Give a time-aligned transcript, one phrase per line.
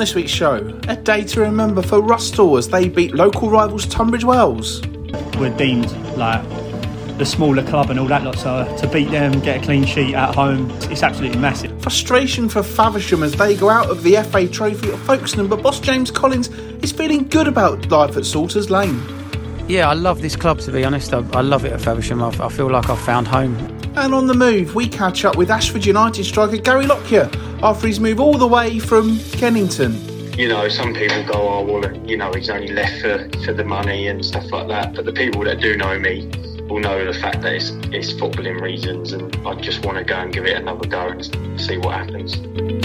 [0.00, 0.56] this week's show,
[0.88, 4.80] a day to remember for Rusthall as they beat local rivals Tunbridge Wells.
[5.38, 6.42] We're deemed like
[7.18, 10.14] the smaller club and all that lot, so to beat them, get a clean sheet
[10.14, 11.82] at home, it's absolutely massive.
[11.82, 15.78] Frustration for Faversham as they go out of the FA Trophy at Folkestone, but boss
[15.78, 16.48] James Collins
[16.82, 19.02] is feeling good about life at Salters Lane.
[19.68, 21.12] Yeah, I love this club to be honest.
[21.12, 22.22] I, I love it at Faversham.
[22.22, 23.79] I, I feel like I've found home.
[24.00, 27.30] And on the move, we catch up with Ashford United striker Gary Lockyer
[27.62, 29.92] after his move all the way from Kennington.
[30.38, 33.62] You know, some people go, oh, well, you know, he's only left for, for the
[33.62, 34.94] money and stuff like that.
[34.94, 36.30] But the people that do know me
[36.66, 40.14] will know the fact that it's, it's footballing reasons and I just want to go
[40.14, 42.79] and give it another go and see what happens.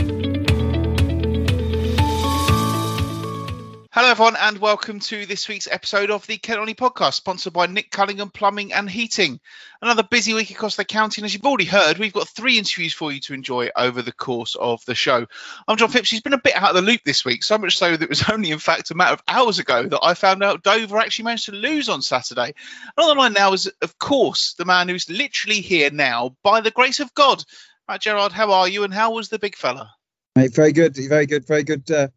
[3.96, 7.66] Hello, everyone, and welcome to this week's episode of the Kent Non-League podcast, sponsored by
[7.66, 9.40] Nick Cullingham Plumbing and Heating.
[9.82, 12.94] Another busy week across the county, and as you've already heard, we've got three interviews
[12.94, 15.26] for you to enjoy over the course of the show.
[15.66, 16.10] I'm John Phipps.
[16.10, 18.10] He's been a bit out of the loop this week, so much so that it
[18.10, 21.24] was only, in fact, a matter of hours ago that I found out Dover actually
[21.24, 22.54] managed to lose on Saturday.
[22.98, 27.00] The line now is, of course, the man who's literally here now by the grace
[27.00, 27.42] of God.
[27.88, 29.90] Right, Gerard, how are you, and how was the big fella?
[30.36, 31.90] Mate, very good, very good, very good.
[31.90, 32.10] Uh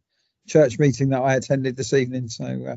[0.48, 2.28] church meeting that I attended this evening.
[2.28, 2.76] So uh,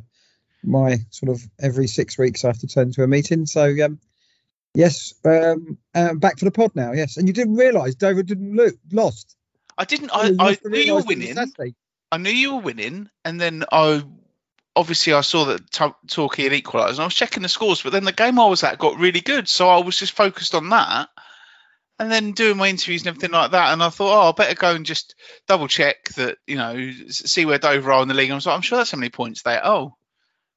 [0.63, 3.45] my sort of every six weeks I have to turn to a meeting.
[3.45, 3.99] So um,
[4.73, 6.91] yes, um, uh, back for the pod now.
[6.93, 9.35] Yes, and you didn't realise Dover didn't lose, lost.
[9.77, 10.11] I didn't.
[10.13, 11.37] I, I knew you were winning.
[12.11, 14.03] I knew you were winning, and then I
[14.75, 17.81] obviously I saw that T- Torquay had equalised, and I was checking the scores.
[17.81, 20.53] But then the game I was at got really good, so I was just focused
[20.55, 21.09] on that
[22.01, 23.71] and then doing my interviews and everything like that.
[23.71, 25.13] And I thought, oh, I better go and just
[25.47, 28.25] double check that, you know, see where Dover are in the league.
[28.25, 29.59] And I was like, I'm sure that's how many points they.
[29.63, 29.95] Oh,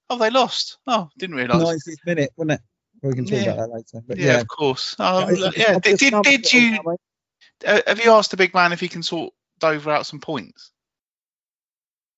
[0.09, 0.79] oh, they lost.
[0.87, 1.87] Oh, didn't realise.
[1.87, 2.61] 90th minute, wasn't it?
[3.03, 3.53] We can talk yeah.
[3.53, 4.05] about that later.
[4.09, 4.97] But yeah, yeah, of course.
[4.99, 5.79] Oh, yeah, yeah.
[5.79, 6.79] Did, did, did you
[7.67, 10.73] uh, have you asked the big man if he can sort Dover out some points?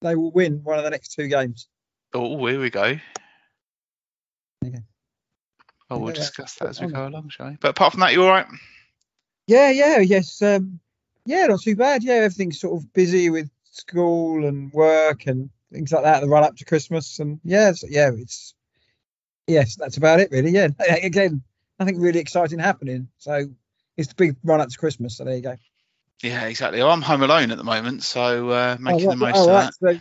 [0.02, 1.66] They will win one of the next two games.
[2.14, 2.96] Oh, here we go.
[4.64, 4.78] Okay.
[5.90, 7.56] Oh, we'll discuss that as we go along, shall we?
[7.60, 8.46] But apart from that, you all right?
[9.46, 10.80] Yeah, yeah, yes, um,
[11.24, 12.02] yeah, not too bad.
[12.02, 16.20] Yeah, everything's sort of busy with school and work and things like that.
[16.20, 18.54] The run up to Christmas and yeah, so, yeah, it's
[19.46, 20.50] yes, that's about it really.
[20.50, 20.68] Yeah,
[21.02, 21.42] again,
[21.78, 23.08] nothing really exciting happening.
[23.18, 23.46] So
[23.96, 25.16] it's the big run up to Christmas.
[25.16, 25.56] So there you go.
[26.22, 26.80] Yeah, exactly.
[26.80, 29.48] Well, I'm home alone at the moment, so uh, making oh, the most oh, of
[29.48, 29.70] right.
[29.80, 30.00] that.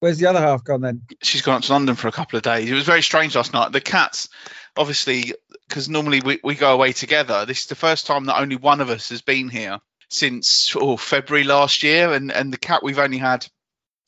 [0.00, 1.02] where's the other half gone then?
[1.22, 2.70] She's gone up to London for a couple of days.
[2.70, 3.72] It was very strange last night.
[3.72, 4.28] The cats
[4.76, 5.34] obviously
[5.68, 7.46] because normally we, we go away together.
[7.46, 10.96] This is the first time that only one of us has been here since oh,
[10.96, 13.46] February last year, and and the cat we've only had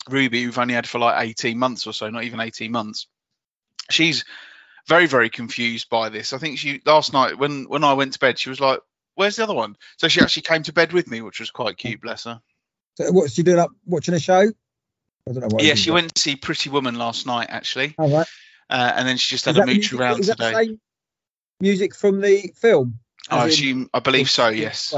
[0.09, 3.07] Ruby, we've only had for like 18 months or so, not even 18 months.
[3.91, 4.25] She's
[4.87, 6.33] very very confused by this.
[6.33, 8.81] I think she last night when when I went to bed, she was like,
[9.15, 11.77] "Where's the other one?" So she actually came to bed with me, which was quite
[11.77, 12.01] cute.
[12.01, 12.41] Bless her.
[12.95, 14.41] So what's she doing up watching a show?
[15.29, 15.63] I don't know what.
[15.63, 17.95] Yeah, she went to see Pretty Woman last night actually.
[17.99, 18.29] All right.
[18.69, 20.77] Uh, and then she just had a mooch around today.
[21.61, 22.99] Music from the film?
[23.31, 24.49] I in, assume, I believe so.
[24.49, 24.95] Yes.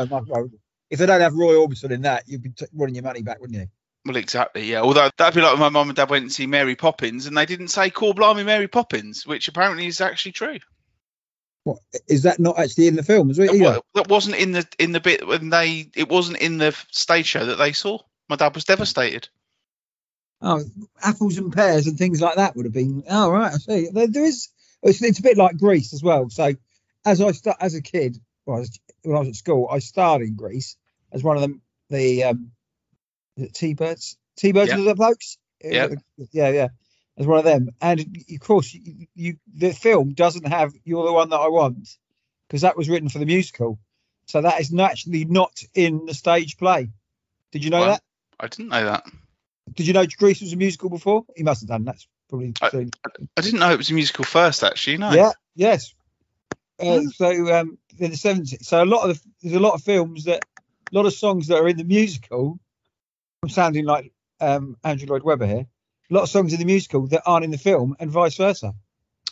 [0.91, 3.41] If they don't have Roy Orbison in that, you'd be t- running your money back,
[3.41, 3.69] wouldn't you?
[4.07, 4.81] Well, exactly, yeah.
[4.81, 7.37] Although that'd be like when my mum and dad went to see Mary Poppins, and
[7.37, 10.59] they didn't say "Call Blimey Mary Poppins," which apparently is actually true.
[11.65, 13.31] What is that not actually in the film?
[13.31, 13.61] Is it?
[13.61, 15.91] Well, that wasn't in the in the bit when they.
[15.95, 17.99] It wasn't in the stage show that they saw.
[18.31, 19.29] My dad was devastated.
[20.41, 20.63] Oh,
[21.03, 23.03] apples and pears and things like that would have been.
[23.11, 23.89] Oh, right, I see.
[23.93, 24.49] There, there is.
[24.83, 26.31] It's, it's, a bit like Grease as well.
[26.31, 26.55] So,
[27.05, 28.65] as I start as a kid, well,
[29.03, 30.77] when I was at school, I starred in Grease
[31.13, 31.63] as one of them.
[31.91, 32.51] The um,
[33.55, 34.79] T-Birds, T-Birds yep.
[34.79, 35.39] are the blokes.
[35.63, 35.89] Yeah,
[36.33, 36.69] yeah, yeah.
[37.17, 38.01] As one of them, and
[38.33, 41.89] of course, you, you the film doesn't have "You're the One That I Want"
[42.47, 43.81] because that was written for the musical.
[44.27, 46.91] So that is naturally not in the stage play.
[47.51, 48.03] Did you know well, that?
[48.39, 49.05] I didn't know that.
[49.75, 51.25] Did you know Grease was a musical before?
[51.35, 51.85] He must have done.
[51.85, 52.55] That's probably.
[52.63, 52.67] I,
[53.37, 54.99] I didn't know it was a musical first, actually.
[54.99, 55.13] No.
[55.13, 55.33] Yeah.
[55.55, 55.95] Yes.
[56.81, 59.83] Uh, so um, in the seventies, so a lot of the, there's a lot of
[59.83, 60.45] films that
[60.93, 62.59] a lot of songs that are in the musical.
[63.43, 65.67] I'm sounding like um, Andrew Lloyd Webber here.
[66.11, 68.75] A lot of songs in the musical that aren't in the film, and vice versa.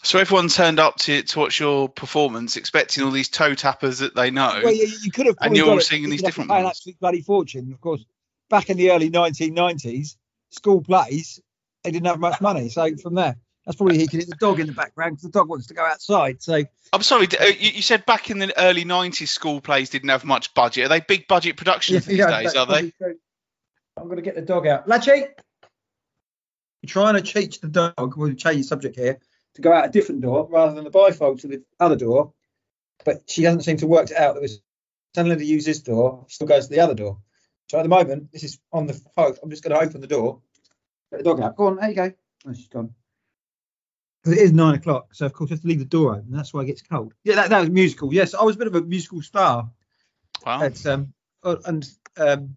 [0.02, 4.14] So everyone turned up to to watch your performance, expecting all these toe tappers that
[4.14, 4.60] they know.
[4.62, 6.60] Well, you, you could have, and you're all singing these different ones.
[6.60, 8.04] An absolute bloody fortune, of course.
[8.48, 10.16] Back in the early 1990s,
[10.50, 11.40] school plays,
[11.86, 12.68] they didn't have much money.
[12.68, 15.30] So from there, that's probably he can hit the dog in the background because the
[15.30, 16.42] dog wants to go outside.
[16.42, 20.24] So I'm sorry, uh, you said back in the early '90s, school plays didn't have
[20.24, 20.86] much budget.
[20.86, 22.54] Are they big budget productions yeah, these days?
[22.56, 22.92] Are they?
[23.96, 24.88] I'm going to get the dog out.
[24.88, 28.16] Latchy, you're trying to teach the dog.
[28.16, 29.18] We'll change the subject here
[29.54, 32.32] to go out a different door rather than the bifold to the other door.
[33.04, 34.34] But she doesn't seem to work it out.
[34.34, 34.60] That was
[35.14, 37.18] telling her to use this door, still goes to the other door.
[37.68, 39.34] So at the moment, this is on the phone.
[39.42, 40.40] I'm just going to open the door.
[41.16, 41.56] Let the dog out.
[41.56, 42.12] Go on, there you go.
[42.46, 42.94] Oh, she's gone.
[44.22, 46.30] Because it is nine o'clock, so of course I have to leave the door open.
[46.30, 47.14] That's why it gets cold.
[47.24, 48.12] Yeah, that, that was musical.
[48.12, 49.70] Yes, I was a bit of a musical star
[50.44, 50.62] Wow.
[50.62, 52.56] at um uh, and um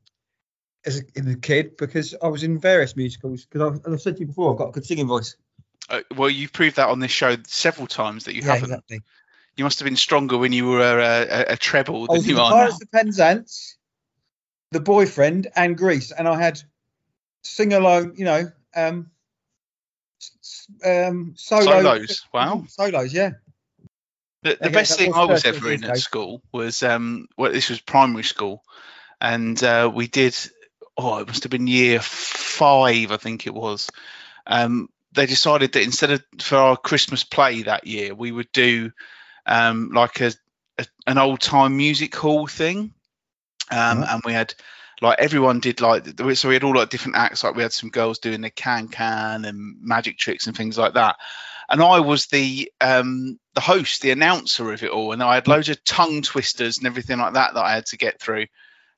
[0.85, 3.45] as a, as a kid because I was in various musicals.
[3.45, 5.35] Because I've, I've said to you before, I've got a good singing voice.
[5.89, 8.71] Uh, well, you've proved that on this show several times that you yeah, haven't.
[8.71, 9.01] exactly.
[9.55, 12.41] You must have been stronger when you were a, a, a treble than you the
[12.41, 12.55] are now.
[12.57, 13.77] Pirates of Penzance,
[14.71, 16.61] The Boyfriend, and Grease, and I had
[17.49, 18.13] sing alone.
[18.17, 19.11] You know, um,
[20.85, 22.63] um, solo, Solos, wow.
[22.67, 23.13] solos.
[23.13, 23.31] Yeah,
[24.43, 27.79] The, the best thing I was ever in at school was um well this was
[27.81, 28.63] primary school
[29.19, 30.35] and uh, we did
[30.97, 33.89] oh it must have been year five I think it was
[34.47, 38.91] um they decided that instead of for our Christmas play that year we would do
[39.45, 40.31] um like a,
[40.77, 42.93] a an old time music hall thing
[43.71, 44.09] um Right.
[44.09, 44.53] and we had
[45.01, 46.05] like everyone did like
[46.35, 48.87] so we had all like different acts like we had some girls doing the can
[48.87, 51.15] can and magic tricks and things like that
[51.69, 55.47] and I was the um, the host, the announcer of it all, and I had
[55.47, 58.47] loads of tongue twisters and everything like that that I had to get through.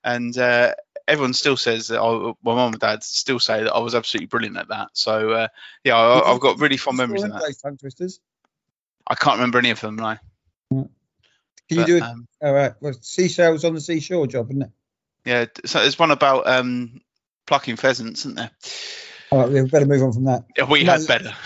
[0.03, 0.73] And uh,
[1.07, 4.27] everyone still says that I, my mum and dad still say that I was absolutely
[4.27, 4.89] brilliant at that.
[4.93, 5.47] So uh,
[5.83, 7.41] yeah, I, I've got really fond memories of that.
[7.41, 8.21] Those tongue twisters.
[9.05, 9.97] I can't remember any of them.
[9.97, 10.15] No.
[10.69, 10.89] Can
[11.69, 12.03] you But, do it?
[12.03, 12.73] um, All right.
[12.79, 14.71] Well, seashells on the seashore job, isn't it?
[15.25, 17.01] Yeah, so there's one about um,
[17.47, 18.51] plucking pheasants, isn't there?
[19.31, 20.45] All right, we better move on from that.
[20.57, 21.33] Yeah, we No, had better.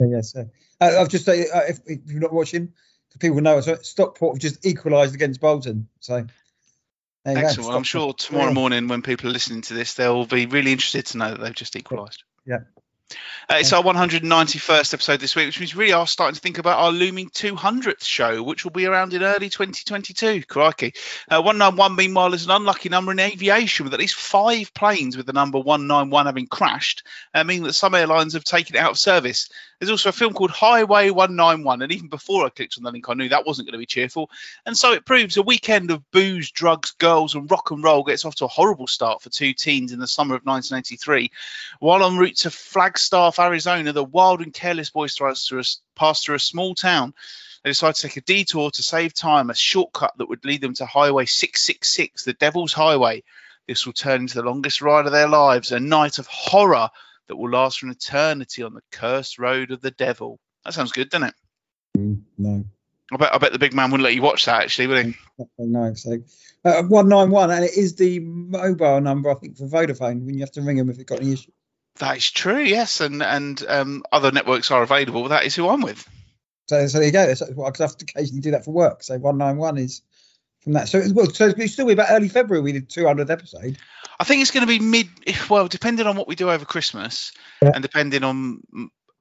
[0.00, 0.36] Yes.
[0.36, 0.44] Uh,
[0.80, 2.72] I've just uh, if, if you're not watching,
[3.10, 5.88] the people know so Stockport have just equalised against Bolton.
[5.98, 6.24] So
[7.24, 7.74] there you Excellent.
[7.74, 11.18] I'm sure tomorrow morning when people are listening to this, they'll be really interested to
[11.18, 12.22] know that they've just equalised.
[12.46, 12.60] Yeah.
[13.50, 16.58] Uh, it's our 191st episode this week, which means we really are starting to think
[16.58, 20.44] about our looming 200th show, which will be around in early 2022.
[20.44, 20.92] Crikey.
[21.30, 25.24] Uh, 191, meanwhile, is an unlucky number in aviation, with at least five planes with
[25.24, 28.98] the number 191 having crashed, uh, meaning that some airlines have taken it out of
[28.98, 29.48] service.
[29.78, 33.08] There's also a film called Highway 191, and even before I clicked on the link,
[33.08, 34.28] I knew that wasn't going to be cheerful.
[34.66, 38.24] And so it proves a weekend of booze, drugs, girls, and rock and roll gets
[38.24, 41.30] off to a horrible start for two teens in the summer of 1983.
[41.78, 45.46] While en route to Flagstaff, Arizona, the wild and careless boys pass
[46.24, 47.14] through a, small town.
[47.62, 50.74] They decide to take a detour to save time, a shortcut that would lead them
[50.74, 53.22] to Highway 666, the Devil's Highway.
[53.68, 56.90] This will turn into the longest ride of their lives, a night of horror
[57.28, 60.38] that will last for an eternity on the cursed road of the devil.
[60.64, 61.34] That sounds good, doesn't it?
[61.96, 62.64] Mm, No,
[63.12, 65.14] I bet, I bet the big man wouldn't let you watch that, actually, would he?
[65.58, 66.02] nice.
[66.02, 66.18] So
[66.64, 70.34] uh, one nine one, and it is the mobile number I think for Vodafone when
[70.34, 71.52] you have to ring them if you've got any issues.
[71.98, 75.28] That is true, yes, and and um, other networks are available.
[75.28, 76.08] That is who I'm with.
[76.68, 77.34] So, so there you go.
[77.54, 79.02] What I have to occasionally do that for work.
[79.02, 80.02] So one nine one is
[80.60, 80.88] from that.
[80.88, 82.62] So it's- well, so it's still be about early February.
[82.62, 83.78] We did 200th episode.
[84.20, 85.08] I think it's going to be mid.
[85.48, 87.32] Well, depending on what we do over Christmas,
[87.62, 87.72] Yeah.
[87.74, 88.60] and depending on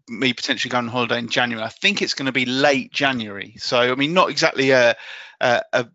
[0.07, 3.55] me potentially going on holiday in January, I think it's going to be late January.
[3.59, 4.95] So I mean, not exactly a
[5.41, 5.87] a, a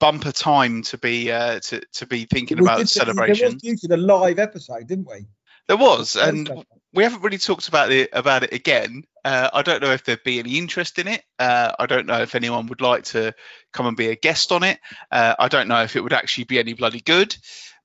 [0.00, 3.58] bumper time to be uh, to to be thinking We about did- celebration.
[3.62, 5.26] There was the live episode, didn't we?
[5.68, 6.64] There was, and.
[6.94, 9.04] We haven't really talked about it about it again.
[9.24, 11.22] Uh, I don't know if there'd be any interest in it.
[11.38, 13.34] Uh, I don't know if anyone would like to
[13.72, 14.78] come and be a guest on it.
[15.10, 17.34] Uh, I don't know if it would actually be any bloody good.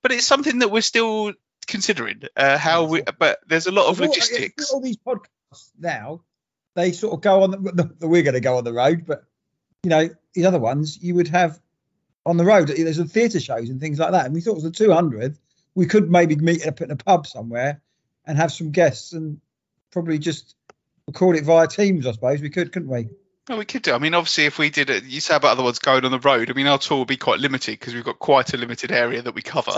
[0.04, 1.34] But it's something that we're still
[1.68, 2.24] considering.
[2.36, 4.72] Uh, how we, but there's a lot of All- logistics.
[4.72, 6.22] All these podcasts now,
[6.76, 7.52] they sort of go on.
[7.52, 9.24] The, we're going to go on the road, but
[9.84, 11.60] you know, these other ones you would have
[12.26, 12.68] on the road.
[12.68, 14.26] There's the theatre shows and things like that.
[14.26, 15.38] And we thought it was the 200.
[15.76, 17.82] We could maybe meet up in a pub somewhere
[18.28, 19.40] and have some guests and
[19.92, 20.56] probably just
[21.08, 22.06] record it via Teams.
[22.06, 23.10] I suppose we could, couldn't we?
[23.48, 23.94] Well, we could do.
[23.94, 26.20] I mean, obviously, if we did it, you say about other ones going on the
[26.20, 26.50] road.
[26.50, 29.22] I mean, our tour will be quite limited because we've got quite a limited area
[29.22, 29.72] that we cover.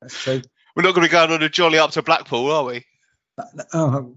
[0.00, 0.40] That's true.
[0.76, 2.86] We're not going to be going on a jolly up to Blackpool, are we?
[3.72, 4.14] Oh,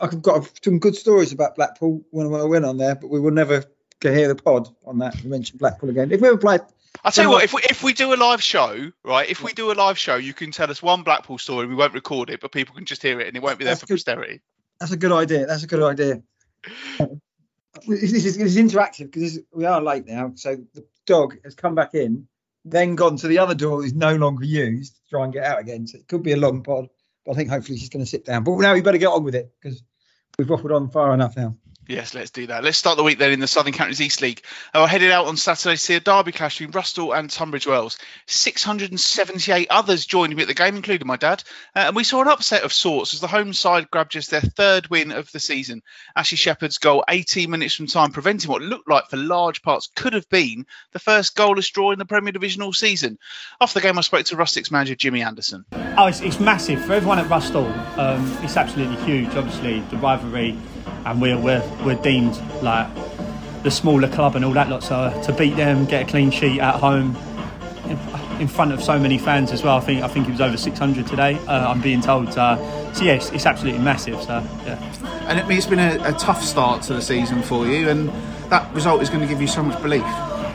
[0.00, 3.30] I've, got some good stories about Blackpool when I went on there, but we will
[3.30, 3.64] never
[4.02, 5.22] hear the pod on that.
[5.22, 6.10] We mentioned Blackpool again.
[6.10, 6.58] If we ever play,
[7.04, 9.52] I'll tell you what, if we, if we do a live show, right, if we
[9.52, 11.66] do a live show, you can tell us one Blackpool story.
[11.66, 13.72] We won't record it, but people can just hear it and it won't be there
[13.72, 13.94] That's for good.
[13.94, 14.40] posterity.
[14.80, 15.46] that's a good idea.
[15.46, 16.22] That's a good idea.
[17.86, 20.32] This is, this is interactive because we are late now.
[20.34, 22.26] So the dog has come back in,
[22.64, 25.60] then gone to the other door is no longer used to try and get out
[25.60, 25.86] again.
[25.86, 26.88] So it could be a long pod,
[27.24, 28.42] but I think hopefully she's going to sit down.
[28.42, 29.82] But now we better get on with it because
[30.38, 31.56] we've waffled on far enough now.
[31.88, 32.62] Yes, let's do that.
[32.62, 34.42] Let's start the week then in the Southern Counties East League.
[34.74, 37.96] Uh, headed out on Saturday to see a derby clash between Rusthall and Tunbridge Wells.
[38.26, 41.42] 678 others joined me at the game, including my dad.
[41.74, 44.42] Uh, and we saw an upset of sorts as the home side grabbed just their
[44.42, 45.80] third win of the season.
[46.14, 50.12] Ashley Shepherd's goal 18 minutes from time, preventing what looked like for large parts could
[50.12, 53.18] have been the first goalless draw in the Premier Division all season.
[53.62, 55.64] After the game, I spoke to Rusthall's manager Jimmy Anderson.
[55.72, 57.72] Oh, it's, it's massive for everyone at Rusthall.
[57.96, 59.34] Um, it's absolutely huge.
[59.34, 60.54] Obviously, the rivalry
[61.04, 62.88] and we're, we're, we're deemed like
[63.62, 64.82] the smaller club and all that lot.
[64.82, 67.16] So to beat them, get a clean sheet at home
[67.84, 67.98] in,
[68.40, 69.76] in front of so many fans as well.
[69.76, 71.38] I think I think it was over 600 today.
[71.46, 72.28] Uh, I'm being told.
[72.28, 72.56] Uh,
[72.92, 74.20] so yeah, it's, it's, absolutely massive.
[74.22, 75.28] So yeah.
[75.28, 78.08] And it, it's been a, a tough start to the season for you, and
[78.50, 80.02] that result is going to give you so much belief.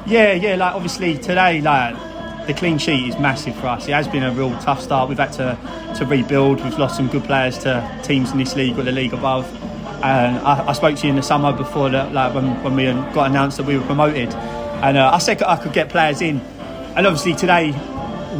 [0.06, 0.56] Yeah, yeah.
[0.56, 1.96] Like obviously today, like
[2.48, 3.88] the clean sheet is massive for us.
[3.88, 5.10] It has been a real tough start.
[5.10, 5.58] We've had to
[5.98, 6.64] to rebuild.
[6.64, 9.46] We've lost some good players to teams in this league or the league above.
[10.03, 12.83] And I, I, spoke to you in the summer before that, like when, when we
[13.13, 16.41] got announced that we were promoted, and uh, I said I could get players in,
[16.95, 17.72] and obviously today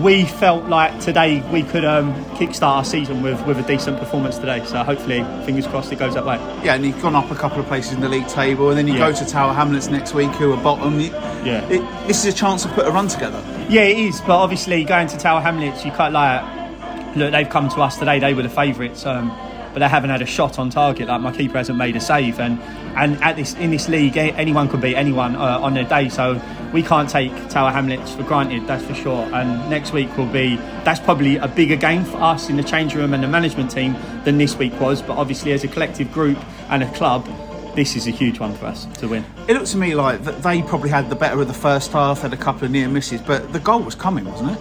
[0.02, 4.38] we felt like today we could um, kickstart our season with, with a decent performance
[4.38, 4.64] today.
[4.66, 6.38] So hopefully, fingers crossed, it goes that way.
[6.64, 8.88] Yeah, and you've gone up a couple of places in the league table, and then
[8.88, 9.12] you yeah.
[9.12, 11.00] go to Tower Hamlets next week, who are bottom.
[11.00, 13.42] yeah, it, this is a chance to put a run together.
[13.70, 14.20] Yeah, it is.
[14.22, 17.32] But obviously, going to Tower Hamlets, you can't like look.
[17.32, 18.20] They've come to us today.
[18.20, 19.06] They were the favourites.
[19.06, 19.30] Um,
[19.74, 21.08] but they haven't had a shot on target.
[21.08, 22.60] Like my keeper hasn't made a save, and
[22.96, 26.10] and at this in this league, anyone could beat anyone uh, on their day.
[26.10, 26.42] So
[26.74, 29.24] we can't take Tower Hamlets for granted, that's for sure.
[29.34, 32.96] And next week will be that's probably a bigger game for us in the change
[32.96, 35.02] room and the management team than this week was.
[35.02, 36.38] But obviously, as a collective group
[36.70, 37.28] and a club.
[37.76, 39.26] This is a huge one for us to win.
[39.48, 42.32] It looks to me like they probably had the better of the first half, had
[42.32, 44.60] a couple of near misses, but the goal was coming, wasn't it?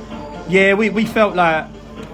[0.48, 1.66] Yeah, we, we felt like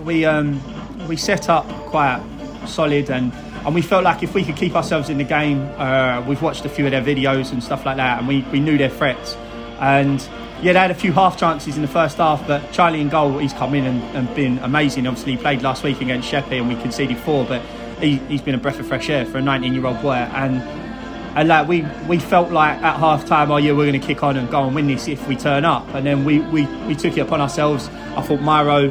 [0.04, 0.60] we um,
[1.06, 2.20] we set up quite
[2.68, 3.32] solid and
[3.64, 6.64] and we felt like if we could keep ourselves in the game, uh, we've watched
[6.64, 9.36] a few of their videos and stuff like that, and we, we knew their threats.
[9.80, 10.20] And
[10.62, 13.36] yeah, they had a few half chances in the first half, but Charlie in goal,
[13.38, 15.06] he's come in and, and been amazing.
[15.06, 17.60] Obviously, he played last week against Sheppey and we conceded four, but
[18.00, 20.14] he, has been a breath of fresh air for a 19 year old boy.
[20.14, 20.62] And
[21.36, 24.22] and like we, we felt like at half time, oh yeah, we're going to kick
[24.22, 25.86] on and go and win this if we turn up.
[25.94, 27.88] And then we, we, we took it upon ourselves.
[28.16, 28.90] I thought Myro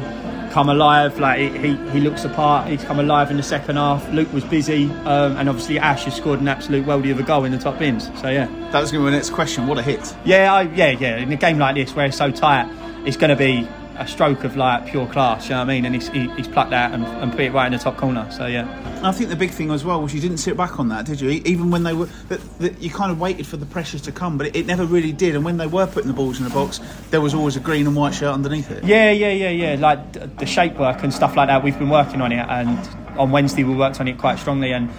[0.58, 1.20] come alive.
[1.20, 2.68] Like he, he looks apart.
[2.68, 4.08] He's come alive in the second half.
[4.10, 7.44] Luke was busy, um, and obviously Ash has scored an absolute worldie of a goal
[7.44, 8.10] in the top bins.
[8.20, 9.68] So yeah, that was going to be my next question.
[9.68, 10.16] What a hit!
[10.24, 11.18] Yeah, I, yeah, yeah.
[11.18, 12.68] In a game like this where it's so tight,
[13.06, 15.44] it's going to be a stroke of like pure class.
[15.44, 15.84] You know what I mean?
[15.84, 18.30] And he's, he, he's plucked that and, and put it right in the top corner.
[18.30, 18.66] So yeah.
[19.02, 21.20] I think the big thing as well was you didn't sit back on that, did
[21.20, 21.30] you?
[21.30, 24.38] Even when they were, that, that you kind of waited for the pressures to come,
[24.38, 25.34] but it, it, never really did.
[25.34, 27.86] And when they were putting the balls in the box, there was always a green
[27.86, 28.84] and white shirt underneath it.
[28.84, 29.76] Yeah, yeah, yeah, yeah.
[29.78, 31.64] Like the shape work and stuff like that.
[31.64, 32.78] We've been working on it, and
[33.18, 34.72] on Wednesday we worked on it quite strongly.
[34.72, 34.90] And,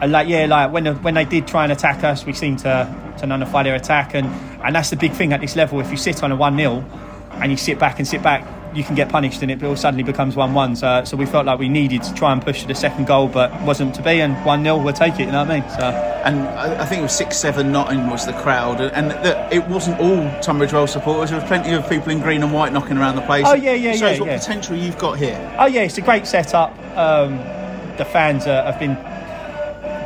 [0.00, 2.60] and like yeah, like when the, when they did try and attack us, we seemed
[2.60, 4.14] to to nullify their attack.
[4.14, 4.26] And
[4.64, 5.80] and that's the big thing at this level.
[5.80, 6.84] If you sit on a one 0
[7.40, 10.02] and you sit back and sit back, you can get punished and it all suddenly
[10.02, 10.76] becomes 1 1.
[10.76, 13.28] So, so we felt like we needed to try and push to the second goal,
[13.28, 14.20] but wasn't to be.
[14.20, 15.70] And 1 0, we'll take it, you know what I mean?
[15.70, 15.84] So.
[16.24, 18.80] And I think it was 6 7 Nottingham was the crowd.
[18.80, 22.42] And the, it wasn't all Tunbridge Wells supporters, there was plenty of people in green
[22.42, 23.44] and white knocking around the place.
[23.46, 24.20] Oh, yeah, yeah, shows yeah.
[24.20, 24.38] what yeah.
[24.38, 25.56] potential you've got here.
[25.58, 26.76] Oh, yeah, it's a great setup.
[26.96, 27.36] Um,
[27.96, 28.96] the fans uh, have been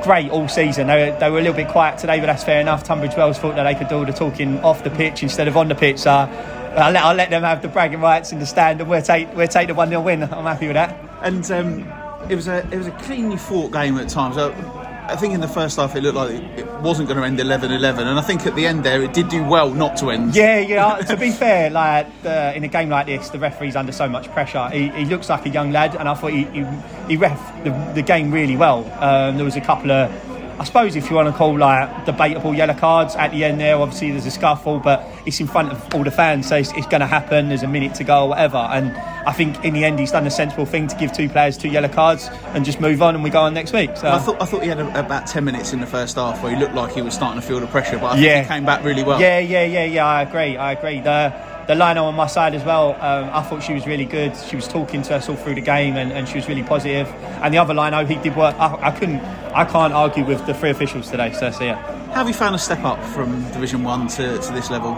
[0.02, 0.86] great all season.
[0.86, 2.84] They were, they were a little bit quiet today, but that's fair enough.
[2.84, 5.56] Tunbridge Wells thought that they could do all the talking off the pitch instead of
[5.56, 5.98] on the pitch.
[5.98, 6.28] So
[6.76, 9.34] I'll let, I'll let them have the bragging rights in the stand, and we'll take
[9.34, 10.22] we'll take the one 0 win.
[10.22, 10.98] I'm happy with that.
[11.22, 11.92] And um,
[12.30, 14.36] it was a it was a cleanly fought game at times.
[14.36, 18.00] I think in the first half it looked like it wasn't going to end 11-11
[18.00, 20.36] and I think at the end there it did do well not to end.
[20.36, 20.96] Yeah, yeah.
[20.98, 24.30] to be fair, like uh, in a game like this, the referee's under so much
[24.32, 24.68] pressure.
[24.68, 26.66] He, he looks like a young lad, and I thought he he,
[27.08, 28.80] he ref the, the, game really well.
[29.02, 30.10] Um, there was a couple of
[30.58, 33.76] I suppose if you want to call like debatable yellow cards at the end there,
[33.76, 36.86] obviously there's a scuffle, but it's in front of all the fans, so it's, it's
[36.88, 37.48] going to happen.
[37.48, 40.24] There's a minute to go or whatever, and I think in the end he's done
[40.24, 43.22] the sensible thing to give two players two yellow cards and just move on, and
[43.22, 43.96] we go on next week.
[43.96, 46.42] So I thought I thought he had a, about ten minutes in the first half
[46.42, 48.42] where he looked like he was starting to feel the pressure, but I yeah.
[48.42, 49.20] he came back really well.
[49.20, 50.06] Yeah, yeah, yeah, yeah.
[50.06, 50.56] I agree.
[50.56, 51.00] I agree.
[51.00, 51.32] The,
[51.68, 52.94] the lino on my side as well.
[52.94, 54.34] Um, I thought she was really good.
[54.36, 57.06] She was talking to us all through the game, and, and she was really positive.
[57.42, 58.56] And the other lino, he did work.
[58.58, 59.20] I, I, couldn't,
[59.54, 61.32] I can't argue with the three officials today.
[61.32, 61.76] So, so yeah.
[62.08, 64.94] How have you found a step up from Division One to, to this level?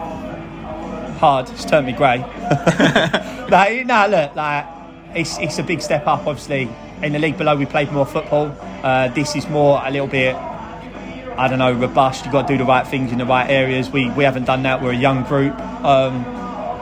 [1.19, 1.50] Hard.
[1.50, 2.19] It's turned me grey.
[3.50, 4.66] no, no, look, like
[5.14, 6.26] it's it's a big step up.
[6.26, 6.69] Obviously,
[7.02, 8.57] in the league below, we played more football.
[8.83, 10.35] Uh, this is more a little bit
[11.40, 12.25] I don't know, robust.
[12.25, 13.88] You've got to do the right things in the right areas.
[13.88, 14.83] We we haven't done that.
[14.83, 15.59] We're a young group.
[15.83, 16.23] Um,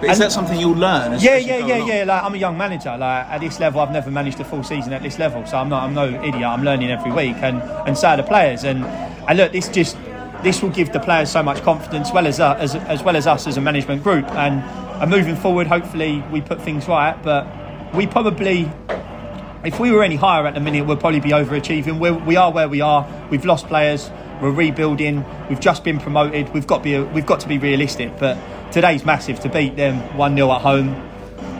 [0.00, 1.14] But is that something you'll learn?
[1.14, 1.88] As, Yeah, yeah, yeah, along?
[1.88, 2.04] yeah.
[2.04, 2.96] Like I'm a young manager.
[2.96, 5.68] Like at this level, I've never managed a full season at this level, so I'm
[5.68, 5.82] not.
[5.82, 6.44] I'm no idiot.
[6.44, 8.64] I'm learning every week, and and so are the players.
[8.64, 9.96] And and look, this just
[10.42, 13.26] this will give the players so much confidence, well as uh, as as well as
[13.26, 14.24] us as a management group.
[14.32, 14.62] And
[15.02, 17.20] and moving forward, hopefully we put things right.
[17.22, 17.46] But
[17.94, 18.70] we probably.
[19.64, 21.98] If we were any higher at the minute, we'd probably be overachieving.
[21.98, 23.04] We're, we are where we are.
[23.28, 24.08] We've lost players.
[24.40, 25.24] We're rebuilding.
[25.48, 26.52] We've just been promoted.
[26.54, 28.18] We've got to be we've got to be realistic.
[28.18, 28.38] But
[28.72, 31.04] today's massive to beat them one 0 at home.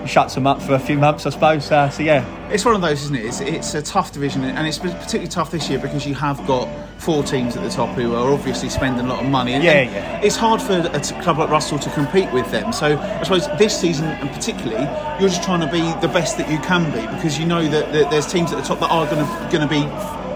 [0.06, 1.70] Shuts them up for a few months, I suppose.
[1.70, 3.26] Uh, so yeah, It's one of those, isn't it?
[3.26, 6.66] It's, it's a tough division, and it's particularly tough this year because you have got
[6.99, 9.52] four teams at the top who are obviously spending a lot of money.
[9.52, 10.20] And, Yeah, yeah.
[10.20, 12.73] It's hard for a club like Rusthall to compete with them.
[12.73, 14.85] So I suppose this season, and particularly,
[15.20, 17.92] you're just trying to be the best that you can be because you know that,
[17.92, 19.82] that there's teams at the top that are going to going to be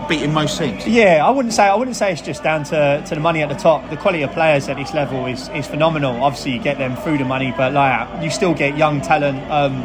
[0.08, 0.86] beating most teams.
[0.86, 3.48] Yeah, I wouldn't say I wouldn't say it's just down to, to the money at
[3.48, 3.88] the top.
[3.90, 6.22] The quality of players at this level is, is phenomenal.
[6.22, 9.82] Obviously, you get them through the money, but like you still get young talent, um,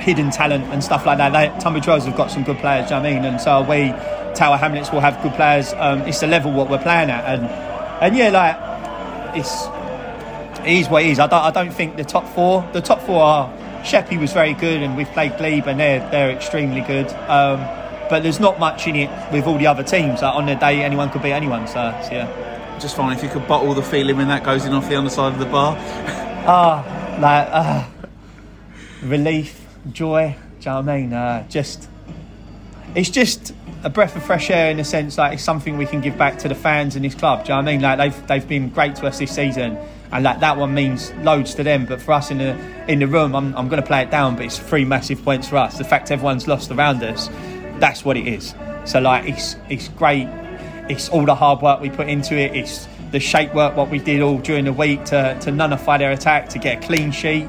[0.00, 1.32] hidden talent, and stuff like that.
[1.32, 2.90] They, Tunbridge Wells have got some good players.
[2.90, 3.92] you know I mean, and so we
[4.34, 5.72] Tower Hamlets will have good players.
[5.74, 7.46] Um, it's the level what we're playing at, and
[8.02, 9.66] and yeah, like it's
[10.66, 11.18] it is what it is.
[11.18, 13.58] I don't I don't think the top four the top four are.
[13.84, 17.08] Sheppey was very good, and we've played Glebe, and they're they're extremely good.
[17.28, 17.58] Um,
[18.12, 20.20] but there's not much in it with all the other teams.
[20.20, 21.66] Like on the day, anyone could beat anyone.
[21.66, 22.78] So, so yeah.
[22.78, 25.32] Just fine if you could bottle the feeling when that goes in off the underside
[25.32, 25.76] of the bar.
[26.44, 26.82] Ah,
[27.20, 27.88] like ah,
[29.04, 30.36] relief, joy.
[30.58, 31.12] Do you know what I mean?
[31.12, 31.88] Uh, just
[32.96, 33.54] it's just
[33.84, 36.38] a breath of fresh air in a sense like it's something we can give back
[36.40, 37.44] to the fans in this club.
[37.44, 37.80] Do you know what I mean?
[37.80, 39.78] Like they've they've been great to us this season,
[40.10, 41.86] and like that one means loads to them.
[41.86, 44.34] But for us in the in the room, I'm I'm going to play it down,
[44.34, 45.78] but it's three massive points for us.
[45.78, 47.30] The fact everyone's lost around us,
[47.82, 48.54] that's what it is.
[48.84, 50.28] So like it's it's great.
[50.88, 52.54] It's all the hard work we put into it.
[52.54, 56.12] It's the shape work what we did all during the week to to nullify their
[56.12, 57.48] attack to get a clean sheet.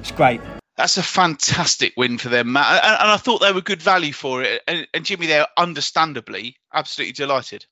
[0.00, 0.40] It's great.
[0.76, 2.84] That's a fantastic win for them, Matt.
[2.84, 4.62] And, and I thought they were good value for it.
[4.68, 7.66] And, and Jimmy, they're understandably absolutely delighted.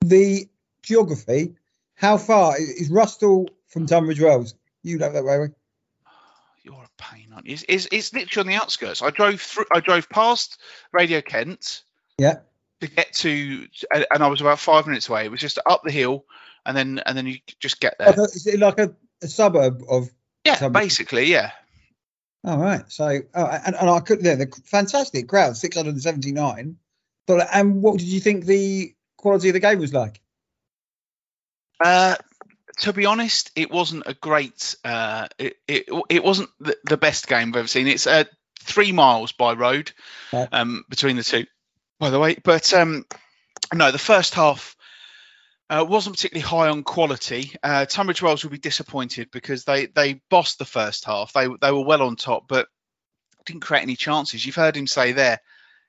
[0.00, 0.48] The
[0.82, 1.56] geography,
[1.94, 4.54] how far is Rusthall from Tunbridge Wells?
[4.82, 5.50] You know that way, right?
[5.50, 5.65] You're
[7.36, 7.74] a pain, aren't you?
[7.74, 9.02] It's, it's, literally on the outskirts.
[9.02, 9.66] I drove through.
[9.72, 10.60] I drove past
[10.92, 11.82] Radio Kent
[12.18, 12.38] Yeah.
[12.80, 15.24] to get to, and I was about five minutes away.
[15.24, 16.24] It was just up the hill,
[16.64, 18.08] and then and then you just get there.
[18.08, 20.10] Like it like a, a suburb of?
[20.44, 20.84] Yeah, Tunbridge.
[20.84, 21.50] basically, yeah.
[22.44, 22.84] All right.
[22.86, 24.22] So, oh, and, and I could.
[24.22, 26.76] Yeah, the fantastic crowd, six hundred and seventy nine.
[27.26, 30.20] But and what did you think the quality of the game was like?
[31.84, 32.14] Uh,
[32.78, 34.76] to be honest, it wasn't a great.
[34.84, 37.86] Uh, it, it it wasn't the, the best game I've ever seen.
[37.86, 38.24] It's uh,
[38.60, 39.92] three miles by road
[40.52, 41.46] um, between the two,
[41.98, 42.36] by the way.
[42.42, 43.06] But um,
[43.74, 44.76] no, the first half
[45.70, 47.52] uh, wasn't particularly high on quality.
[47.62, 51.32] Uh, Tunbridge Wells will be disappointed because they they bossed the first half.
[51.32, 52.68] They they were well on top, but
[53.46, 54.44] didn't create any chances.
[54.44, 55.40] You've heard him say there,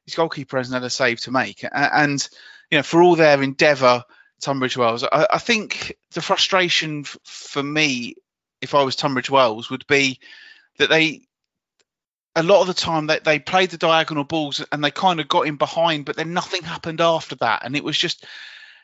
[0.06, 2.28] his goalkeeper hasn't had a save to make, and
[2.71, 4.04] you know for all their endeavour,
[4.41, 5.04] Tunbridge Wells.
[5.04, 8.15] I, I think the frustration f- for me,
[8.62, 10.19] if I was Tunbridge Wells, would be
[10.78, 11.21] that they
[12.36, 15.28] a lot of the time they, they played the diagonal balls and they kind of
[15.28, 18.26] got in behind, but then nothing happened after that, and it was just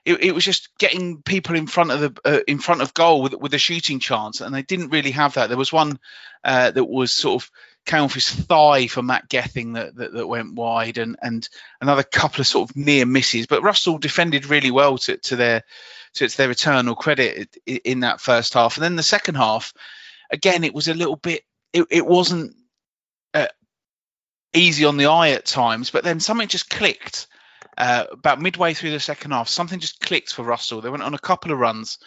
[0.06, 3.22] it, it was just getting people in front of the uh, in front of goal
[3.22, 5.50] with with a shooting chance, and they didn't really have that.
[5.50, 6.00] There was one
[6.44, 7.52] uh, that was sort of
[7.86, 11.48] came off his thigh for Matt Gething that, that that went wide, and and
[11.82, 13.48] another couple of sort of near misses.
[13.48, 15.64] But Rusthall defended really well to, to their
[16.16, 19.74] to its their eternal credit in that first half, and then the second half,
[20.32, 21.44] again it was a little bit.
[21.74, 22.56] It, it wasn't
[23.34, 23.48] uh,
[24.54, 27.28] easy on the eye at times, but then something just clicked.
[27.76, 30.84] Uh, about midway through the second half, something just clicked for Rusthall.
[30.84, 31.98] They went on a couple of runs,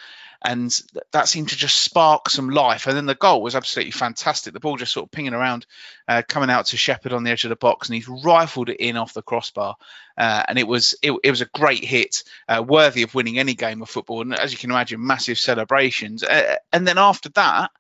[0.43, 2.87] and th- that seemed to just spark some life.
[2.87, 4.53] And then the goal was absolutely fantastic.
[4.53, 5.67] The ball just sort of pinging around,
[6.09, 8.81] uh, coming out to Shepherd on the edge of the box, and he's rifled it
[8.81, 9.77] in off the crossbar.
[10.17, 13.55] Uh, and it was it, it was a great hit, uh, worthy of winning any
[13.55, 14.23] game of football.
[14.23, 16.23] And as you can imagine, massive celebrations.
[16.23, 17.71] Uh, and then after that.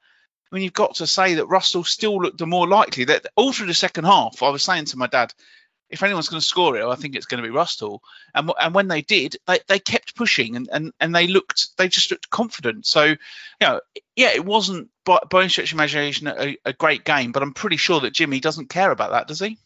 [0.48, 3.04] I mean, you've got to say that Rusthall still looked the more likely.
[3.04, 5.34] That all through the second half, I was saying to my dad,
[5.88, 8.00] if anyone's going to score it, I think it's going to be Rusthall.
[8.34, 11.88] And and when they did, they, they kept pushing and, and, and they looked they
[11.88, 12.86] just looked confident.
[12.86, 13.16] So, you
[13.60, 13.80] know,
[14.14, 17.54] yeah, it wasn't by, by any stretch of imagination a, a great game, but I'm
[17.54, 19.58] pretty sure that Jimmy doesn't care about that, does he?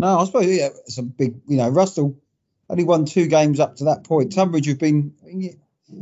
[0.00, 1.40] No, I suppose yeah, it's a big.
[1.46, 2.16] You know, Rusthall
[2.68, 4.32] only won two games up to that point.
[4.32, 5.14] Tunbridge have been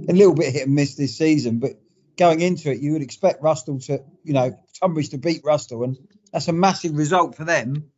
[0.09, 1.73] a little bit hit and miss this season, but
[2.17, 5.99] going into it, you would expect Rusthall to, you know, Tunbridge to beat Rusthall, and
[6.33, 7.91] that's a massive result for them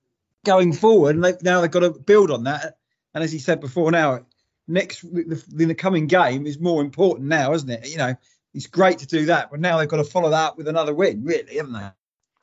[0.45, 1.17] going forward.
[1.17, 2.77] And they, now they've got to build on that.
[3.15, 4.27] And as he said before, now
[4.67, 7.89] next the, the coming game is more important now, isn't it?
[7.89, 8.17] You know,
[8.53, 11.25] it's great to do that, but now they've got to follow that with another win,
[11.25, 11.91] really, haven't they?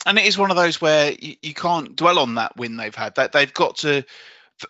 [0.06, 2.96] and it is one of those where you, you can't dwell on that win they've
[2.96, 3.16] had.
[3.16, 4.04] That they've got to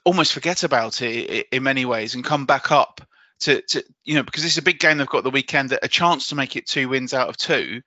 [0.03, 3.01] almost forget about it in many ways and come back up
[3.41, 6.29] to, to you know because it's a big game they've got the weekend, a chance
[6.29, 7.81] to make it two wins out of two.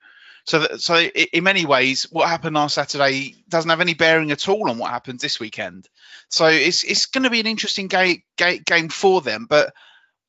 [0.45, 4.47] So that, so in many ways, what happened last Saturday doesn't have any bearing at
[4.47, 5.89] all on what happens this weekend.
[6.29, 9.73] So it's it's going to be an interesting ga- ga- game for them, but.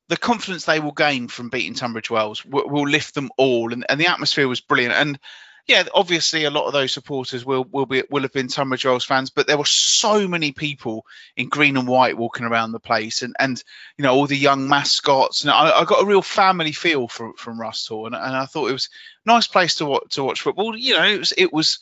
[0.09, 3.85] The confidence they will gain from beating Tunbridge Wells will, will lift them all, and,
[3.89, 4.93] and the atmosphere was brilliant.
[4.93, 5.19] And
[5.67, 9.03] yeah, obviously a lot of those supporters will will be will have been Tunbridge Wells
[9.03, 13.21] fans, but there were so many people in green and white walking around the place,
[13.21, 13.61] and and
[13.97, 17.33] you know all the young mascots, and I, I got a real family feel from
[17.33, 18.89] from Rusthall, and, and I thought it was
[19.25, 20.77] a nice place to watch to watch football.
[20.77, 21.79] You know, it was it was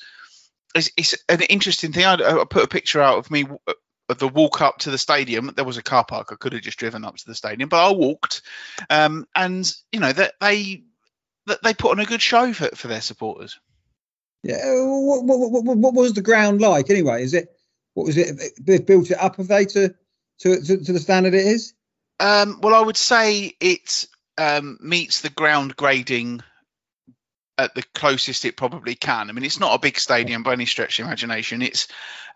[0.74, 2.06] it's, it's an interesting thing.
[2.06, 3.46] I, I put a picture out of me
[4.10, 5.52] of the walk up to the stadium.
[5.56, 6.30] There was a car park.
[6.32, 8.42] I could have just driven up to the stadium, but I walked,
[8.90, 10.86] um, and you know that they
[11.46, 13.60] that they put on a good show for, for their supporters.
[14.46, 14.62] Yeah.
[14.64, 17.24] What, what, what, what was the ground like anyway?
[17.24, 17.50] Is it
[17.96, 18.40] what was it?
[18.62, 19.96] They've built it up, have they, to
[20.42, 21.74] to to, to the standard it is?
[22.20, 24.06] Um, well, I would say it
[24.38, 26.42] um, meets the ground grading
[27.58, 29.30] at the closest it probably can.
[29.30, 31.64] I mean, it's not a big stadium by any stretch of imagination.
[31.64, 31.88] It's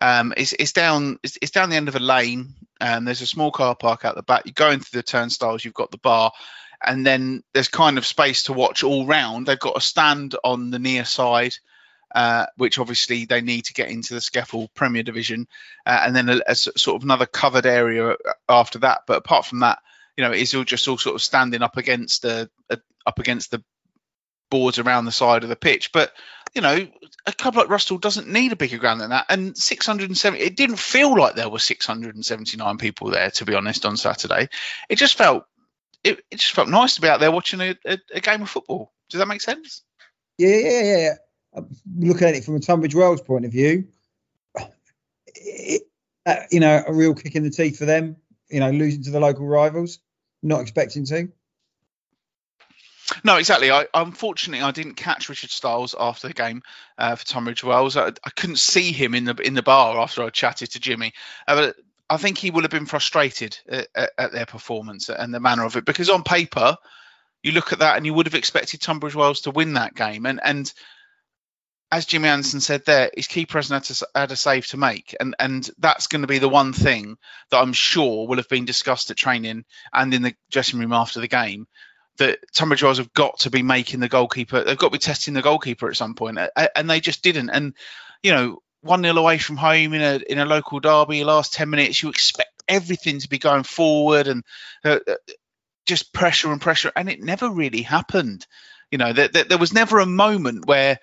[0.01, 2.55] um, it's, it's down it's, it's down the end of a lane.
[2.81, 4.47] and there's a small car park out the back.
[4.47, 5.63] You go into the turnstiles.
[5.63, 6.31] You've got the bar,
[6.83, 9.45] and then there's kind of space to watch all round.
[9.45, 11.53] They've got a stand on the near side.
[12.13, 15.47] Uh, which obviously they need to get into the SCEFL Premier Division,
[15.85, 18.15] uh, and then a, a sort of another covered area
[18.47, 19.01] after that.
[19.05, 19.79] But apart from that,
[20.17, 23.51] you know, it's all just all sort of standing up against the uh, up against
[23.51, 23.63] the
[24.49, 25.91] boards around the side of the pitch.
[25.91, 26.11] But
[26.55, 26.87] you know,
[27.25, 29.27] a club like Rusthall doesn't need a bigger ground than that.
[29.29, 33.97] And 670, it didn't feel like there were 679 people there, to be honest, on
[33.97, 34.49] Saturday.
[34.89, 35.45] It just felt
[36.03, 38.49] it, it just felt nice to be out there watching a, a, a game of
[38.49, 38.91] football.
[39.09, 39.83] Does that make sense?
[40.37, 41.15] Yeah, yeah, yeah.
[41.97, 43.87] Looking at it from a Tunbridge Wells point of view,
[45.35, 45.83] it,
[46.25, 48.15] uh, you know, a real kick in the teeth for them.
[48.49, 49.99] You know, losing to the local rivals,
[50.41, 51.29] not expecting to.
[53.23, 53.71] No, exactly.
[53.71, 56.61] I unfortunately I didn't catch Richard Stiles after the game
[56.97, 57.97] uh, for Tunbridge Wells.
[57.97, 61.13] I, I couldn't see him in the in the bar after I chatted to Jimmy.
[61.47, 61.71] Uh,
[62.09, 65.65] I think he would have been frustrated at, at, at their performance and the manner
[65.65, 66.75] of it because on paper
[67.43, 70.25] you look at that and you would have expected Tunbridge Wells to win that game
[70.25, 70.71] and and
[71.91, 75.69] as Jimmy Anderson said there, his keeper hasn't had, a save to make, and and
[75.79, 77.17] that's going to be the one thing
[77.49, 81.19] that I'm sure will have been discussed at training and in the dressing room after
[81.19, 81.67] the game
[82.17, 84.63] that Tunbridge Wells have got to be making the goalkeeper.
[84.63, 86.37] They've got to be testing the goalkeeper at some point,
[86.75, 87.49] and they just didn't.
[87.49, 87.73] And
[88.21, 91.71] you know, one 0 away from home in a in a local derby, last ten
[91.71, 94.43] minutes, you expect everything to be going forward and
[94.85, 95.15] uh, uh,
[95.87, 98.45] just pressure and pressure, and it never really happened.
[98.91, 100.99] You know, there, there, there was never a moment where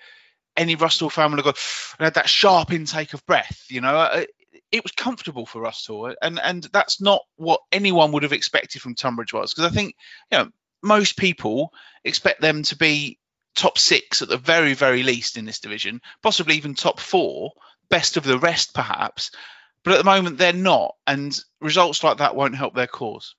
[0.57, 1.53] any Rusthall fan would have gone
[1.99, 3.65] and had that sharp intake of breath.
[3.69, 4.25] You know, Uh,
[4.71, 8.95] it was comfortable for Rusthall, and and that's not what anyone would have expected from
[8.95, 9.95] Tunbridge Wells because I think
[10.31, 10.49] you know
[10.81, 13.19] most people expect them to be
[13.55, 17.51] top six at the very very least in this division, possibly even top four,
[17.89, 19.31] best of the rest perhaps.
[19.83, 23.35] But at the moment they're not, and results like that won't help their cause.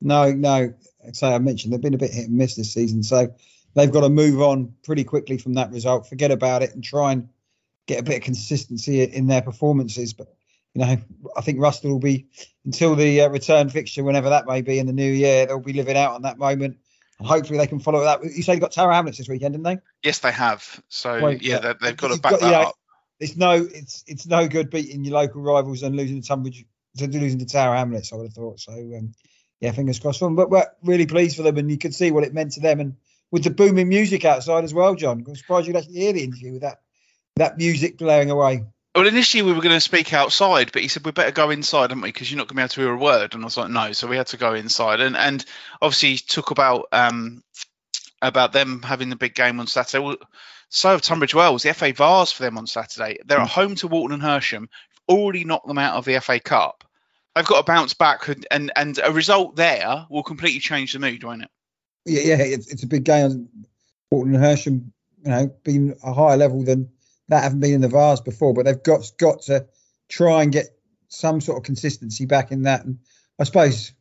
[0.00, 0.74] No, no.
[1.12, 3.34] So I mentioned they've been a bit hit and miss this season, so
[3.74, 7.12] they've got to move on pretty quickly from that result, forget about it, and try
[7.12, 7.28] and
[7.86, 10.12] get a bit of consistency in their performances.
[10.12, 10.34] But
[10.74, 10.96] you know,
[11.36, 12.26] I think Rusthall will be
[12.64, 15.72] until the uh, return fixture, whenever that may be in the new year, they'll be
[15.72, 16.78] living out on that moment,
[17.18, 18.24] and hopefully they can follow that.
[18.24, 19.78] You say they've got Tower Hamlets this weekend, didn't they?
[20.02, 20.82] Yes, they have.
[20.88, 22.74] So Well, yeah, they, they've got to back got- that you know, up.
[23.20, 26.66] It's no, it's it's no good beating your local rivals and losing to Tunbridge,
[27.00, 28.12] losing to Tower Hamlets.
[28.12, 28.72] I would have thought so.
[28.72, 29.12] Um,
[29.60, 30.34] yeah, fingers crossed for them.
[30.34, 32.80] But we're really pleased for them, and you could see what it meant to them,
[32.80, 32.96] and
[33.30, 35.24] with the booming music outside as well, John.
[35.26, 36.80] I'm surprised you'd actually hear the interview with that
[37.36, 38.64] that music blaring away.
[38.94, 41.90] Well, initially we were going to speak outside, but he said we better go inside,
[41.90, 42.12] haven't we?
[42.12, 43.34] Because you're not going to be able to hear a word.
[43.34, 43.90] And I was like, no.
[43.90, 45.44] So we had to go inside, and and
[45.82, 47.42] obviously he took about um
[48.22, 50.04] about them having the big game on Saturday.
[50.04, 50.16] Well,
[50.68, 51.62] so have Tunbridge Wells.
[51.62, 53.18] The FA Vase for them on Saturday.
[53.24, 54.68] They're at home to Walton and Hersham.
[55.08, 56.84] Already knocked them out of the FA Cup.
[57.34, 61.00] They've got to bounce back, and and, and a result there will completely change the
[61.00, 61.50] mood, won't it?
[62.04, 63.48] Yeah, yeah, it's, it's a big game.
[64.10, 64.92] Walton and Hersham,
[65.24, 66.90] you know, been a higher level than
[67.28, 69.66] that haven't been in the Vase before, but they've got got to
[70.08, 70.66] try and get
[71.08, 72.84] some sort of consistency back in that.
[72.84, 72.98] And
[73.38, 73.92] I suppose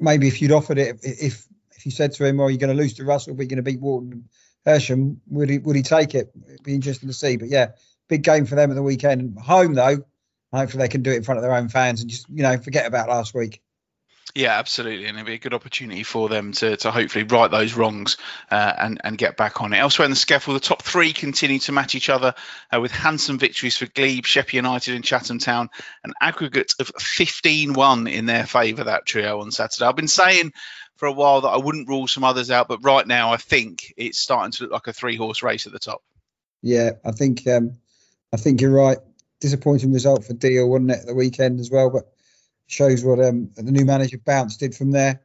[0.00, 1.46] maybe if you'd offered it, if
[1.76, 3.56] if you said to him, "Well, you're going to lose to Rusthall, but you're going
[3.56, 4.24] to beat and
[4.66, 6.32] Hersham," would he would he take it?
[6.48, 7.36] It'd be interesting to see.
[7.36, 7.72] But yeah,
[8.08, 9.38] big game for them at the weekend.
[9.38, 10.04] Home though,
[10.52, 12.56] hopefully they can do it in front of their own fans and just you know
[12.58, 13.60] forget about last week.
[14.34, 17.74] Yeah, absolutely, and it'd be a good opportunity for them to, to hopefully right those
[17.74, 18.16] wrongs
[18.50, 19.78] uh, and and get back on it.
[19.78, 22.34] Elsewhere in the SCEFL, the top three continue to match each other
[22.74, 25.68] uh, with handsome victories for Glebe, Sheppey United, and Chatham Town,
[26.02, 28.84] an aggregate of 15-1 in their favour.
[28.84, 29.84] That trio on Saturday.
[29.84, 30.54] I've been saying
[30.96, 33.92] for a while that I wouldn't rule some others out, but right now I think
[33.98, 36.02] it's starting to look like a three-horse race at the top.
[36.62, 37.72] Yeah, I think um,
[38.32, 38.98] I think you're right.
[39.40, 41.90] Disappointing result for Deal, wasn't it, the weekend as well?
[41.90, 42.04] But
[42.72, 45.20] shows what um, the new manager Bounce did from there.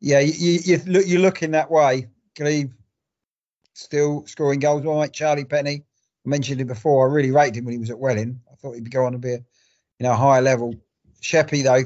[0.00, 2.08] Yeah, you, you, you look, you're looking that way.
[2.36, 2.72] Glebe
[3.74, 4.86] still scoring goals.
[4.86, 5.82] All right, Charlie Penny.
[6.24, 7.08] I mentioned him before.
[7.08, 8.40] I really rated him when he was at Welling.
[8.50, 10.74] I thought he'd go on to be a you know higher level.
[11.20, 11.84] Sheppey though,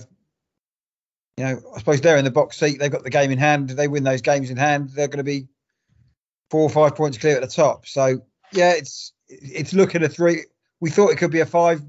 [1.36, 2.78] you know, I suppose they're in the box seat.
[2.78, 3.70] They've got the game in hand.
[3.70, 5.48] If they win those games in hand, they're going to be
[6.50, 7.86] four or five points clear at the top.
[7.86, 8.20] So
[8.52, 10.44] yeah, it's it's looking a three.
[10.80, 11.82] We thought it could be a five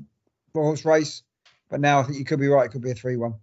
[0.53, 1.21] horse race.
[1.69, 2.65] But now I think you could be right.
[2.65, 3.33] It could be a 3 1.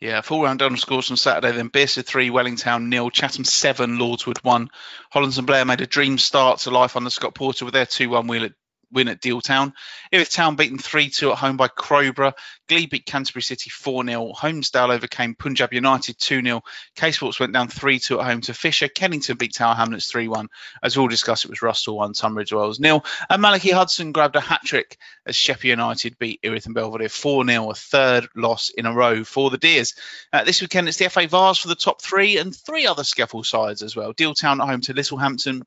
[0.00, 1.54] Yeah, full round double scores on Saturday.
[1.54, 4.70] Then Bierce 3, Welling Town nil, Chatham 7, Lordswood 1.
[5.10, 7.86] Hollands and Blair made a dream start to life on the Scott Porter with their
[7.86, 8.52] 2 1 wheel at
[8.92, 9.72] win at Deal Town.
[10.12, 12.34] Erith Town beaten 3 2 at home by Crowborough.
[12.68, 14.32] Glebe beat Canterbury City 4 0.
[14.32, 16.62] Holmesdale overcame Punjab United 2 0.
[16.96, 18.88] K Sports went down 3 2 at home to Fisher.
[18.88, 20.48] Kennington beat Tower Hamlets 3 1.
[20.82, 23.04] As we all discussed, it was Rusthall 1, Tunbridge Wells nil.
[23.28, 27.46] And Malachy Hudson grabbed a hat trick as Sheppey United beat Erith and Belvedere 4
[27.46, 29.94] 0, a third loss in a row for the Deers.
[30.32, 33.44] Uh, this weekend, it's the FA Vase for the top three and three other SCEFL
[33.44, 34.12] sides as well.
[34.12, 35.62] Deal Town at home to Littlehampton.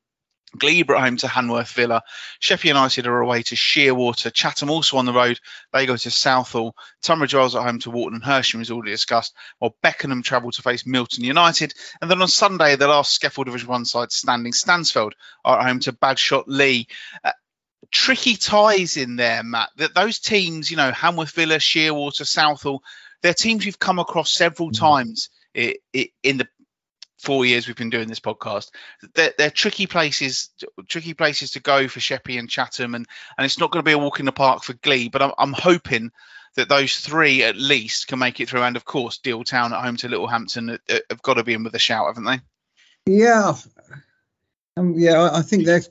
[0.58, 2.02] Glebe at home to Hanworth Villa.
[2.38, 4.32] Sheppey United are away to Sheerwater.
[4.32, 5.40] Chatham also on the road.
[5.72, 6.74] They go to Southall.
[7.02, 9.34] Tunbridge Wells at home to Walton and Hersham, as already discussed.
[9.58, 11.74] While Beckenham travel to face Milton United.
[12.00, 15.12] And then on Sunday, the last SCEFL Division 1 side standing, Stansfeld,
[15.44, 16.86] are at home to Badshot Lea.
[17.22, 17.32] Uh,
[17.90, 19.70] tricky ties in there, Matt.
[19.76, 22.82] That those teams, you know, Hanworth Villa, Sheerwater, Southall,
[23.22, 24.78] they're teams we've come across several mm.
[24.78, 26.48] times in the
[27.24, 28.70] four years we've been doing this podcast.
[29.14, 30.50] They're, they're, tricky places,
[30.88, 33.06] tricky places to go for Sheppey and Chatham, and
[33.36, 35.12] and it's not going to be a walk in the park for Glebe.
[35.12, 36.12] But I'm, I'm hoping
[36.56, 38.62] that those three at least can make it through.
[38.62, 41.54] And of course, Deal Town at home to Littlehampton uh, uh, have got to be
[41.54, 42.40] in with a shout, haven't they?
[43.06, 43.54] Yeah,
[44.76, 45.82] um, yeah, I think they're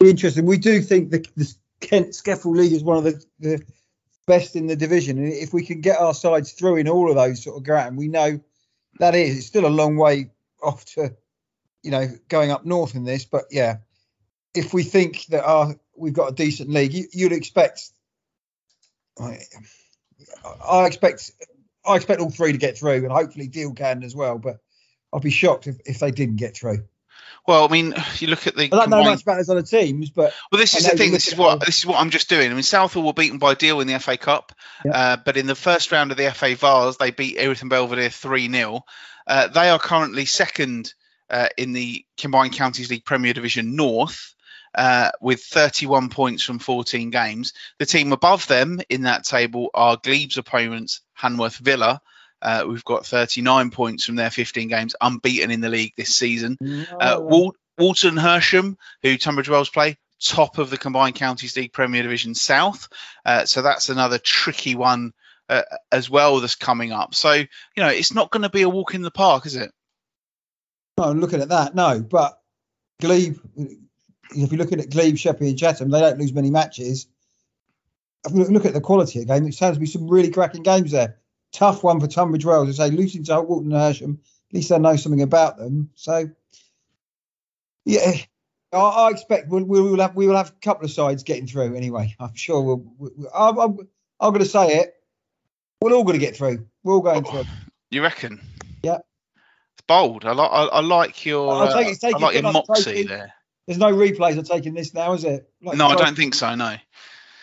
[0.00, 0.46] interesting.
[0.46, 3.62] We do think the, the Kent SCEFL League is one of the, the
[4.26, 7.16] best in the division, and if we can get our sides through in all of
[7.16, 8.40] those sort of ground, we know
[8.98, 10.30] that is it's still a long way
[10.64, 11.14] off to,
[11.82, 13.24] you know, going up north in this.
[13.24, 13.78] But yeah,
[14.54, 17.90] if we think that our we've got a decent league, you, would expect.
[19.20, 19.38] I,
[20.66, 21.30] I expect
[21.86, 24.38] I expect all three to get through, and hopefully Deal can as well.
[24.38, 24.58] But
[25.12, 26.84] I'd be shocked if, if they didn't get through.
[27.46, 28.64] Well, I mean, you look at the.
[28.64, 31.12] I don't know much about those other teams, but well, this is the thing.
[31.12, 32.50] This is what this is what I'm just doing.
[32.50, 34.52] I mean, Southall were beaten by Deal in the FA Cup,
[34.84, 34.92] yeah.
[34.92, 38.08] uh, but in the first round of the FA Vase, they beat Erith and Belvedere
[38.08, 38.84] three 0
[39.26, 40.92] uh, They are currently second
[41.30, 44.34] uh, in the Combined Counties League Premier Division North.
[44.76, 47.52] Uh, with 31 points from 14 games.
[47.78, 52.00] The team above them in that table are Glebe's opponents, Hanworth Villa,
[52.42, 56.58] uh, we've got 39 points from their 15 games, unbeaten in the league this season.
[57.00, 62.02] Uh, Wal- Walton Hersham, who Tunbridge Wells play, top of the Combined Counties League Premier
[62.02, 62.88] Division South.
[63.24, 65.12] Uh, so that's another tricky one
[65.48, 67.14] uh, as well that's coming up.
[67.14, 69.72] So, you know, it's not going to be a walk in the park, is it?
[70.98, 72.00] No, I'm looking at that, no.
[72.00, 72.40] But
[73.00, 77.06] Glebe, if you're looking at Glebe, Sheppey, and Chatham, they don't lose many matches.
[78.30, 79.46] Look at the quality of the game.
[79.46, 81.18] It sounds to be some really cracking games there
[81.54, 82.68] tough one for Tunbridge Wells.
[82.68, 84.18] I say Luton to Walton and Hersham.
[84.50, 85.90] At least I know something about them.
[85.94, 86.28] So,
[87.86, 88.12] yeah,
[88.72, 91.74] I, expect we'll, we will have we will have a couple of sides getting through
[91.74, 92.14] anyway.
[92.20, 92.84] I'm sure we'll.
[92.98, 93.78] we'll I'm, I'm,
[94.20, 94.94] I'm going to say it.
[95.84, 96.66] We're all going to get through.
[96.82, 97.44] We're all going oh, through.
[97.90, 98.40] You reckon?
[98.82, 99.00] Yeah.
[99.74, 100.24] It's bold.
[100.24, 100.50] I like.
[100.50, 101.52] I, I like your.
[101.52, 103.34] I'll take it, uh, take I like it, your moxie taking, there.
[103.66, 105.46] There's no replays of taking this now, is it?
[105.62, 106.54] Like, no, I don't think so.
[106.54, 106.76] No.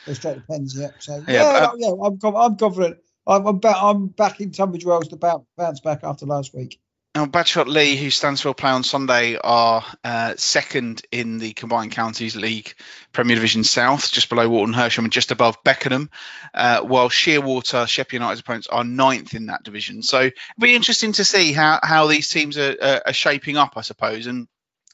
[0.07, 0.75] Go straight to pens.
[0.75, 0.87] Yeah.
[0.97, 2.97] So yeah, yeah, but, yeah I'm, I'm confident.
[3.27, 6.80] I'm, I'm, back, I'm back in Tunbridge Wells to bounce back after last week.
[7.13, 11.91] Now, Badshot Lea, who stands for play on Sunday, are uh, second in the Combined
[11.91, 12.73] Counties League
[13.11, 16.09] Premier Division South, just below Walton Hersham and just above Beckenham,
[16.53, 20.03] uh, while Sheerwater, Sheppey United's opponents, are ninth in that division.
[20.03, 23.81] So it'll be interesting to see how, how these teams are, are, shaping up, I
[23.81, 24.27] suppose.
[24.27, 24.47] And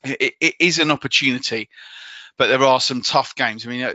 [0.03, 1.69] it, it is an opportunity,
[2.35, 3.63] but there are some tough games.
[3.63, 3.93] I mean, uh,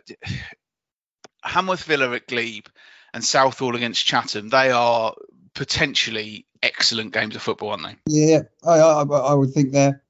[1.45, 2.69] Hanworth Villa at Glebe
[3.13, 5.13] and Southall against Chatham, they are
[5.57, 7.97] potentially excellent games of football, aren't they?
[8.07, 10.03] Yeah, I, I, I would think they're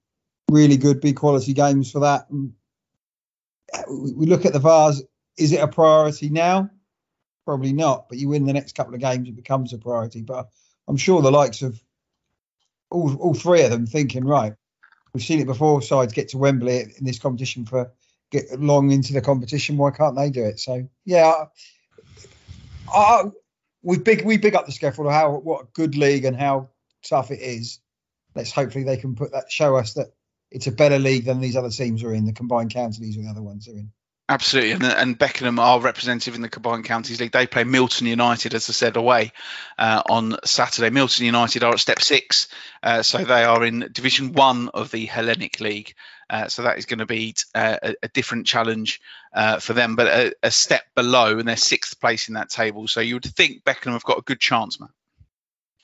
[0.51, 2.27] really good, big quality games for that.
[3.75, 5.03] Uh, we look at the Vase.
[5.39, 6.71] Is it a priority now?
[7.45, 8.09] Probably not.
[8.09, 10.23] But you win the next couple of games, it becomes a priority.
[10.23, 10.49] But
[10.87, 11.83] I'm sure the likes of
[12.91, 14.55] all all three of them thinking, right,
[15.13, 15.81] we've seen it before.
[15.83, 17.91] Sides get to Wembley in this competition for
[18.31, 19.77] get long into the competition.
[19.79, 20.61] Why can't they do it?
[20.61, 21.45] So yeah,
[22.93, 23.25] I,
[23.83, 26.69] we big we big up the SCEFL how what a good league and how
[27.05, 27.81] tough it is.
[28.35, 30.13] Let's hopefully they can put that show us that
[30.51, 32.25] it's a better league than these other teams are in.
[32.25, 33.91] The combined counties or the other ones are in.
[34.29, 37.33] Absolutely, and, and Beckenham are representative in the Combined Counties League.
[37.33, 39.33] They play Milton United, as I said, away
[39.77, 40.91] uh, on Saturday.
[40.91, 42.49] Milton United are at step six,
[42.83, 45.95] uh, so they are in Division One of the Hellenic League.
[46.33, 49.03] Uh, so that is going to be uh, a, a, different challenge
[49.35, 52.89] uh, for them, but a, a, step below, and they're sixth place in that table.
[52.89, 54.89] So you would think Beckenham have got a good chance, man.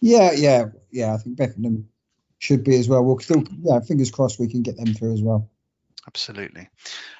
[0.00, 1.12] Yeah, yeah, yeah.
[1.12, 1.90] I think Beckenham
[2.38, 3.04] should be as well.
[3.04, 5.50] We'll still, yeah, fingers crossed we can get them through as well.
[6.06, 6.70] Absolutely.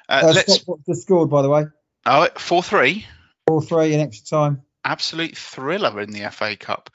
[0.09, 0.65] Uh, uh, let's.
[0.87, 1.67] Just scored, by the way?
[2.07, 3.05] Oh, four three.
[3.47, 4.63] Four three in extra time.
[4.87, 6.89] Absolute thriller in the FA Cup.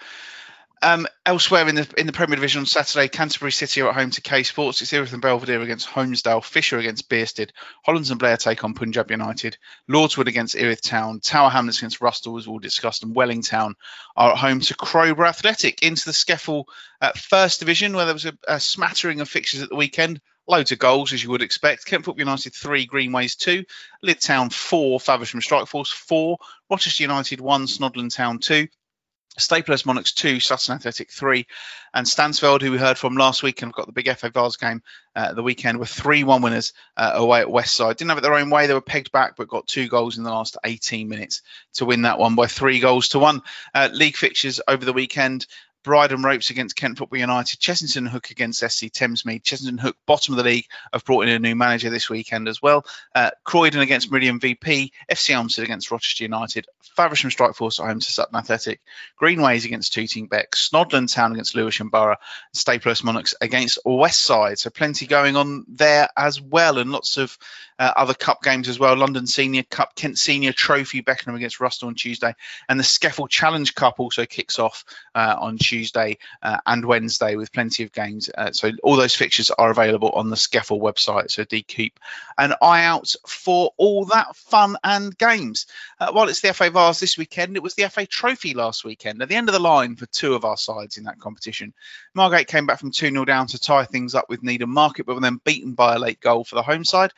[0.84, 4.10] Um, elsewhere in the in the Premier Division on Saturday, Canterbury City are at home
[4.12, 4.82] to K Sports.
[4.82, 7.52] It's Erith and Belvedere against Holmesdale, Fisher against Bearsted,
[7.86, 9.58] Hollands and Blair take on Punjab United,
[9.89, 13.76] Lordswood against Erith Town, Tower Hamlets against Rusthall, as we all discussed, and Welling Town
[14.17, 15.82] are at home to Crowborough Athletic.
[15.84, 16.65] Into the SCEFL
[17.00, 20.19] uh, First Division, where there was a, a smattering of fixtures at the weekend.
[20.50, 21.86] Loads of goals, as you would expect.
[21.86, 23.63] Kent Football United 3, Greenways 2,
[24.04, 26.38] Lydd Town 4, Faversham Strike Force 4,
[26.69, 28.67] Rochester United 1, Snodland Town 2,
[29.39, 31.46] Staplehurst Monarchs 2, Sutton Athletic 3,
[31.93, 34.82] and Stansfeld, who we heard from last week and got the big FA Vase game
[35.15, 37.98] uh, the weekend, were 3 1 winners uh, away at West Side.
[37.98, 40.24] Didn't have it their own way, they were pegged back, but got two goals in
[40.24, 41.41] the last 18 minutes
[41.74, 43.41] to win that one by three goals to one.
[43.74, 45.48] Uh, league fixtures over the weekend
[45.84, 49.43] Bridon Ropes against Kent Football United, Chessington Hook against SC Thamesmead.
[49.43, 52.62] Chessington Hook, bottom of the league, have brought in a new manager this weekend as
[52.62, 52.86] well.
[53.13, 56.65] Uh, Croydon against Meridian VP, FC Elmstead against Rochester United,
[56.96, 58.82] Faversham Strike Force at home to Sutton Athletic,
[59.17, 62.17] Greenways against Tooting Bec, Snodland Town against Lewisham Borough,
[62.56, 64.60] Staplehurst Monarchs against West Side.
[64.60, 67.38] So plenty going on there as well, and lots of
[67.80, 68.96] uh, other cup games as well.
[68.96, 72.34] London Senior Cup, Kent Senior Trophy, Beckenham against Rusthall on Tuesday,
[72.70, 77.52] and the SCEFL Challenge Cup also kicks off uh, on Tuesday uh, and Wednesday with
[77.52, 78.30] plenty of games.
[78.36, 81.32] Uh, so all those fixtures are available on the SCEFL website.
[81.32, 82.00] So do keep
[82.38, 85.68] an eye out for all that fun and games.
[86.00, 89.22] Uh, while it's the FA Vase this weekend, it was the FA Trophy last weekend.
[89.22, 91.74] At the end of the line for two of our sides in that competition,
[92.14, 95.16] Margate came back from 2 0 down to tie things up with Needham Market, but
[95.16, 97.12] were then beaten by a late goal for the home side.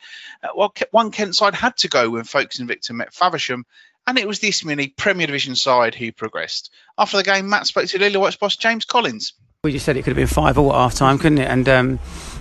[0.46, 3.64] Uh, well, one Kent side had to go when Folkestone Invicta met Faversham,
[4.06, 6.70] and it was the Isthmian Premier Division side who progressed.
[6.98, 9.32] After the game, Matt spoke to Lillywhites boss James Collins.
[9.64, 11.50] We just said it could have been five all at half time, couldn't it?
[11.50, 11.98] And um,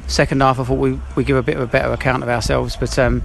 [0.08, 2.76] second half, I thought we we give a bit of a better account of ourselves,
[2.76, 3.24] but um,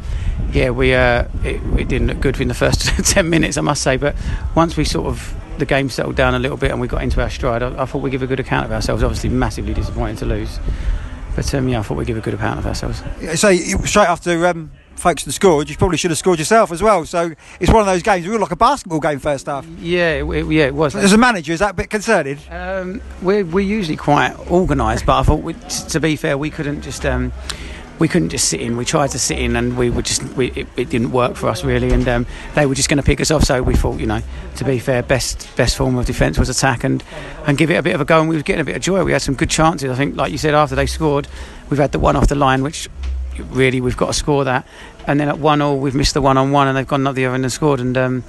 [0.52, 3.82] yeah, we uh, it, it, didn't look good in the first ten minutes, I must
[3.82, 3.96] say.
[3.98, 4.16] But
[4.54, 7.20] once we sort of the game settled down a little bit and we got into
[7.20, 9.02] our stride, I, I thought we give a good account of ourselves.
[9.02, 10.58] Obviously, massively disappointing to lose,
[11.40, 13.02] but um, yeah, I thought we'd give a good account of ourselves.
[13.40, 17.06] So straight after um, Folkestone scored, you probably should have scored yourself as well.
[17.06, 18.26] So it's one of those games.
[18.26, 19.64] We were like a basketball game first half.
[19.78, 20.94] Yeah, it, yeah, it was.
[20.94, 22.38] As a manager, is that a bit concerning?
[22.50, 26.82] Um, we're, we're usually quite organised, but I thought, we, to be fair, we couldn't
[26.82, 27.06] just.
[27.06, 27.32] Um,
[28.00, 28.76] we couldn't just sit in.
[28.78, 31.48] We tried to sit in, and we were just we, it, it, didn't work for
[31.48, 31.92] us really.
[31.92, 33.44] And um, they were just going to pick us off.
[33.44, 34.22] So we thought, you know,
[34.56, 37.04] to be fair, best best form of defence was attack and
[37.46, 38.18] and give it a bit of a go.
[38.18, 39.04] And we were getting a bit of joy.
[39.04, 39.90] We had some good chances.
[39.90, 41.28] I think, like you said, after they scored,
[41.68, 42.88] we've had the one off the line, which
[43.50, 44.66] really we've got to score that.
[45.06, 47.14] And then at one all, we've missed the one on one, and they've gone up
[47.14, 47.80] the other end and scored.
[47.80, 48.24] And um,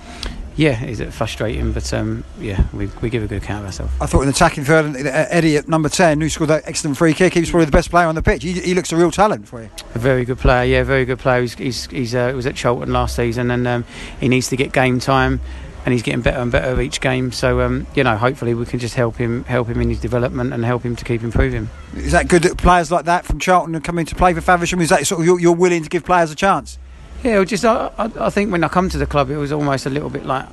[0.56, 1.72] yeah, is it frustrating?
[1.72, 3.94] But um, yeah, we, we give a good account of ourselves.
[4.02, 7.14] I thought in attacking third, uh, Eddie at number ten, who scored that excellent free
[7.14, 8.44] kick, he was probably the best player on the pitch.
[8.44, 9.70] He, he looks a real talent for you.
[9.96, 11.42] A very good player, yeah, very good player.
[11.42, 13.86] He's he's, he's uh, was at Charlton last season, and um,
[14.20, 15.42] he needs to get game time
[15.86, 17.32] and he's getting better and better each game.
[17.32, 20.54] So um, you know, hopefully we can just help him, help him in his development,
[20.54, 21.70] and help him to keep improving.
[21.96, 24.82] Is that good that players like that from Charlton are coming to play for Faversham?
[24.82, 26.78] Is that sort of you're, you're willing to give players a chance?
[27.24, 29.90] Yeah, just I, I, think when I come to the club, it was almost a
[29.92, 30.48] little bit like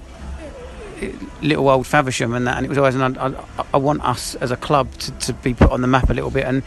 [1.41, 2.95] little old Faversham and that, and it was always.
[2.95, 3.35] An, I,
[3.73, 6.31] I want us as a club to, to be put on the map a little
[6.31, 6.63] bit, and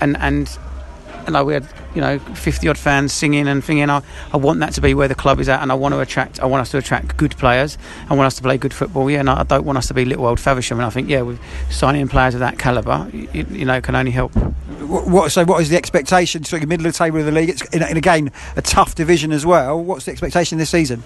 [0.00, 0.58] and and
[1.32, 4.72] like we had you know 50 odd fans singing and thinking I, I want that
[4.74, 6.70] to be where the club is at and I want to attract I want us
[6.72, 7.78] to attract good players.
[8.08, 10.04] I want us to play good football yeah and I don't want us to be
[10.04, 10.78] little old Faversham.
[10.78, 14.10] And I think yeah with signing players of that calibre you, you, know can only
[14.10, 14.32] help.
[14.84, 16.44] What, so what is the expectation?
[16.44, 18.94] So you're middle of the table of the league it's in, in again a tough
[18.94, 19.82] division as well.
[19.82, 21.02] What's the expectation this season?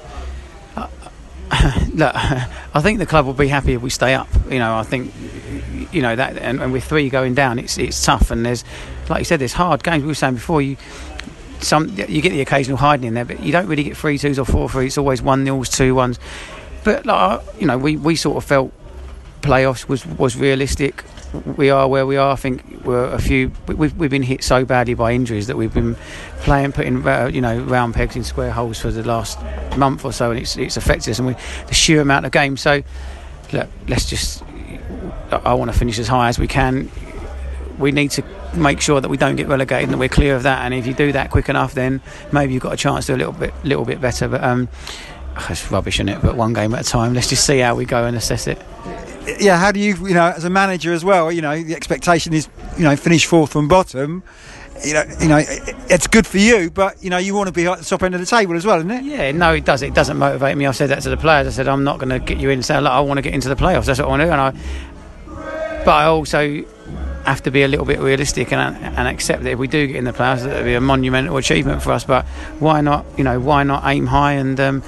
[1.95, 4.29] Look, I think the club will be happy if we stay up.
[4.51, 5.13] You know, I think,
[5.93, 8.31] you know that, and, and, with three going down, it's it's tough.
[8.31, 8.65] And there's,
[9.09, 10.03] like you said, there's hard games.
[10.03, 10.77] We were saying before, you
[11.61, 14.39] some you get the occasional hiding in there, but you don't really get three twos
[14.39, 14.87] or four three.
[14.87, 16.19] It's always one nils, two ones.
[16.85, 18.73] But like, you know, we we sort of felt
[19.43, 21.05] playoffs was was realistic.
[21.57, 22.33] We are where we are.
[22.33, 23.53] I think we're a few.
[23.67, 25.97] We've we've been hit so badly by injuries that we've been
[26.41, 29.39] playing, putting uh, you know round pegs in square holes for the last
[29.77, 31.19] month or so, and it's it's affected us.
[31.19, 31.37] And we
[31.67, 32.61] the sheer amount of games.
[32.61, 32.83] So
[33.53, 34.43] look, let's just.
[35.31, 36.91] I want to finish as high as we can.
[37.79, 38.25] We need to
[38.55, 40.65] make sure that we don't get relegated and that we're clear of that.
[40.65, 42.01] And if you do that quick enough, then
[42.33, 44.29] maybe you've got a chance to do a little bit, little bit better.
[44.29, 44.69] But um,
[45.51, 46.23] it's rubbish, isn't it?
[46.23, 47.15] But one game at a time.
[47.15, 48.61] Let's just see how we go and assess it.
[49.41, 52.33] Yeah, how do you, you know, as a manager as well, you know, the expectation
[52.33, 52.49] is,
[52.79, 54.23] you know, finish fourth from bottom.
[54.85, 55.43] You know, you know,
[55.91, 58.15] it's good for you, but you know, you want to be at the top end
[58.15, 59.05] of the table as well, isn't it?
[59.05, 59.83] Yeah, no, it does.
[59.83, 60.67] It doesn't motivate me.
[60.67, 61.49] I've said that to the players.
[61.49, 62.63] I said I'm not going to get you in.
[62.63, 63.87] Say, I want to get into the playoffs.
[63.87, 64.33] That's what I want to do.
[64.33, 66.65] And I, but I also
[67.29, 69.97] have to be a little bit realistic and, and accept that if we do get
[69.97, 72.05] in the playoffs, it'll be a monumental achievement for us.
[72.05, 72.27] But
[72.59, 73.05] why not?
[73.17, 74.83] You know, why not aim high and um,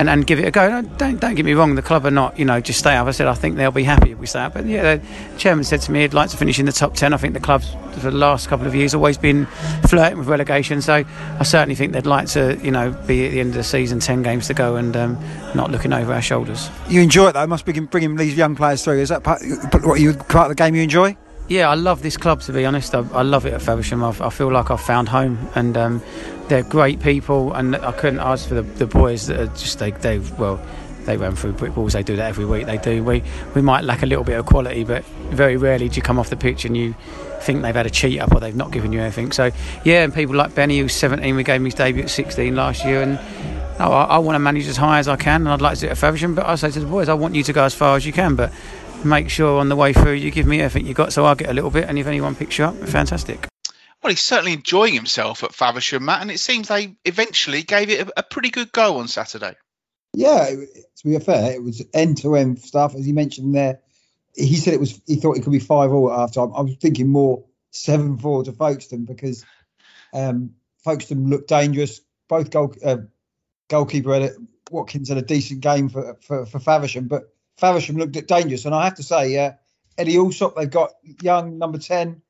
[0.00, 0.82] and, and give it a go.
[0.96, 1.74] Don't don't get me wrong.
[1.74, 3.06] The club are not, you know, just stay up.
[3.06, 4.54] I said I think they'll be happy if we stay up.
[4.54, 5.02] But yeah, the
[5.36, 7.12] chairman said to me he'd like to finish in the top ten.
[7.12, 9.44] I think the club's for the last couple of years always been
[9.88, 10.80] flirting with relegation.
[10.80, 11.04] So
[11.38, 14.00] I certainly think they'd like to, you know, be at the end of the season,
[14.00, 15.18] ten games to go, and um,
[15.54, 16.70] not looking over our shoulders.
[16.88, 17.46] You enjoy it though.
[17.46, 19.00] Must be bringing these young players through.
[19.00, 19.42] Is that part,
[19.82, 21.16] what you part of the game you enjoy?
[21.50, 22.94] Yeah, I love this club to be honest.
[22.94, 24.04] I, I love it at Faversham.
[24.04, 26.00] I, I, feel like I've found home, and um,
[26.46, 27.52] they're great people.
[27.54, 30.64] And I couldn't ask for the, the boys that are just they they well
[31.06, 31.94] they run through brick walls.
[31.94, 32.66] They do that every week.
[32.66, 33.02] They do.
[33.02, 33.24] We
[33.56, 36.30] we might lack a little bit of quality, but very rarely do you come off
[36.30, 36.94] the pitch and you
[37.40, 39.32] think they've had a cheat up or they've not given you anything.
[39.32, 39.50] So
[39.82, 42.84] yeah, and people like Benny, who's 17, we gave him his debut at 16 last
[42.84, 43.18] year, and
[43.80, 45.86] I, I want to manage as high as I can, and I'd like to do
[45.88, 46.36] it at Faversham.
[46.36, 48.12] But I say to the boys, I want you to go as far as you
[48.12, 48.52] can, but
[49.04, 51.50] make sure on the way through you give me everything you got so I'll get
[51.50, 53.46] a little bit and if anyone picks you up fantastic.
[54.02, 58.08] Well he's certainly enjoying himself at Faversham Matt and it seems they eventually gave it
[58.08, 59.54] a, a pretty good go on Saturday.
[60.14, 62.94] Yeah to be fair it was end-to-end stuff.
[62.94, 63.80] As he mentioned there
[64.34, 66.62] he said it was he thought it could be five all at half time I
[66.62, 69.44] was thinking more seven four to Folkestone because
[70.12, 72.00] um, Folkestone looked dangerous.
[72.28, 72.98] Both goal uh,
[73.68, 74.30] goalkeeper had a,
[74.70, 78.74] Watkins had a decent game for, for, for Faversham but Faversham looked at dangerous, and
[78.74, 79.52] I have to say, uh,
[79.98, 82.22] Eddie Allsop, they've got young number ten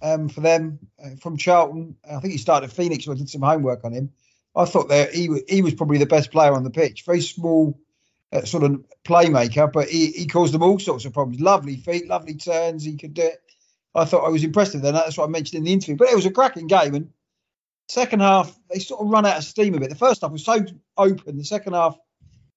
[0.00, 1.96] um, for them uh, from Charlton.
[2.10, 3.04] I think he started at Phoenix.
[3.04, 4.10] So I did some homework on him.
[4.56, 7.04] I thought that he he was probably the best player on the pitch.
[7.04, 7.78] Very small,
[8.32, 11.40] uh, sort of playmaker, but he, he caused them all sorts of problems.
[11.40, 12.82] Lovely feet, lovely turns.
[12.82, 13.42] He could do it.
[13.94, 14.92] I thought I was impressed with that.
[14.92, 15.96] That's what I mentioned in the interview.
[15.96, 17.10] But it was a cracking game, and
[17.88, 19.90] second half they sort of run out of steam a bit.
[19.90, 20.64] The first half was so
[20.96, 21.36] open.
[21.36, 21.98] The second half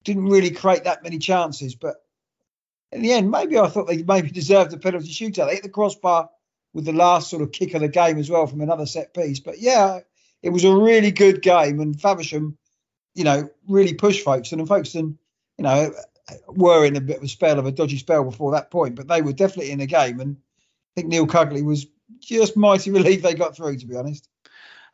[0.03, 1.95] didn't really create that many chances, but
[2.93, 5.47] in the end, maybe I thought they maybe deserved a penalty shootout.
[5.47, 6.29] They hit the crossbar
[6.73, 9.39] with the last sort of kick of the game as well from another set piece.
[9.39, 9.99] But yeah,
[10.41, 12.57] it was a really good game, and Faversham,
[13.15, 15.17] you know, really pushed Folkestone, and Folkestone,
[15.57, 15.93] you know,
[16.47, 19.07] were in a bit of a spell of a dodgy spell before that point, but
[19.07, 21.87] they were definitely in the game, and I think Neil Cugley was
[22.19, 24.27] just mighty relieved they got through, to be honest.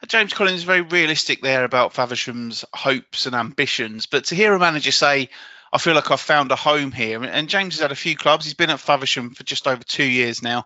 [0.02, 4.54] Uh, James Collins is very realistic there about Faversham's hopes and ambitions, but to hear
[4.54, 5.30] a manager say,
[5.72, 7.24] I feel like I've found a home here.
[7.24, 8.46] And James has had a few clubs.
[8.46, 10.66] He's been at Faversham for just over two years now,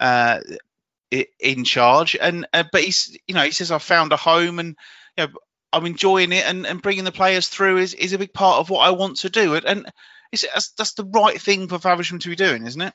[0.00, 0.40] uh,
[1.40, 2.16] in charge.
[2.20, 4.76] And uh, but he's you know he says I've found a home and
[5.16, 5.32] you know
[5.74, 8.70] I'm enjoying it and, and bringing the players through is, is a big part of
[8.70, 9.54] what I want to do.
[9.54, 9.92] And, and
[10.30, 12.94] that's, that's the right thing for Faversham to be doing, isn't it?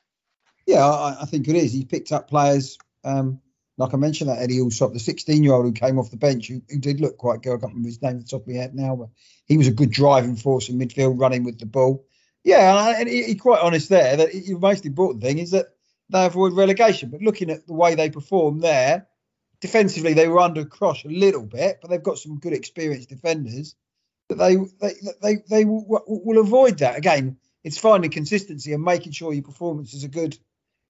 [0.66, 1.72] Yeah, I, I think it is.
[1.72, 2.78] He's picked up players.
[3.04, 3.40] Um,
[3.80, 6.48] like I mentioned, that Eddie Allsop, the 16 year old who came off the bench,
[6.48, 7.54] who, who, did look quite good.
[7.54, 9.08] I can't remember his name at the top of my head now, but
[9.46, 12.04] he was a good driving force in midfield, running with the ball.
[12.44, 15.68] Yeah, and he's he quite honest there that the most important thing is that
[16.10, 17.08] they avoid relegation.
[17.08, 19.06] But looking at the way they perform there,
[19.62, 23.76] defensively they were under cross a little bit, but they've got some good experienced defenders
[24.28, 26.98] that they they they, they will, will avoid that.
[26.98, 30.36] Again, it's finding consistency and making sure your performances are good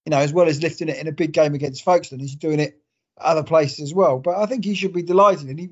[0.07, 2.61] you know, as well as lifting it in a big game against Folkestone, he's doing
[2.61, 2.80] it
[3.21, 4.19] other places as well.
[4.19, 5.71] But I think he should be delighted, and he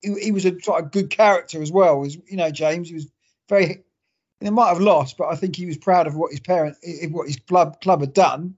[0.00, 2.04] he, he was a sort of good character as well.
[2.04, 3.08] As you know, James, he was
[3.48, 3.84] very.
[4.40, 6.76] They might have lost, but I think he was proud of what his parent,
[7.10, 8.54] what his club club had done,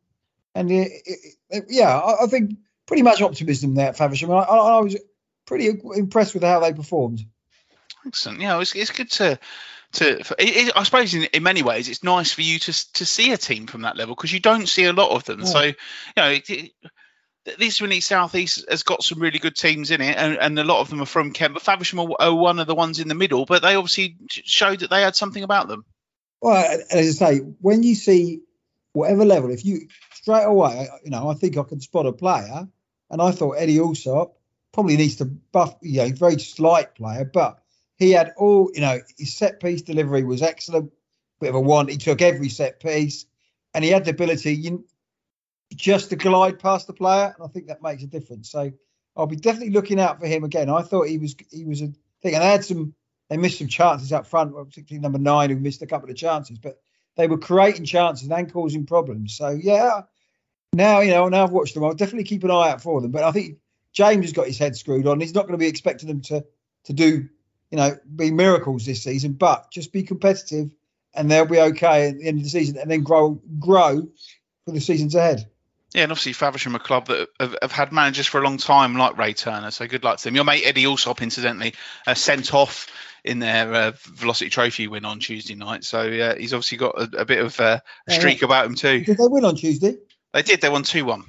[0.54, 4.30] and it, it, it, yeah, I, I, think pretty much optimism there at Faversham.
[4.30, 4.98] I, I, I was
[5.46, 7.24] pretty impressed with how they performed.
[8.06, 8.42] Excellent.
[8.42, 9.38] Yeah, it's, it's good to
[9.92, 13.06] to it, it, I suppose in, in many ways it's nice for you to to
[13.06, 15.40] see a team from that level because you don't see a lot of them.
[15.40, 15.46] Yeah.
[15.46, 15.74] So you
[16.16, 16.30] know.
[16.46, 16.72] It,
[17.58, 20.80] this really southeast has got some really good teams in it, and, and a lot
[20.80, 21.54] of them are from Kent.
[21.54, 24.80] But Faversham are, are, one of the ones in the middle, but they obviously showed
[24.80, 25.84] that they had something about them.
[26.40, 28.40] Well, as I say, when you see
[28.92, 32.68] whatever level, if you straight away, you know, I think I can spot a player,
[33.10, 34.36] and I thought Eddie Allsop
[34.72, 37.60] probably needs to buff, you know, very slight player, but
[37.96, 40.92] he had all, you know, his set piece delivery was excellent.
[41.40, 41.88] Bit of a one.
[41.88, 43.26] He took every set piece.
[43.74, 44.84] and he had the ability you,
[45.74, 48.50] just to glide past the player, and I think that makes a difference.
[48.50, 48.72] So
[49.16, 50.70] I'll be definitely looking out for him again.
[50.70, 51.92] I thought he was he was a
[52.22, 52.94] thing, and they had some
[53.28, 56.58] they missed some chances up front, particularly number nine who missed a couple of chances,
[56.58, 56.80] but
[57.16, 59.36] they were creating chances and causing problems.
[59.36, 60.02] So yeah,
[60.72, 61.84] now you know now I've watched them.
[61.84, 63.10] I'll definitely keep an eye out for them.
[63.10, 63.58] But I think
[63.92, 65.20] James has got his head screwed on.
[65.20, 66.44] He's not going to be expecting them to
[66.84, 67.28] to do
[67.70, 70.70] you know be miracles this season, but just be competitive
[71.14, 74.08] and they'll be okay at the end of the season, and then grow grow
[74.64, 75.48] for the seasons ahead.
[75.94, 78.94] Yeah, and obviously Faversham, a club that have, have, had managers for a long time,
[78.96, 79.72] like Ray Turner.
[79.72, 80.36] So good luck to them.
[80.36, 81.74] Your mate Eddie Allsop, incidentally,
[82.06, 82.86] uh, sent off
[83.24, 85.84] in their uh, Velocity Trophy win on Tuesday night.
[85.84, 89.00] So uh, he's obviously got a, a bit of uh, a streak about him too.
[89.04, 89.96] Did they win on Tuesday?
[90.32, 90.60] They did.
[90.60, 91.24] They won two one.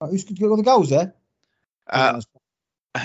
[0.00, 1.14] Oh, who's got all the goals there?
[1.86, 2.22] Uh,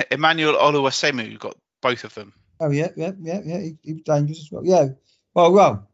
[0.09, 2.33] Emmanuel Oluwasemu got both of them.
[2.59, 3.59] Oh yeah, yeah, yeah, yeah.
[3.59, 4.65] He, he was dangerous as well.
[4.65, 4.87] Yeah.
[5.33, 5.89] Well, well.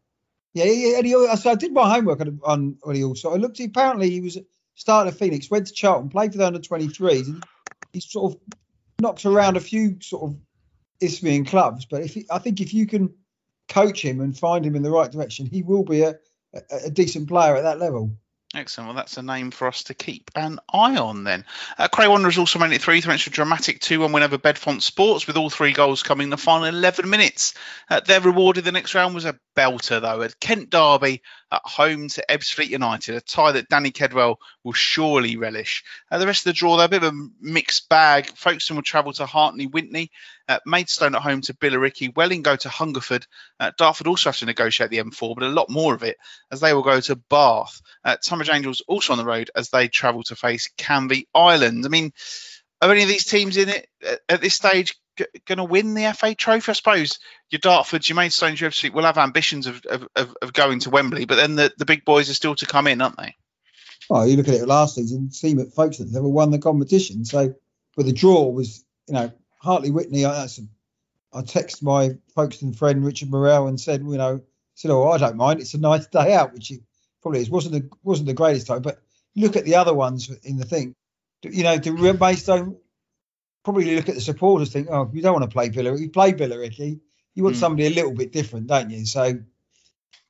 [0.54, 0.97] Yeah, yeah.
[0.97, 3.34] Eddie, so I did my homework on on Eddie also.
[3.34, 3.60] I looked.
[3.60, 4.38] Apparently, he was
[4.76, 7.44] started at Phoenix, went to Charlton, played for the under 23s, and
[7.94, 8.40] he sort of
[9.00, 10.38] knocks around a few sort of
[11.02, 11.86] Isthmian clubs.
[11.86, 13.14] But if he, I think if you can
[13.68, 16.16] coach him and find him in the right direction, he will be a,
[16.54, 18.12] a, a decent player at that level.
[18.54, 18.90] Excellent.
[18.90, 21.46] Well, that's a name for us to keep an eye on then.
[21.78, 24.38] Uh, Cray Wanderers also made it three thanks to a dramatic 2 1 win over
[24.38, 27.54] Bedfont Sports, with all three goals coming in the final 11 minutes.
[27.90, 31.62] Uh, their reward in the next round was a belter, though, at Kent Derby at
[31.66, 35.84] home to Ebbsfleet United, a tie that Danny Kedwell will surely relish.
[36.10, 38.28] Uh, the rest of the draw, they're a bit of a mixed bag.
[38.36, 40.10] Folkestone will travel to Hartley Wintney,
[40.47, 43.26] uh, Maidstone at home to Billericay, Welling go to Hungerford.
[43.60, 46.18] Uh, Dartford also have to negotiate the M4, but a lot more of it
[46.52, 47.82] as they will go to Bath.
[48.06, 51.86] Uh, Tonbridge Angels also on the road as they travel to face Canvey Island.
[51.86, 52.14] I mean,
[52.82, 53.88] are any of these teams in it
[54.28, 56.70] at this stage going to win the FA Trophy?
[56.70, 60.80] I suppose your Dartford, your Maidstone, your Ebbsfleet will have ambitions of, of, of, going
[60.80, 63.36] to Wembley, but then the, the big boys are still to come in, aren't they?
[64.09, 67.24] Well, you look at it last season, team at Folkestone never won the competition.
[67.24, 67.53] So,
[67.95, 70.26] but the draw was, you know, Hartley Wintney.
[70.26, 70.47] I,
[71.38, 74.41] I text my Folkestone friend Richard Morrell and said, you know,
[74.76, 75.62] said, oh, I don't mind.
[75.62, 76.82] It's a nice day out, which it
[77.22, 77.49] probably is.
[77.49, 79.01] wasn't the wasn't the greatest time, but
[79.36, 80.95] look at the other ones in the thing.
[81.43, 82.78] You know, the Maidstone
[83.64, 86.01] probably look at the supporters, think, oh, you don't want to play Billericay.
[86.01, 86.99] You play Billericay.
[87.36, 87.59] You want mm.
[87.59, 89.05] somebody a little bit different, don't you?
[89.05, 89.39] So,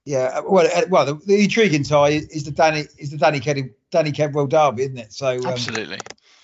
[0.05, 0.41] yeah.
[0.41, 4.11] Well, uh, well, the, the intriguing tie is the Danny is the Danny Ked, Danny
[4.11, 5.13] Kedwell derby, isn't it?
[5.13, 5.99] So um, absolutely.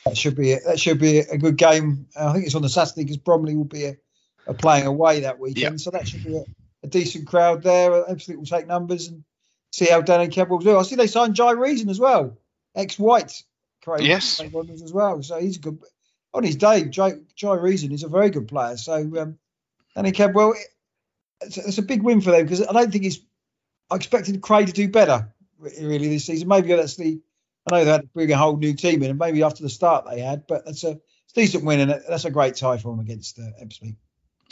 [0.05, 2.07] That should be a, that should be a good game.
[2.15, 3.97] I think it's on the Saturday because Bromley will be a,
[4.47, 5.79] a playing away that weekend, yep.
[5.79, 6.43] so that should be a,
[6.83, 8.09] a, decent crowd there.
[8.09, 9.23] Absolutely, will take numbers and
[9.71, 10.77] see how Danny Kedwell do.
[10.77, 12.38] I see they signed Jai Reason as well,
[12.75, 13.43] ex White.
[13.99, 15.23] Yes, as well.
[15.23, 15.79] So he's a good
[16.34, 16.86] on his day.
[16.86, 18.78] Jai, Reason is a very good player.
[18.78, 19.38] So um,
[19.95, 20.55] Danny Kedwell,
[21.41, 23.19] it's, it's, a big win for them because I don't think he's.
[23.89, 26.47] I expected Cray to do better really this season.
[26.47, 27.21] Maybe that's the
[27.69, 29.69] I know they had to bring a whole new team in, and maybe after the
[29.69, 30.99] start they had, but that's a
[31.34, 33.51] decent win, and that's a great tie for them against uh.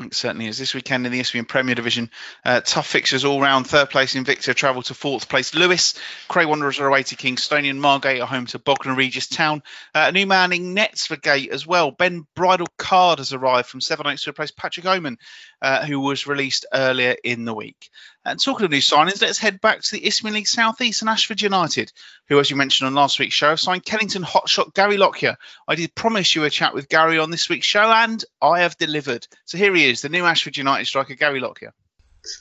[0.02, 0.58] It certainly is.
[0.58, 2.12] This weekend in the Isthmian Premier Division,
[2.44, 3.66] uh, tough fixtures all round.
[3.66, 5.96] Third place Invicta travel to fourth place Lewes.
[6.28, 7.78] Cray Wanderers are away to Kingstonian.
[7.78, 9.64] Margate are home to Bognor Regis Town.
[9.94, 11.92] Uh, a new man in nets for Gate as well.
[11.92, 15.18] Ben Bridal Card has arrived from Sevenoaks to replace Patrick Oman,
[15.62, 17.90] uh, who was released earlier in the week.
[18.28, 21.10] And talking of new signings, let's head back to the Isthmian League South East and
[21.10, 21.94] Ashford United,
[22.28, 25.38] who, as you mentioned on last week's show, signed Kennington hotshot Gary Lockyer.
[25.68, 28.78] I did promise you a chat with Gary on this week's show, and I have
[28.78, 29.28] delivered.
[29.46, 31.72] So here he is, the new Ashford United striker, Gary Lockyer.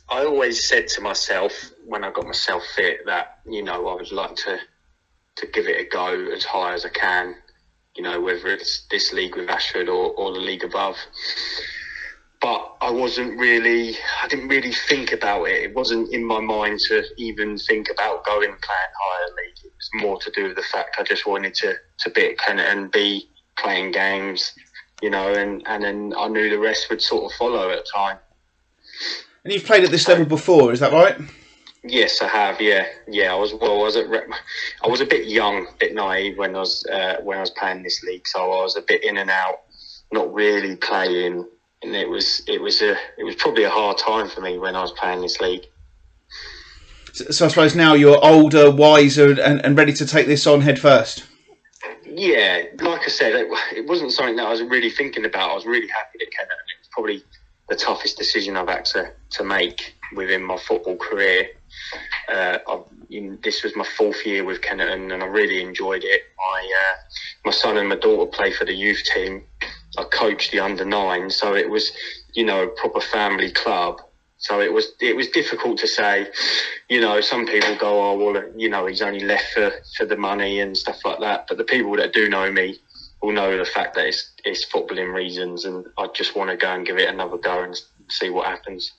[0.08, 1.52] I always said to myself
[1.84, 4.58] when I got myself fit that you know I would like to
[5.36, 7.34] to give it a go as high as I can.
[7.94, 10.96] You know whether it's this league with Ashford or, or the league above
[12.44, 15.62] but I wasn't really, I didn't really think about it.
[15.62, 19.64] It wasn't in my mind to even think about going and playing higher league.
[19.64, 22.58] It was more to do with the fact I just wanted to, to be at
[22.58, 24.52] and be playing games,
[25.00, 28.18] you know, and, and then I knew the rest would sort of follow at time.
[29.42, 31.16] And you've played at this level before, is that right?
[31.82, 32.60] Yes, I have.
[32.60, 33.32] Yeah, yeah.
[33.32, 33.80] I was well.
[33.80, 34.06] I was at,
[34.82, 37.50] I was a bit young, a bit naive when I was uh, when I was
[37.50, 39.60] playing this league, so I was a bit in and out,
[40.10, 41.46] not really playing
[41.84, 44.74] and it was it was a it was probably a hard time for me when
[44.74, 45.66] I was playing this league.
[47.12, 50.62] So, so I suppose now you're older, wiser, and, and ready to take this on
[50.62, 51.24] head first.
[52.04, 55.50] Yeah, like I said, it, it, wasn't something that I was really thinking about.
[55.50, 56.52] I was really happy to Kennett.
[56.52, 57.24] It was probably
[57.68, 61.48] the toughest decision I've had to, to make within my football career.
[62.32, 62.58] Uh,
[63.08, 66.22] you this was my fourth year with Kennett, and I really enjoyed it.
[66.38, 66.96] My uh,
[67.44, 69.44] my son and my daughter play for the youth team,
[69.96, 71.92] I coached the under nine, so it was,
[72.34, 74.00] you know, a proper family club.
[74.38, 76.28] So it was it was difficult to say.
[76.88, 80.16] You know, some people go, oh well, you know, he's only left for, for the
[80.16, 81.46] money and stuff like that.
[81.48, 82.78] But the people that do know me
[83.22, 86.72] will know the fact that it's it's footballing reasons, and I just want to go
[86.74, 87.78] and give it another go and
[88.08, 88.92] see what happens.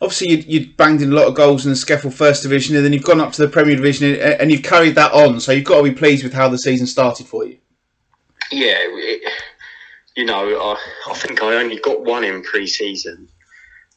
[0.00, 2.84] Obviously, you'd, you'd banged in a lot of goals in the SCEFL First Division, and
[2.84, 5.38] then you've gone up to the Premier Division, and, and you've carried that on.
[5.38, 7.58] So you've got to be pleased with how the season started for you.
[8.50, 9.32] Yeah, it,
[10.16, 13.28] you know, I, I think I only got one in pre-season,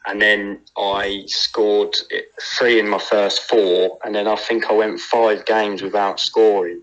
[0.07, 1.95] and then I scored
[2.41, 6.81] three in my first four, and then I think I went five games without scoring.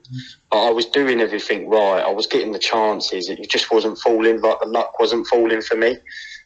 [0.51, 2.01] But I was doing everything right.
[2.01, 3.29] I was getting the chances.
[3.29, 4.41] It just wasn't falling.
[4.41, 5.97] Like the luck wasn't falling for me.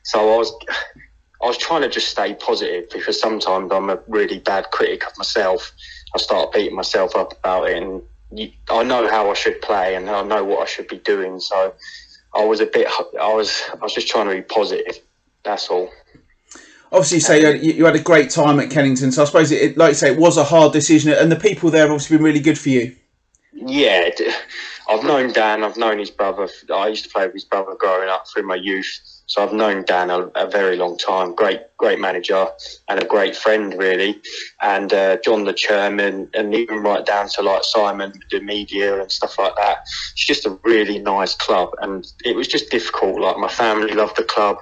[0.05, 0.53] So I was,
[1.43, 5.17] I was trying to just stay positive because sometimes I'm a really bad critic of
[5.19, 5.73] myself.
[6.15, 9.97] I start beating myself up about it, and you, I know how I should play,
[9.97, 11.41] and I know what I should be doing.
[11.41, 11.75] So
[12.37, 12.87] I was a bit,
[13.21, 14.99] I was, I was just trying to be positive.
[15.45, 15.91] That's all
[16.93, 19.77] obviously, you say you, you had a great time at Kennington, so I suppose it,
[19.77, 22.25] like you say, it was a hard decision, and the people there have obviously been
[22.25, 22.95] really good for you.
[23.53, 24.11] Yeah,
[24.89, 25.65] I've known Dan.
[25.65, 26.49] I've known his brother.
[26.73, 29.85] I used to play with his brother growing up through my youth, so I've known
[29.85, 31.35] Dan a, a very long time.
[31.35, 32.47] Great, great manager
[32.89, 34.21] and a great friend, really.
[34.63, 39.11] And uh, John, the chairman, and even right down to like Simon, the media and
[39.11, 39.79] stuff like that.
[40.13, 43.21] It's just a really nice club, and it was just difficult.
[43.21, 44.59] Like my family loved the club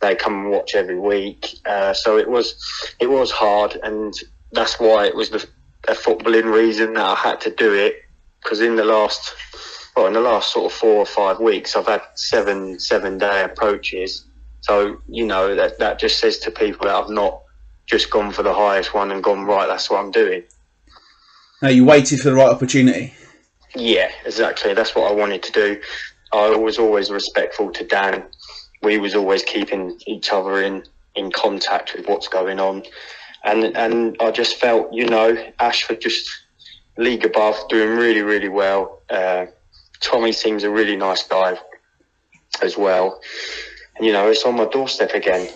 [0.00, 1.58] they come and watch every week.
[1.64, 2.54] Uh, so it was
[3.00, 4.14] it was hard, and
[4.52, 5.46] that's why it was the
[5.88, 7.96] a footballing reason that I had to do it.
[8.42, 9.34] Because in the last
[9.96, 13.44] well, in the last sort of four or five weeks, I've had seven seven day
[13.44, 14.24] approaches.
[14.60, 17.42] So you know that that just says to people that I've not
[17.86, 19.66] just gone for the highest one and gone right.
[19.66, 20.42] That's what I'm doing.
[21.62, 23.14] No, you waited for the right opportunity.
[23.74, 24.74] Yeah, exactly.
[24.74, 25.80] That's what I wanted to do.
[26.32, 28.24] I was always respectful to Dan
[28.82, 30.84] we was always keeping each other in
[31.14, 32.84] in contact with what's going on,
[33.44, 36.28] and and I just felt you know Ashford just
[36.96, 39.02] league above, doing really really well.
[39.10, 39.46] Uh,
[40.00, 41.58] Tommy seems a really nice guy
[42.62, 43.20] as well,
[43.96, 45.48] and you know it's on my doorstep again.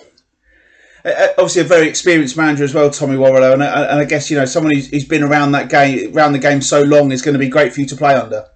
[1.04, 4.44] Obviously, a very experienced manager as well, Tommy Warrilow, and, and I guess you know
[4.44, 7.38] someone who's, who's been around that game, around the game so long, is going to
[7.38, 8.49] be great for you to play under.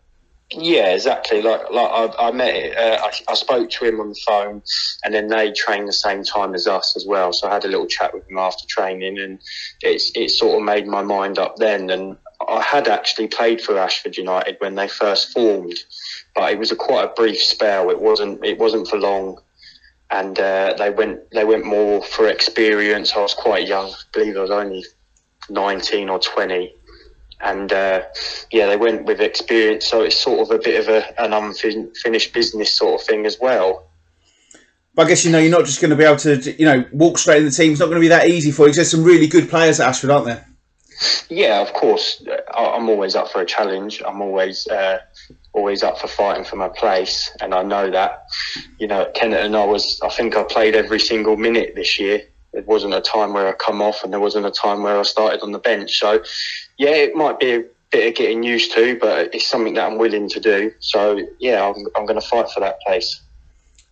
[0.57, 1.43] Yeah, exactly.
[1.43, 4.63] Like, like I, I met, uh, I, I, spoke to him on the phone,
[5.05, 7.33] and then they trained the same time as us as well.
[7.33, 9.41] So I had a little chat with him after training, and
[9.83, 11.91] it's it sort of made my mind up then.
[11.91, 12.17] And
[12.49, 15.79] I had actually played for Ashford United when they first formed,
[16.35, 17.91] but it was a quite a brief spell.
[17.91, 19.41] It wasn't it wasn't for long,
[20.11, 23.13] and uh, they went they went more for experience.
[23.13, 24.85] I was quite young, I believe I was only
[25.49, 26.75] nineteen or twenty
[27.41, 28.03] and uh,
[28.51, 29.87] yeah, they went with experience.
[29.87, 33.39] So it's sort of a bit of a, an unfinished business sort of thing as
[33.41, 33.89] well.
[34.95, 36.85] But I guess you know you're not just going to be able to you know
[36.93, 37.72] walk straight in the team.
[37.72, 38.72] It's not going to be that easy for you.
[38.72, 40.47] There's some really good players at Ashford, aren't there?
[41.28, 42.24] Yeah, of course.
[42.55, 44.03] I'm always up for a challenge.
[44.07, 44.99] I'm always uh,
[45.53, 48.26] always up for fighting for my place, and I know that.
[48.78, 50.01] You know, at Kennington, I was.
[50.03, 52.22] I think I played every single minute this year.
[52.55, 55.03] It wasn't a time where I come off, and there wasn't a time where I
[55.03, 55.99] started on the bench.
[55.99, 56.23] So
[56.79, 59.99] yeah, it might be a bit of getting used to, but it's something that I'm
[59.99, 60.73] willing to do.
[60.81, 63.21] So yeah, I'm, I'm going to fight for that place.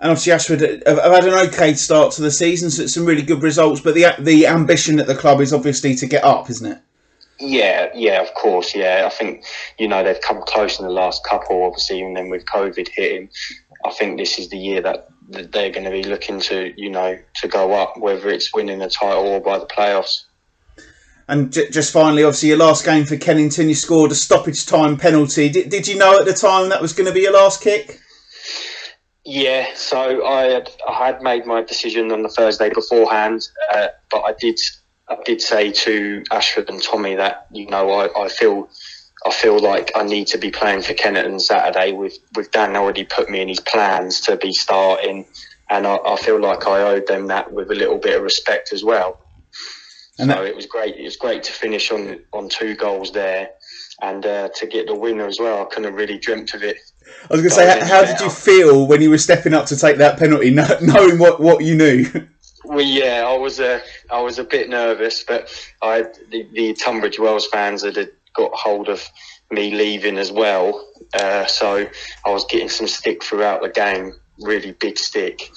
[0.01, 3.43] And obviously, Ashford have, had an okay start to the season, so some really good
[3.43, 3.81] results.
[3.81, 6.79] But the the ambition at the club is obviously to get up, isn't it?
[7.39, 9.05] Yeah, yeah, of course, yeah.
[9.07, 9.45] I think
[9.79, 13.31] you know they've come close in the last couple, obviously, and then with COVID hitting,
[13.85, 17.19] I think this is the year that they're going to be looking to you know
[17.37, 20.25] to go up, whether it's winning a title or by the playoffs.
[21.29, 24.97] And j- just finally, obviously, your last game for Kennington, you scored a stoppage time
[24.97, 25.49] penalty.
[25.49, 28.01] Did, did you know at the time that was going to be your last kick?
[29.25, 34.23] Yeah, so I had I had made my decision on the Thursday beforehand, uh, but
[34.23, 34.59] I did
[35.09, 38.69] I did say to Ashford and Tommy that you know I, I feel
[39.25, 43.05] I feel like I need to be playing for Kennington Saturday with with Dan already
[43.05, 45.27] put me in his plans to be starting,
[45.71, 48.73] and I, I feel like I owed them that with a little bit of respect
[48.73, 49.21] as well.
[50.19, 50.97] And so that, it was great.
[50.97, 53.51] It was great to finish on on two goals there,
[54.01, 55.63] and uh, to get the winner as well.
[55.63, 56.79] I couldn't have really dreamt of it.
[57.31, 59.67] I was going to say, how, how did you feel when you were stepping up
[59.67, 60.51] to take that penalty,
[60.81, 62.07] knowing what, what you knew?
[62.65, 65.51] Well, yeah, I was a uh, was a bit nervous, but
[65.83, 69.09] I the, the Tunbridge Wells fans had got hold of
[69.51, 71.87] me leaving as well, uh, so
[72.25, 75.51] I was getting some stick throughout the game, really big stick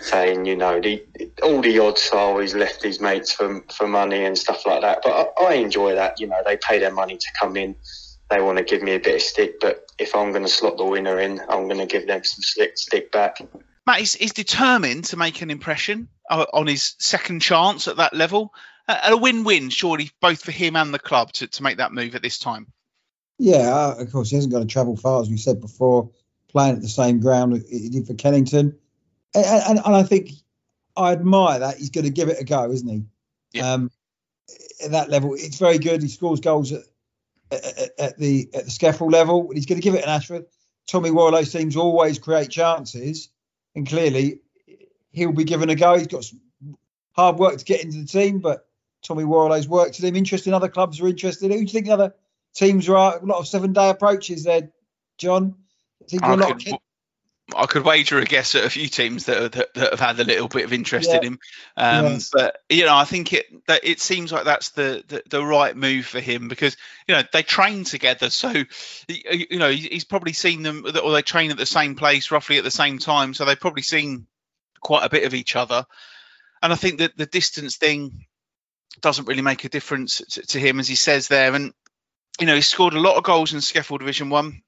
[0.00, 1.04] saying, you know, the,
[1.42, 5.00] all the odds are always left these mates for, for money and stuff like that.
[5.02, 6.20] But I, I enjoy that.
[6.20, 7.76] You know, they pay their money to come in.
[8.30, 10.76] They want to give me a bit of stick, but if I'm going to slot
[10.76, 13.38] the winner in, I'm going to give them some slick stick back.
[13.86, 18.54] Matt, he's, he's determined to make an impression on his second chance at that level.
[19.04, 22.22] A win-win, surely, both for him and the club to, to make that move at
[22.22, 22.66] this time.
[23.38, 26.10] Yeah, uh, of course, he hasn't got to travel far, as we said before,
[26.48, 28.76] playing at the same ground he did for Kennington.
[29.34, 30.30] And, and, and I think
[30.96, 31.78] I admire that.
[31.78, 33.04] He's going to give it a go, isn't he?
[33.52, 33.72] Yeah.
[33.72, 33.90] Um,
[34.84, 36.02] at that level, it's very good.
[36.02, 36.82] He scores goals at,
[37.52, 39.50] at, at the at the SCEFL level.
[39.54, 40.46] He's going to give it an Ashford.
[40.86, 43.28] Tommy Warrilow seems to always create chances,
[43.74, 44.40] and clearly
[45.12, 45.96] he'll be given a go.
[45.96, 46.40] He's got some
[47.12, 48.66] hard work to get into the team, but
[49.02, 50.16] Tommy Warrilow's worked at him.
[50.16, 50.54] Interested Interesting.
[50.54, 51.50] Other clubs are interested.
[51.50, 52.14] Who do you think the other
[52.54, 53.18] teams are?
[53.18, 54.70] A lot of seven day approaches there,
[55.18, 55.54] John.
[56.22, 56.74] I I lot of could,
[57.56, 60.24] I could wager a guess at a few teams that, that, that have had a
[60.24, 61.38] little bit of interest in him.
[61.76, 62.30] Um, Yes.
[62.32, 65.76] But you know, I think it that it seems like that's the, the the right
[65.76, 66.76] move for him because
[67.08, 68.52] you know they train together, so
[69.08, 72.64] you know he's probably seen them or they train at the same place roughly at
[72.64, 74.26] the same time, so they've probably seen
[74.80, 75.86] quite a bit of each other.
[76.62, 78.26] And I think that the distance thing
[79.00, 81.54] doesn't really make a difference to, to him, as he says there.
[81.54, 81.72] And
[82.40, 84.62] you know, he's scored a lot of goals in SCEFL Division One.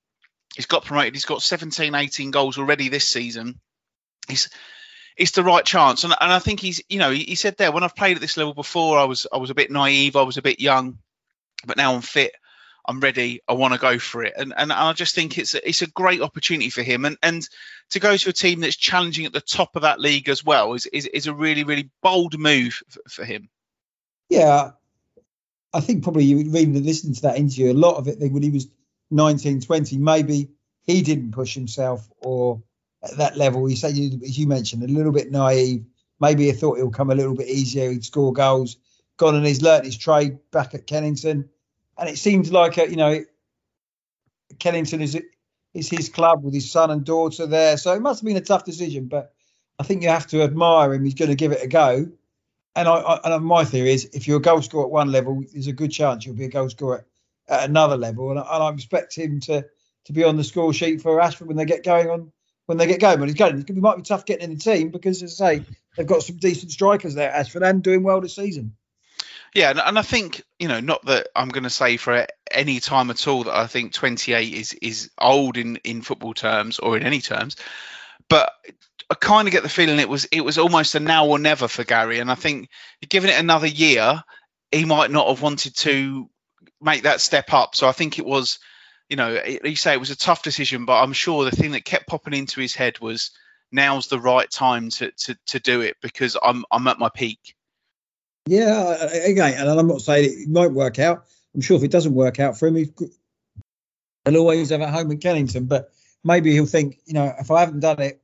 [0.55, 1.15] He's got promoted.
[1.15, 3.59] He's got 17, 18 goals already this season.
[4.29, 4.51] He's
[5.17, 7.73] it's the right chance, and, and I think he's you know he, he said there
[7.73, 10.23] when I've played at this level before, I was I was a bit naive, I
[10.23, 10.99] was a bit young,
[11.67, 12.33] but now I'm fit.
[12.85, 13.41] I'm ready.
[13.49, 15.87] I want to go for it, and and I just think it's a, it's a
[15.87, 17.49] great opportunity for him, and and
[17.91, 20.75] to go to a team that's challenging at the top of that league as well
[20.75, 23.49] is is, is a really really bold move for, for him.
[24.33, 24.71] Yeah,
[25.75, 28.49] I think probably you and listening to that interview, a lot of it when he
[28.51, 28.67] was
[29.11, 30.49] 19, 20, maybe
[30.85, 32.63] he didn't push himself or
[33.03, 33.67] at that level.
[33.67, 35.85] He said, you- as you mentioned, a little bit naive.
[36.19, 37.91] Maybe he thought it'll come a little bit easier.
[37.91, 38.79] He'd score goals.
[39.19, 41.51] Gone and he's learnt his trade back at Kennington,
[41.99, 43.23] and it seems like a, you know,
[44.59, 45.21] Kennington is
[45.75, 47.77] is his club with his son and daughter there.
[47.77, 49.35] So it must have been a tough decision, but
[49.79, 51.05] I think you have to admire him.
[51.05, 52.11] He's going to give it a go.
[52.75, 55.43] And I, I and my theory is, if you're a goal scorer at one level,
[55.53, 57.07] there's a good chance you'll be a goal scorer
[57.49, 58.31] at another level.
[58.31, 59.67] And, I- and I expect him to
[60.07, 62.33] to be on the score sheet for Ashford when they get going on
[62.67, 63.19] when they get going.
[63.19, 63.59] But he's going.
[63.61, 65.65] It might be tough getting in the team because, as I say,
[65.97, 68.77] they've got some decent strikers there, Ashford, and doing well this season.
[69.55, 72.81] Yeah, and, and I think you know, not that I'm going to say for any
[72.81, 76.97] time at all that I think 28 is is old in in football terms or
[76.97, 77.57] in any terms,
[78.29, 78.53] but
[79.13, 81.69] I kind of get the feeling it was it was almost a now or never
[81.69, 82.71] for Gary, and I think
[83.07, 84.23] given it another year,
[84.71, 86.31] he might not have wanted to
[86.81, 87.77] make that step up.
[87.77, 88.59] So I think it was,
[89.11, 91.85] you know, you say it was a tough decision, but I'm sure the thing that
[91.85, 93.33] kept popping into his head was
[93.71, 97.55] now's the right time to to to do it because I'm I'm at my peak.
[98.47, 98.95] Yeah,
[99.27, 101.27] again, and I'm not saying it might work out.
[101.55, 105.19] I'm sure if it doesn't work out for him, he'll always have a home in
[105.19, 105.67] Kennington.
[105.67, 105.91] But
[106.25, 108.22] maybe he'll think, you know, if I haven't done it,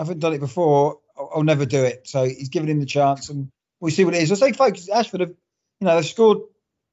[0.00, 2.08] haven't done it before, I'll, I'll never do it.
[2.08, 4.32] So he's given him the chance, and we'll see what it is.
[4.32, 6.38] I say, folks, Ashford have, you know, they've scored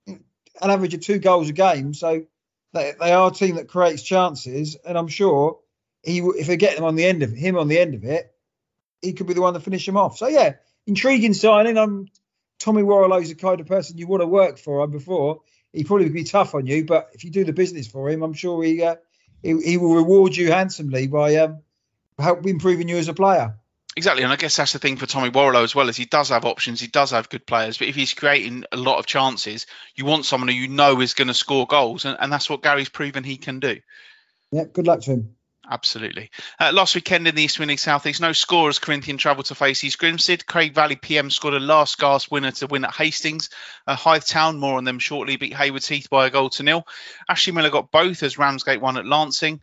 [0.08, 0.22] an
[0.62, 2.26] average of two goals a game, so
[2.74, 5.60] they, they are a team that creates chances, and I'm sure
[6.04, 8.32] he, if they get them on the end of him on the end of it,
[9.02, 10.18] he could be the one to finish him off.
[10.18, 10.54] So yeah,
[10.86, 11.78] intriguing signing.
[11.78, 12.08] I'm
[12.60, 14.86] Tommy Warrilow's the kind of person you want to work for.
[14.88, 15.42] Before
[15.74, 18.24] he probably would be tough on you, but if you do the business for him,
[18.24, 18.96] I'm sure he uh,
[19.44, 21.62] he, he will reward you handsomely by um,
[22.20, 23.56] help improving you as a player.
[23.96, 26.30] Exactly, and I guess that's the thing for Tommy Warrilow as well, is he does
[26.30, 29.66] have options, he does have good players, but if he's creating a lot of chances,
[29.96, 32.62] you want someone who you know is going to score goals, and, and that's what
[32.62, 33.78] Gary's proven he can do.
[34.52, 35.36] Yeah, good luck to him.
[35.70, 36.30] Absolutely.
[36.60, 38.80] Uh, last weekend in the Isthmian South East, no scorers.
[38.80, 40.46] Corinthian travelled to face East Grinstead.
[40.46, 43.50] Cray Valley PM scored a last gasp winner to win at Hastings.
[43.86, 46.88] Uh, Hythe Town, more on them shortly, beat Haywards Heath by a goal to nil.
[47.28, 49.60] Ashley Miller got both as Ramsgate won at Lancing.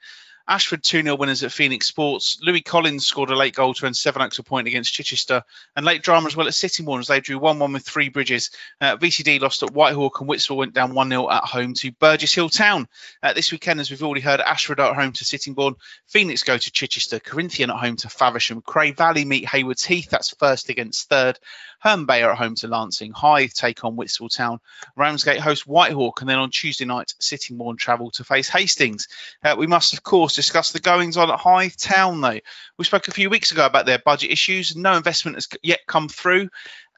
[0.46, 2.38] Ashford 2 0 winners at Phoenix Sports.
[2.42, 5.42] Louis Collins scored a late goal to earn seven Oaks a point against Chichester.
[5.74, 8.50] And late drama as well at Sittingbourne as they drew 1 1 with three bridges.
[8.78, 12.34] Uh, VCD lost at Whitehawk and Whitstable went down 1 0 at home to Burgess
[12.34, 12.86] Hill Town.
[13.22, 15.76] Uh, this weekend, as we've already heard, Ashford at home to Sittingbourne.
[16.08, 17.20] Phoenix go to Chichester.
[17.20, 18.60] Corinthian at home to Faversham.
[18.60, 20.10] Cray Valley meet Haywards Heath.
[20.10, 21.38] That's first against third.
[21.84, 23.12] Herne Bay are at home to Lancing.
[23.12, 24.58] Hythe take on Whitstable Town.
[24.96, 26.20] Ramsgate host Whitehawk.
[26.20, 29.08] And then on Tuesday night, Sittingbourne travel to face Hastings.
[29.42, 32.40] Uh, we must, of course, discuss the goings on at Hythe Town, though.
[32.78, 34.76] We spoke a few weeks ago about their budget issues.
[34.76, 36.48] No investment has yet come through.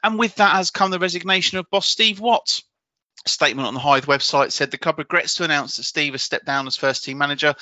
[0.03, 2.63] And with that has come the resignation of boss Steve Watts.
[3.25, 6.21] A statement on the Hythe website said the club regrets to announce that Steve has
[6.21, 7.55] stepped down as first team manager.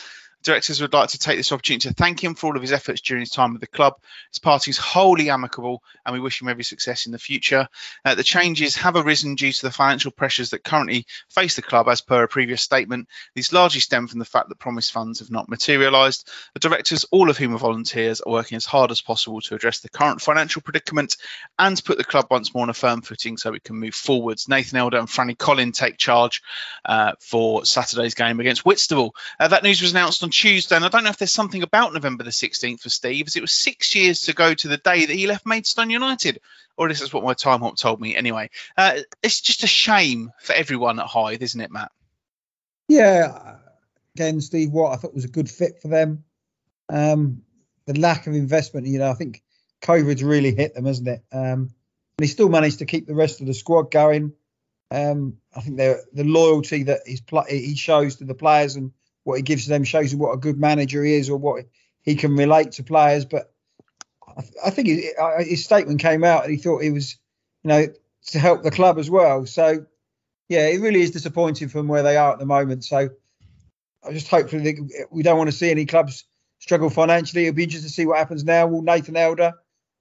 [0.46, 3.02] Directors would like to take this opportunity to thank him for all of his efforts
[3.02, 3.96] during his time with the club.
[4.32, 7.68] His party is wholly amicable and we wish him every success in the future.
[8.06, 11.90] Uh, the changes have arisen due to the financial pressures that currently face the club,
[11.90, 13.08] as per a previous statement.
[13.34, 16.30] These largely stem from the fact that promised funds have not materialised.
[16.54, 19.80] The directors, all of whom are volunteers, are working as hard as possible to address
[19.80, 21.18] the current financial predicament
[21.58, 24.48] and put the club once more on a firm footing so we can move forwards.
[24.48, 26.44] Nathan Elder and Franny Collin take charge
[26.86, 29.16] uh, for Saturday's game against Whitstable.
[29.40, 31.94] Uh, that news was announced on Tuesday, and I don't know if there's something about
[31.94, 35.06] November the 16th for Steve, as it was six years to go to the day
[35.06, 36.42] that he left Maidstone United.
[36.78, 38.50] Or this is what my time hop told me anyway.
[38.78, 41.92] Uh, it's just a shame for everyone at Hythe, isn't it, Matt?
[42.90, 43.56] Yeah,
[44.16, 46.26] again, Steve Watt, I thought was a good fit for them.
[46.90, 47.44] Um,
[47.86, 49.42] the lack of investment, you know, I think
[49.82, 51.24] COVID's really hit them, hasn't it?
[51.32, 51.72] Um,
[52.18, 54.34] and he still managed to keep the rest of the squad going.
[54.92, 58.92] Um, I think the loyalty that he's pl- he shows to the players and
[59.26, 61.66] what he gives them shows you what a good manager he is or what
[62.04, 63.26] he can relate to players.
[63.26, 63.52] But
[64.38, 65.06] I, th- I think his,
[65.40, 67.18] his statement came out and he thought he was,
[67.64, 67.88] you know,
[68.28, 69.46] to help the club as well.
[69.48, 69.88] So
[70.48, 72.86] yeah, it really is disappointing from where they are at the moment.
[72.86, 73.10] So
[74.04, 74.78] I just hopefully
[75.10, 76.26] we don't want to see any clubs
[76.60, 77.48] struggle financially.
[77.48, 78.68] It'll be interesting to see what happens now.
[78.68, 79.54] Will Nathan Elder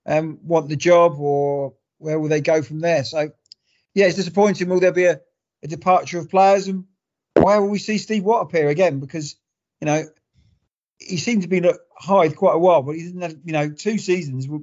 [0.04, 3.04] um, want the job or where will they go from there?
[3.04, 3.30] So
[3.94, 4.68] yeah, it's disappointing.
[4.68, 5.20] Will there be a,
[5.62, 6.84] a departure of players and
[7.44, 9.00] where will we see Steve Watt appear again?
[9.00, 9.36] Because
[9.80, 10.04] you know
[10.98, 11.62] he seemed to be
[11.98, 14.60] Hythe quite a while, but he didn't have you know two seasons were,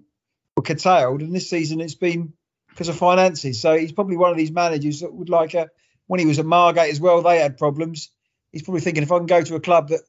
[0.55, 2.34] were curtailed, and this season it's been
[2.69, 3.61] because of finances.
[3.61, 5.69] So he's probably one of these managers that would like a
[6.07, 7.21] when he was at Margate as well.
[7.21, 8.09] They had problems.
[8.51, 10.01] He's probably thinking if I can go to a club that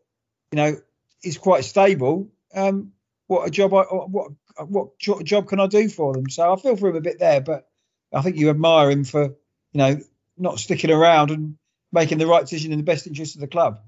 [0.50, 0.76] you know
[1.22, 2.92] is quite stable, um,
[3.26, 4.32] what a job I what
[4.66, 6.30] what job can I do for them?
[6.30, 7.68] So I feel for him a bit there, but
[8.14, 10.00] I think you admire him for you know
[10.38, 11.58] not sticking around and
[11.92, 13.80] making the right decision in the best interest of the club.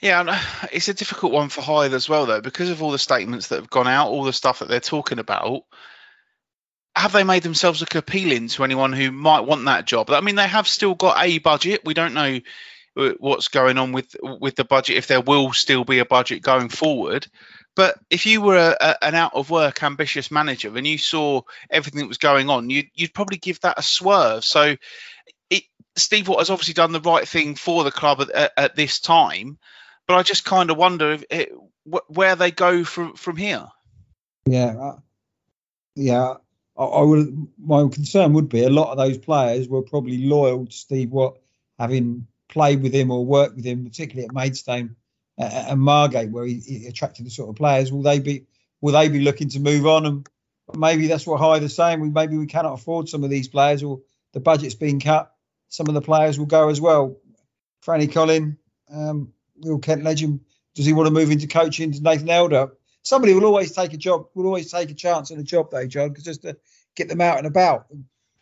[0.00, 0.42] Yeah,
[0.72, 3.60] it's a difficult one for Hythe as well, though, because of all the statements that
[3.60, 5.62] have gone out, all the stuff that they're talking about.
[6.96, 10.10] Have they made themselves look appealing to anyone who might want that job?
[10.10, 11.82] I mean, they have still got a budget.
[11.84, 12.40] We don't know
[12.96, 16.42] uh, what's going on with with the budget if there will still be a budget
[16.42, 17.26] going forward.
[17.74, 21.42] But if you were a, a, an out of work ambitious manager and you saw
[21.70, 24.44] everything that was going on, you'd, you'd probably give that a swerve.
[24.44, 24.76] So
[25.96, 29.58] Steve Watt has obviously done the right thing for the club at, at, this time,
[30.06, 31.52] but I just kind of wonder if it,
[31.84, 33.66] where they go from from here.
[34.46, 34.98] Yeah, uh,
[35.94, 36.34] yeah.
[36.76, 37.48] I, I would.
[37.58, 41.38] My concern would be a lot of those players were probably loyal to Steve Watt,
[41.78, 44.96] having played with him or worked with him, particularly at Maidstone
[45.38, 47.92] uh, and Margate, where he, he, attracted the sort of players.
[47.92, 48.46] Will they be
[48.80, 50.06] will they be looking to move on?
[50.06, 50.28] And
[50.76, 52.00] maybe that's what Hythe is saying.
[52.00, 54.00] We maybe we cannot afford some of these players, or
[54.32, 55.31] the budget's being cut.
[55.72, 57.16] Some of the players will go as well.
[57.82, 58.58] Franny Collin,
[58.92, 59.32] um,
[59.64, 60.40] real Kent legend.
[60.74, 61.90] Does he want to move into coaching?
[61.90, 62.72] Does Nathan Elder?
[63.02, 64.26] Somebody will always take a job.
[64.34, 66.58] Will always take a chance on a job, though, John, because just to
[66.94, 67.86] get them out and about.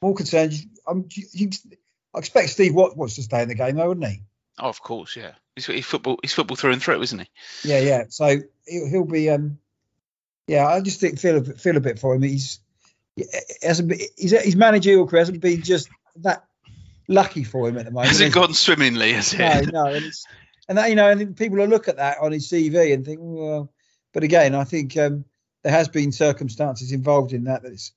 [0.03, 0.55] More concerned.
[0.89, 1.51] I'm, you, you,
[2.12, 4.22] I expect Steve Watt wants to stay in the game, though, wouldn't he?
[4.59, 5.33] Oh, of course, yeah.
[5.55, 6.18] He's, he's football.
[6.22, 7.28] He's football through and through, isn't he?
[7.62, 8.05] Yeah, yeah.
[8.09, 9.31] So he'll, he'll be.
[9.31, 9.59] Um,
[10.49, 12.22] yeah, I just think feel a bit, feel a bit for him.
[12.22, 12.59] He's
[13.62, 16.45] hasn't been, his, his managerial career hasn't been just that
[17.11, 18.09] lucky for him at the moment.
[18.09, 19.39] Hasn't gone swimmingly, has it?
[19.73, 19.93] No, no.
[19.93, 20.13] And,
[20.69, 23.19] and that you know, and people will look at that on his CV and think,
[23.21, 23.71] well,
[24.15, 25.25] but again, I think um,
[25.63, 27.93] there has been circumstances involved in that that's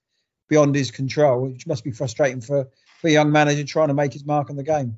[0.50, 2.68] beyond his control, which must be frustrating for
[3.00, 4.98] for a young manager trying to make his mark on the game.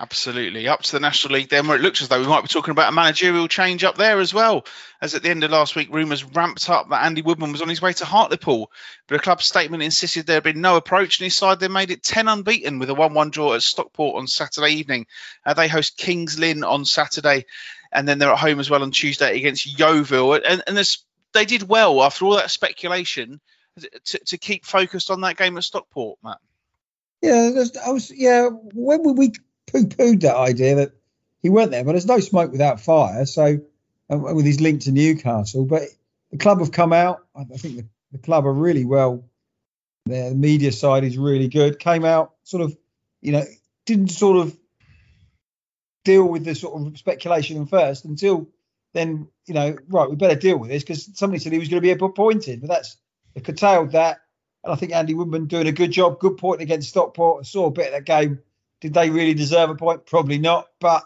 [0.00, 0.66] Absolutely.
[0.66, 2.72] Up to the National League then, where it looks as though we might be talking
[2.72, 4.66] about a managerial change up there as well.
[5.00, 7.68] As at the end of last week, rumours ramped up that Andy Woodman was on
[7.68, 8.72] his way to Hartlepool.
[9.06, 11.92] But a club statement insisted there had been no approach, and his side then made
[11.92, 15.06] it 10 unbeaten with a 1 1 draw at Stockport on Saturday evening.
[15.46, 17.46] Uh, they host Kings Lynn on Saturday,
[17.92, 20.34] and then they're at home as well on Tuesday against Yeovil.
[20.34, 20.76] And, and
[21.32, 23.40] they did well after all that speculation
[24.06, 26.38] to, to keep focused on that game at Stockport, Matt.
[27.22, 27.52] Yeah,
[27.86, 28.12] I was.
[28.14, 29.14] Yeah, when were
[29.72, 30.92] we poo-pooed that idea that
[31.42, 33.26] he went there, but there's no smoke without fire.
[33.26, 33.60] So
[34.10, 35.82] uh, with his link to Newcastle, but
[36.30, 37.24] the club have come out.
[37.34, 39.24] I think the, the club are really well.
[40.06, 41.78] The media side is really good.
[41.78, 42.76] Came out sort of,
[43.22, 43.44] you know,
[43.86, 44.56] didn't sort of
[46.04, 48.48] deal with the sort of speculation first until
[48.92, 51.82] then, you know, right, we better deal with this because somebody said he was going
[51.82, 52.96] to be appointed, but that's
[53.34, 54.20] they curtailed that.
[54.62, 57.40] And I think Andy Woodman doing a good job, good point against Stockport.
[57.40, 58.40] I saw a bit of that game
[58.80, 60.06] did they really deserve a point?
[60.06, 61.04] Probably not, but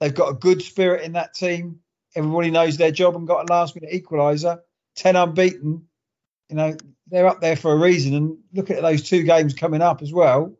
[0.00, 1.80] they've got a good spirit in that team.
[2.14, 4.60] Everybody knows their job and got a last minute equaliser.
[4.96, 5.86] 10 unbeaten.
[6.48, 6.76] You know,
[7.08, 8.14] they're up there for a reason.
[8.14, 10.54] And look at those two games coming up as well.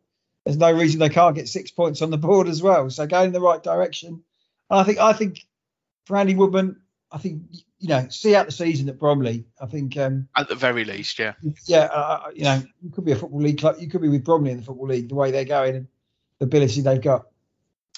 [0.45, 2.91] There's no reason they can't get six points on the board as well.
[2.91, 4.23] So going in the right direction.
[4.71, 5.47] And I think I think
[6.07, 6.81] for Andy Woodman,
[7.13, 7.43] I think
[7.85, 9.45] you know, see out the season at Bromley.
[9.61, 11.35] I think, um, At the very least, yeah.
[11.67, 13.77] yeah, uh, you know, you could be a football league club.
[13.79, 15.87] You could be with Bromley in the football league, the way they're going and
[16.41, 17.27] ability they've got.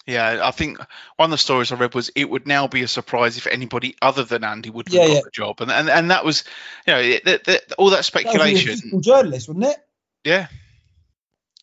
[0.06, 0.78] Yeah, I think
[1.16, 3.96] one of the stories I read was it would now be a surprise if anybody
[4.00, 5.20] other than Andy would Yeah, got yeah.
[5.24, 6.44] the job, and and, and that was,
[6.86, 8.76] you know, it, that that- all that That speculation.
[8.76, 9.76] football journalist, wasn't it?
[10.22, 10.46] Yeah.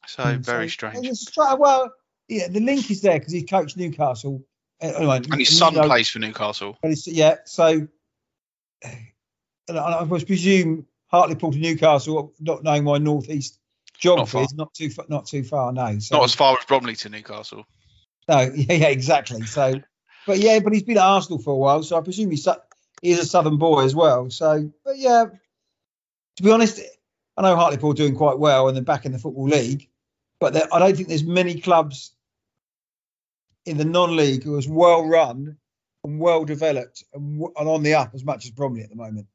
[0.08, 1.08] So Mm, very so- strange.
[1.08, 1.94] and Well,
[2.28, 4.44] yeah, the link is there because he coached Newcastle.
[4.82, 6.78] Uh, Anyway, And his son you know, plays for Newcastle.
[7.06, 7.88] yeah, so
[8.84, 13.58] and I, presume Hartlepool to Newcastle, not knowing my northeast
[14.04, 14.44] geography, far.
[14.44, 15.72] is not too fa- not too far.
[15.72, 17.66] No, so, Not as far as Bromley to Newcastle.
[18.28, 19.44] no, yeah, yeah, exactly.
[19.46, 19.82] So,
[20.28, 22.48] but yeah, but he's been at Arsenal for a while, so I presume he's
[23.02, 24.30] he's a Southern boy as well.
[24.30, 25.26] So, but yeah,
[26.38, 26.80] to be honest,
[27.38, 29.90] I know Hartlepool are doing quite well and they're back in the football league,
[30.40, 32.14] but I don't think there's many clubs
[33.66, 35.58] in the non-league who are as well run
[36.04, 38.96] and well developed and, w- and on the up as much as Bromley at the
[38.96, 39.28] moment.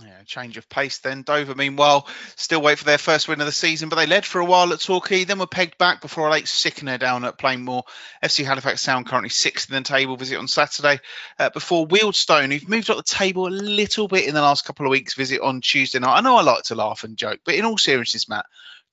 [0.00, 1.22] Yeah, change of pace then.
[1.22, 4.40] Dover, meanwhile, still wait for their first win of the season, but they led for
[4.40, 7.84] a while at Torquay, then were pegged back before a late sickener down at Plainmoor.
[8.22, 10.98] FC Halifax Town currently sixth in the table, visit on Saturday.
[11.38, 14.84] Uh, before Wealdstone, who've moved up the table a little bit in the last couple
[14.84, 16.16] of weeks, visit on Tuesday night.
[16.16, 18.46] I know I like to laugh and joke, but in all seriousness, Matt,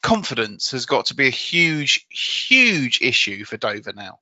[0.03, 4.19] confidence has got to be a huge, huge issue for Dover now.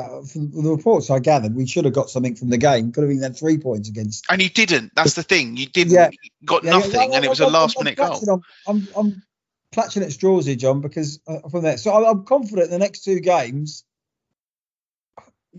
[0.00, 2.92] Uh, from the reports I gathered, we should have got something from the game.
[2.92, 4.24] Could have even had three points against.
[4.30, 4.92] And you didn't.
[4.94, 5.56] That's the thing.
[5.56, 5.92] You didn't.
[5.92, 6.10] Yeah.
[6.10, 8.08] You got Yeah, yeah, nothing, well, and it was a last I'm minute goal.
[8.08, 9.22] clutching on- I'm, I'm
[9.72, 11.76] clutching at straws here, John, because uh, from there.
[11.76, 13.84] So I'm, I'm confident the next two games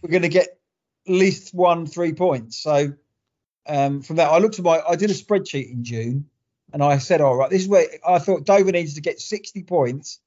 [0.02, 0.48] we're going to get
[1.08, 2.58] at least one three points.
[2.58, 2.94] So
[3.68, 6.30] um, from that, I looked at my, I did a spreadsheet in June,
[6.74, 9.64] and I said, all right, this is where I thought Dover needs to get 60
[9.64, 10.20] points,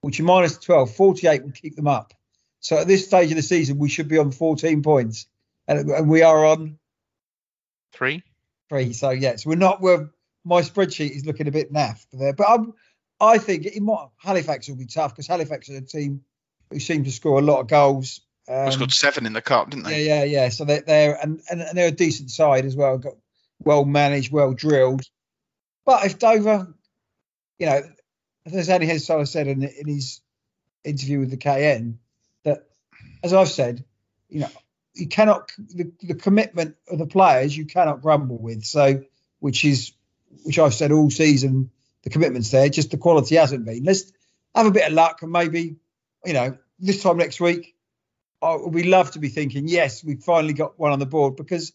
[0.00, 2.12] which minus 12, 48 would keep them up.
[2.64, 5.26] So at this stage of the season, we should be on 14 points,
[5.68, 6.78] and, and we are on
[7.92, 8.22] Three.
[8.70, 8.94] three.
[8.94, 9.82] So yes, we're not.
[9.82, 10.08] We're
[10.46, 12.72] my spreadsheet is looking a bit naff there, but I'm,
[13.20, 16.22] I think it might, Halifax will be tough because Halifax are a team
[16.70, 18.22] who seem to score a lot of goals.
[18.48, 20.04] Um, We scored seven in the cup, didn't they?
[20.06, 20.48] yeah, yeah, yeah.
[20.48, 22.96] So they're, they're and, and and they're a decent side as well.
[22.96, 23.14] Got
[23.62, 25.02] well managed, well drilled.
[25.84, 26.74] But if Dover,
[27.58, 27.82] you know,
[28.46, 30.22] as Andy Hessenthaler said in, in his
[30.82, 32.03] interview with the KN, that
[33.24, 33.84] as I've said,
[34.28, 34.50] you know,
[34.94, 38.64] you cannot the, the commitment of the players you cannot grumble with.
[38.64, 39.02] So,
[39.40, 39.92] which is
[40.44, 41.70] which I've said all season,
[42.02, 42.68] the commitment's there.
[42.68, 43.82] Just the quality hasn't been.
[43.82, 44.12] Let's
[44.54, 45.76] have a bit of luck and maybe,
[46.24, 47.74] you know, this time next week
[48.44, 51.72] oh, we love to be thinking, yes, we've finally got one on the board because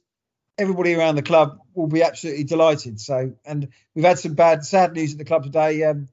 [0.57, 2.99] everybody around the club will be absolutely delighted.
[2.99, 6.07] So, and we've had some bad, sad news at the club today um,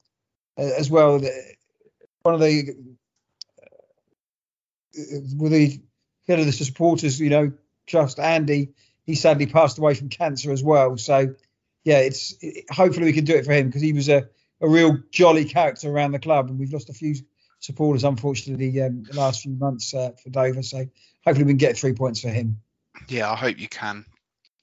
[0.57, 1.21] as well.
[2.23, 2.75] One of the
[5.37, 5.81] with the
[6.27, 7.53] head of the supporters, you know,
[7.87, 8.71] trust Andy,
[9.05, 10.97] he sadly passed away from cancer as well.
[10.97, 11.35] So,
[11.85, 14.29] yeah, it's it, hopefully we can do it for him because he was a,
[14.61, 17.15] a real jolly character around the club, and we've lost a few
[17.59, 20.63] supporters unfortunately um, the last few months uh, for Dover.
[20.63, 20.87] So
[21.25, 22.61] hopefully we can get three points for him.
[23.09, 24.05] Yeah, I hope you can.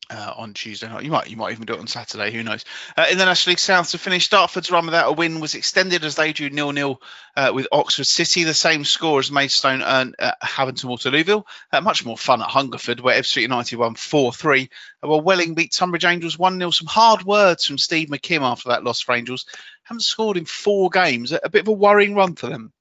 [0.09, 2.29] Uh, on Tuesday night, you might you might even do it on Saturday.
[2.29, 2.65] Who knows?
[2.97, 6.03] Uh, in the National League South, to finish, Dartford's run without a win was extended
[6.03, 7.01] as they drew nil nil
[7.37, 8.43] uh, with Oxford City.
[8.43, 11.45] The same score as Maidstone earned at Havant Waterlooville.
[11.71, 14.69] Uh, much more fun at Hungerford, where Ebbsfleet United won four three.
[14.99, 18.83] While Welling beat Tonbridge Angels one 0 Some hard words from Steve McKimm after that
[18.83, 19.45] loss for Angels.
[19.83, 21.31] Haven't scored in four games.
[21.31, 22.73] A, a bit of a worrying run for them.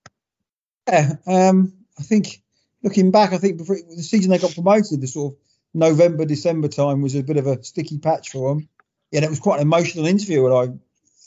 [0.88, 2.42] Yeah, um, I think
[2.82, 5.38] looking back, I think before the season they got promoted, the sort of
[5.74, 8.68] November December time was a bit of a sticky patch for them.
[9.10, 10.80] Yeah, and it was quite an emotional interview, and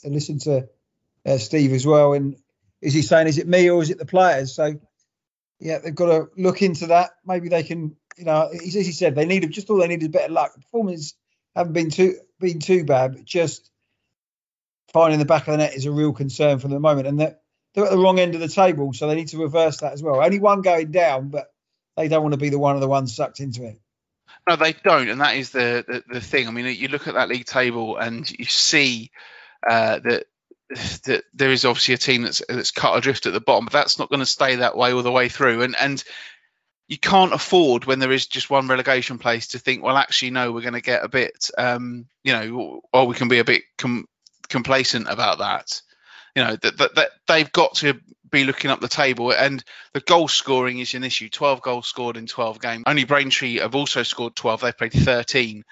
[0.04, 0.68] I listened to
[1.24, 2.12] uh, Steve as well.
[2.12, 2.36] And
[2.80, 4.54] is he saying, is it me or is it the players?
[4.54, 4.78] So
[5.58, 7.10] yeah, they've got to look into that.
[7.24, 10.32] Maybe they can, you know, as he said, they need just all they needed better
[10.32, 10.54] luck.
[10.54, 11.14] Performance
[11.54, 13.70] haven't been too been too bad, but just
[14.92, 17.06] finding the back of the net is a real concern for the moment.
[17.06, 17.42] And that
[17.74, 20.02] they're at the wrong end of the table, so they need to reverse that as
[20.02, 20.22] well.
[20.22, 21.52] Only one going down, but
[21.96, 23.80] they don't want to be the one of the ones sucked into it.
[24.48, 26.46] No, they don't, and that is the, the the thing.
[26.46, 29.10] I mean, you look at that league table and you see
[29.68, 30.26] uh, that
[31.04, 33.98] that there is obviously a team that's that's cut adrift at the bottom, but that's
[33.98, 35.62] not going to stay that way all the way through.
[35.62, 36.02] And and
[36.88, 40.52] you can't afford when there is just one relegation place to think, well, actually, no,
[40.52, 43.62] we're going to get a bit, um, you know, or we can be a bit
[43.76, 44.06] com-
[44.48, 45.80] complacent about that.
[46.36, 47.98] You know that, that that they've got to
[48.30, 49.62] be looking up the table, and
[49.92, 51.28] the goal scoring is an issue.
[51.28, 52.84] Twelve goals scored in twelve games.
[52.86, 54.60] Only Braintree have also scored twelve.
[54.60, 55.64] They've played thirteen.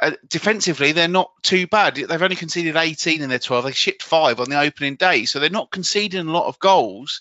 [0.00, 1.94] Uh, defensively, they're not too bad.
[1.94, 3.64] They've only conceded 18 in their 12.
[3.66, 7.20] They shipped five on the opening day, so they're not conceding a lot of goals.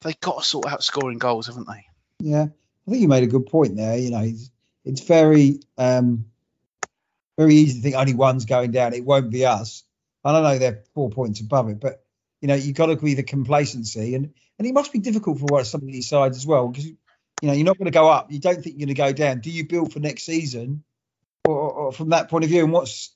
[0.00, 1.84] They've got to sort out scoring goals, haven't they?
[2.20, 3.98] Yeah, I think you made a good point there.
[3.98, 4.50] You know, he's,
[4.84, 6.24] it's very um,
[7.36, 8.94] very easy to think only one's going down.
[8.94, 9.84] It won't be us.
[10.24, 12.01] I don't know they're four points above it, but
[12.42, 15.64] you know you've got to agree the complacency, and and it must be difficult for
[15.64, 16.96] some of these sides as well because you
[17.42, 18.30] know you're not going to go up.
[18.30, 19.40] You don't think you're going to go down.
[19.40, 20.84] Do you build for next season,
[21.46, 22.64] or, or from that point of view?
[22.64, 23.14] And what's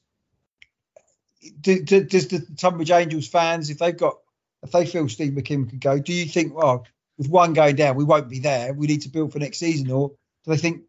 [1.60, 4.14] do, do, does the Tonbridge Angels fans, if they've got
[4.62, 6.86] if they feel Steve McKimm could go, do you think, well,
[7.18, 8.72] with one going down, we won't be there.
[8.72, 10.10] We need to build for next season, or
[10.44, 10.82] do they think,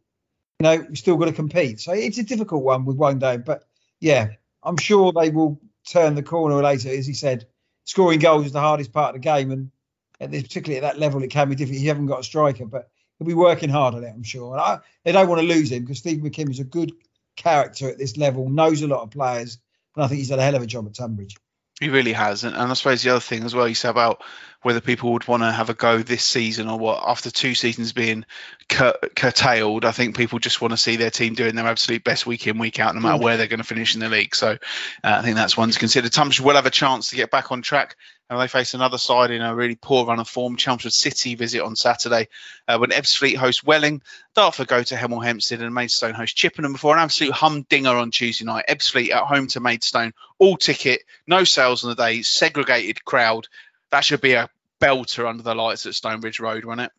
[0.59, 1.79] you know, we've still got to compete?
[1.79, 3.63] So it's a difficult one with one down, but
[3.99, 4.29] yeah,
[4.63, 6.89] I'm sure they will turn the corner later.
[6.89, 7.47] As he said,
[7.87, 9.71] scoring goals is the hardest part of the game, and
[10.19, 11.81] at this, particularly at that level, it can be difficult.
[11.81, 14.53] You haven't got a striker, but he'll be working hard on it, I'm sure.
[14.53, 16.91] And I, they don't want to lose him because Steve McKimm is a good
[17.35, 19.57] character at this level, knows a lot of players,
[19.95, 21.37] and I think he's done a hell of a job at Tonbridge.
[21.79, 24.23] He really has, and, and I suppose the other thing as well you said about
[24.63, 27.93] whether people would want to have a go this season or what after two seasons
[27.93, 28.25] being
[28.67, 29.85] cur- curtailed.
[29.85, 32.57] I think people just want to see their team doing their absolute best week in
[32.57, 34.35] week out, no matter where they're going to finish in the league.
[34.35, 34.57] So uh,
[35.03, 36.09] I think that's one to consider.
[36.09, 37.95] Tonbridge will have a chance to get back on track.
[38.29, 40.57] And they face another side in a really poor run of form.
[40.57, 42.27] Chelmsford City visit on Saturday
[42.67, 44.01] uh, when Ebbsfleet host Welling.
[44.35, 48.43] Dartford go to Hemel Hempstead and Maidstone host Chippenham before an absolute humdinger on Tuesday
[48.43, 48.65] night.
[48.67, 50.13] Ebbsfleet at home to Maidstone.
[50.39, 53.47] All ticket, no sales on the day, segregated crowd.
[53.91, 54.49] That should be a
[54.81, 56.91] belter under the lights at Stonebridge Road, won't it?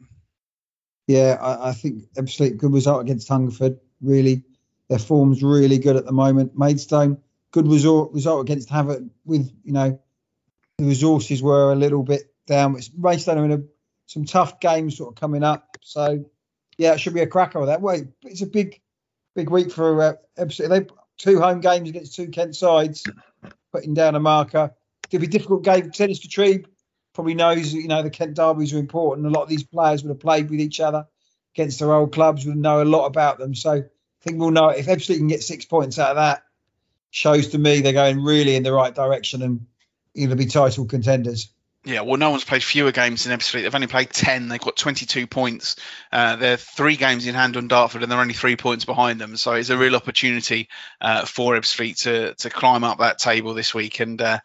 [1.06, 3.78] Yeah, I, I think Ebbsfleet good result against Hungerford.
[4.00, 4.44] Really,
[4.88, 6.56] their form's really good at the moment.
[6.56, 7.18] Maidstone
[7.50, 9.98] good result result against Havant with you know
[10.78, 12.76] the resources were a little bit down.
[12.76, 13.68] It's Maidstone are in
[14.06, 15.76] some tough games sort of coming up.
[15.82, 16.24] So
[16.78, 18.08] yeah, it should be a cracker that way.
[18.22, 18.80] It's a big,
[19.34, 20.86] big week for uh, They
[21.18, 23.04] two home games against two Kent sides,
[23.72, 24.72] putting down a marker.
[25.10, 25.90] It'll be a difficult game.
[25.90, 26.66] Dennis Kutrieb
[27.12, 29.26] probably knows you know the Kent derbies are important.
[29.26, 31.06] A lot of these players would have played with each other
[31.54, 33.54] against their old clubs, would know a lot about them.
[33.54, 33.82] So I
[34.20, 36.44] think we'll know if Ebbsfleet can get six points out of that.
[37.10, 39.66] Shows to me they're going really in the right direction and
[40.26, 41.52] to be title contenders.
[41.84, 43.62] Yeah, well, no one's played fewer games than Ebbsfleet.
[43.62, 44.48] They've only played 10.
[44.48, 45.76] They've got 22 points.
[46.12, 49.36] Uh, they're three games in hand on Dartford, and they're only three points behind them.
[49.36, 50.68] So it's a real opportunity
[51.00, 54.00] uh, for Ebbsfleet to to climb up that table this week.
[54.00, 54.40] And uh,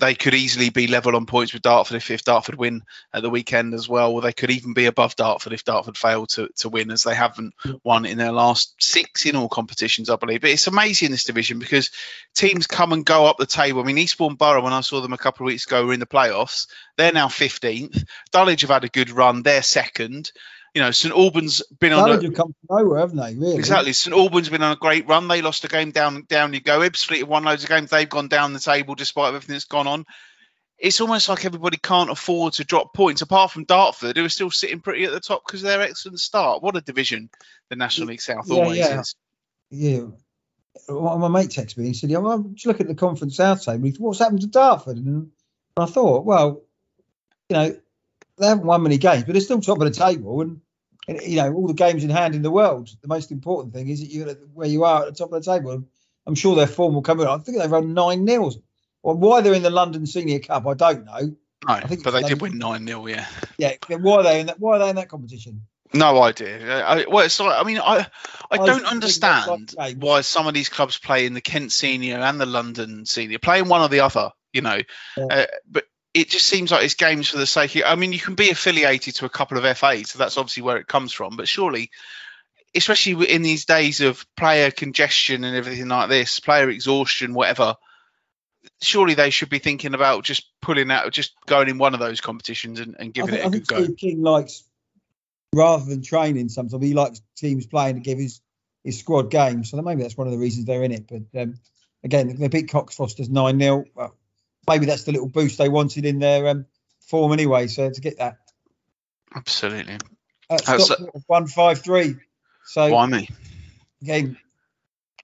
[0.00, 2.82] they could easily be level on points with Dartford if, if Dartford win
[3.14, 4.12] at the weekend as well.
[4.12, 7.14] Or they could even be above Dartford if Dartford fail to, to win, as they
[7.14, 7.54] haven't
[7.84, 10.40] won in their last six in all competitions, I believe.
[10.40, 11.90] But it's amazing this division because
[12.34, 13.80] teams come and go up the table.
[13.80, 16.00] I mean, Eastbourne Borough, when I saw them a couple of weeks ago, were in
[16.00, 16.66] the playoffs
[16.96, 18.04] they're now 15th.
[18.30, 19.42] Dulwich have had a good run.
[19.42, 20.30] They're second.
[20.74, 22.18] You know, St Albans been Dulwich on.
[22.20, 23.34] A, have come from nowhere, haven't they?
[23.34, 23.56] Really?
[23.56, 23.92] Exactly.
[23.92, 25.28] St Albans been on a great run.
[25.28, 26.24] They lost a game down.
[26.28, 26.80] Down you go.
[26.80, 27.90] Ebbsfleet have won loads of games.
[27.90, 30.06] They've gone down the table despite everything that's gone on.
[30.78, 34.50] It's almost like everybody can't afford to drop points, apart from Dartford, who are still
[34.50, 36.62] sitting pretty at the top because of their excellent start.
[36.62, 37.30] What a division
[37.68, 39.00] the National League South yeah, always yeah.
[39.00, 39.14] is.
[39.70, 40.06] Yeah.
[40.88, 41.86] My mate texted me.
[41.86, 43.90] He said, "Yeah, well, just look at the Conference South table.
[43.98, 45.30] What's happened to Dartford?" And
[45.76, 46.62] I thought, well,
[47.48, 47.76] you know,
[48.38, 50.40] they haven't won many games, but they're still top of the table.
[50.40, 50.60] And,
[51.08, 52.90] and you know, all the games in hand in the world.
[53.00, 55.50] The most important thing is that you're where you are at the top of the
[55.50, 55.84] table.
[56.26, 57.26] I'm sure their form will come in.
[57.26, 58.58] I think they've run nine nils.
[59.02, 61.36] Well, why they're in the London Senior Cup, I don't know.
[61.66, 63.26] No, I think but they did win 9 0, yeah.
[63.58, 64.58] Yeah, why are they in that?
[64.58, 65.62] Why are they in that competition?
[65.94, 66.84] No idea.
[66.84, 68.06] I, well, it's like, I mean, I
[68.50, 72.18] I I don't understand like why some of these clubs play in the Kent Senior
[72.18, 74.78] and the London Senior, playing one or the other, you know.
[75.16, 75.26] Yeah.
[75.30, 75.84] Uh, but
[76.14, 77.82] it just seems like it's games for the sake of.
[77.86, 80.76] I mean, you can be affiliated to a couple of FAs, so that's obviously where
[80.76, 81.36] it comes from.
[81.36, 81.90] But surely,
[82.74, 87.76] especially in these days of player congestion and everything like this, player exhaustion, whatever.
[88.80, 92.20] Surely they should be thinking about just pulling out, just going in one of those
[92.20, 93.84] competitions and, and giving think, it a good go.
[93.84, 94.64] Steve King likes,
[95.52, 98.40] rather than training, sometimes he likes teams playing to give his,
[98.84, 99.70] his squad games.
[99.70, 101.08] So maybe that's one of the reasons they're in it.
[101.08, 101.54] But um,
[102.04, 103.84] again, they beat Cockfosters 9 0.
[103.94, 104.14] Well,
[104.68, 106.66] maybe that's the little boost they wanted in their um,
[107.00, 107.66] form anyway.
[107.66, 108.36] So to get that.
[109.34, 109.98] Absolutely.
[110.50, 112.16] Uh, Stockport 1 5 3.
[112.66, 113.28] So Why me?
[114.02, 114.36] again,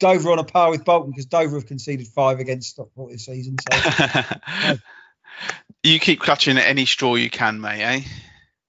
[0.01, 3.57] Dover on a par with Bolton because Dover have conceded five against Stockport this season.
[3.73, 4.77] So
[5.83, 8.01] you keep clutching at any straw you can, mate, eh?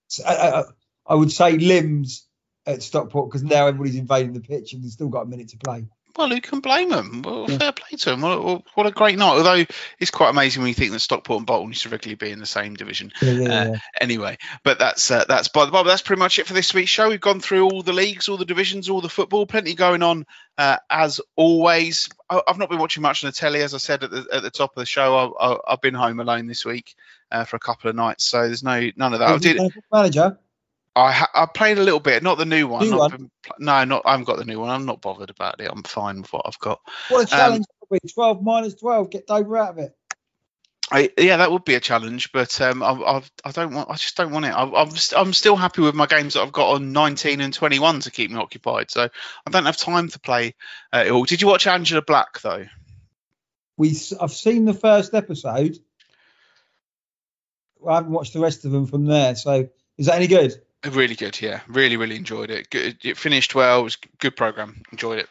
[0.08, 0.64] So, I, I,
[1.06, 2.26] I would say limbs
[2.66, 5.58] at Stockport because now everybody's invading the pitch and they've still got a minute to
[5.58, 5.86] play.
[6.18, 7.22] Well, who can blame them?
[7.22, 7.58] Well, Yeah.
[7.58, 8.22] fair play to them.
[8.22, 9.38] What, what- a great night.
[9.38, 9.66] Although
[10.00, 12.40] it's quite amazing when you think that Stockport and Bolton used to regularly be in
[12.40, 13.12] the same division.
[13.22, 13.78] Yeah, yeah, Uh.
[14.02, 15.84] Anyway, but that's uh, that's by the by.
[15.84, 17.10] That's pretty much it for this week's show.
[17.10, 19.46] We've gone through all the leagues, all the divisions, all the football.
[19.46, 20.26] Plenty going on
[20.58, 22.10] uh, as always.
[22.30, 24.42] I, I've not been watching much on the telly, as I said at the, at
[24.44, 25.36] the top of the show.
[25.40, 26.96] I, I've been home alone this week
[27.32, 29.30] uh, for a couple of nights, so there's no none of that.
[29.30, 29.62] I did.
[29.92, 30.38] Manager.
[30.96, 32.90] I ha- I played a little bit, not the new one.
[32.90, 33.12] New one?
[33.12, 34.70] been no, not I haven't got the new one.
[34.70, 35.70] I'm not bothered about it.
[35.72, 36.80] I'm fine with what I've got.
[37.10, 37.66] What a Um, challenge!
[37.92, 39.10] that'll 12 minus 12.
[39.10, 39.96] Get Dover out of it.
[40.92, 43.92] I, yeah, that would be a challenge, but um, I, I, I don't want.
[43.92, 44.50] I just don't want it.
[44.50, 47.54] I, I'm, st- I'm still happy with my games that I've got on 19 and
[47.54, 48.90] 21 to keep me occupied.
[48.90, 50.56] So I don't have time to play
[50.92, 51.26] uh, it all.
[51.26, 52.66] Did you watch Angela Black though?
[53.78, 55.78] We, I've seen the first episode.
[57.88, 59.36] I haven't watched the rest of them from there.
[59.36, 60.60] So is that any good?
[60.86, 61.62] Really good, yeah.
[61.68, 62.70] Really, really enjoyed it.
[62.70, 63.82] Good, it finished well.
[63.82, 64.82] It was a good program.
[64.92, 65.28] Enjoyed it.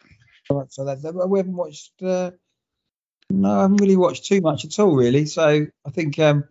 [0.49, 1.91] All right, so that, that- we haven't watched.
[2.01, 2.31] Uh,
[3.31, 5.25] no, I haven't really watched too much at all, really.
[5.25, 6.45] So I think um,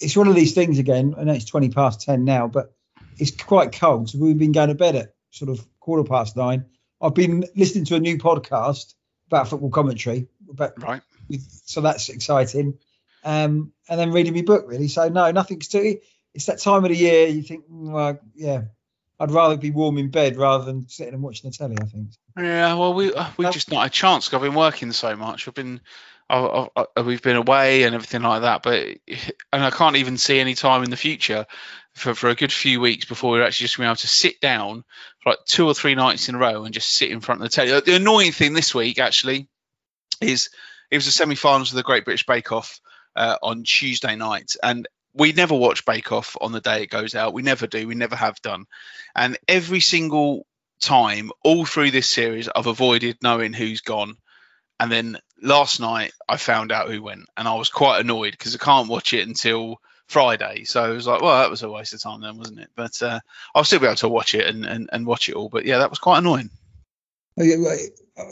[0.00, 1.14] it's one of these things again.
[1.18, 2.74] I know it's twenty past ten now, but
[3.18, 6.66] it's quite cold, so we've been going to bed at sort of quarter past nine.
[7.00, 8.94] I've been listening to a new podcast
[9.28, 11.02] about football commentary, but Right.
[11.64, 12.78] so that's exciting.
[13.24, 14.88] Um, and then reading my book, really.
[14.88, 15.98] So no, nothing's too.
[16.34, 17.26] It's that time of the year.
[17.26, 18.62] You think, mm, well, yeah,
[19.18, 21.76] I'd rather be warm in bed rather than sitting and watching the telly.
[21.80, 22.08] I think.
[22.38, 24.32] Yeah, well, we uh, we just not a chance.
[24.32, 25.48] I've been working so much.
[25.48, 25.80] I've been,
[26.28, 28.62] I, I, I- we've been away and everything like that.
[28.62, 28.86] But
[29.52, 31.46] and I can't even see any time in the future
[31.94, 34.06] for, for a good few weeks before we're actually just going to be able to
[34.08, 34.84] sit down
[35.22, 37.50] for like two or three nights in a row and just sit in front of
[37.50, 37.80] the telly.
[37.80, 39.48] The annoying thing this week actually
[40.20, 40.48] is
[40.90, 42.80] it was the semi-finals of the Great British Bake Off
[43.16, 47.14] uh, on Tuesday night, and we never watch Bake Off on the day it goes
[47.14, 47.34] out.
[47.34, 47.86] We never do.
[47.86, 48.66] We never have done.
[49.14, 50.46] And every single
[50.80, 54.16] time, all through this series, I've avoided knowing who's gone.
[54.78, 58.54] And then last night, I found out who went, and I was quite annoyed because
[58.54, 60.64] I can't watch it until Friday.
[60.64, 62.70] So I was like, well, that was a waste of time then, wasn't it?
[62.74, 63.20] But uh,
[63.54, 65.48] I'll still be able to watch it and, and, and watch it all.
[65.48, 66.50] But yeah, that was quite annoying.
[67.38, 67.42] Oh,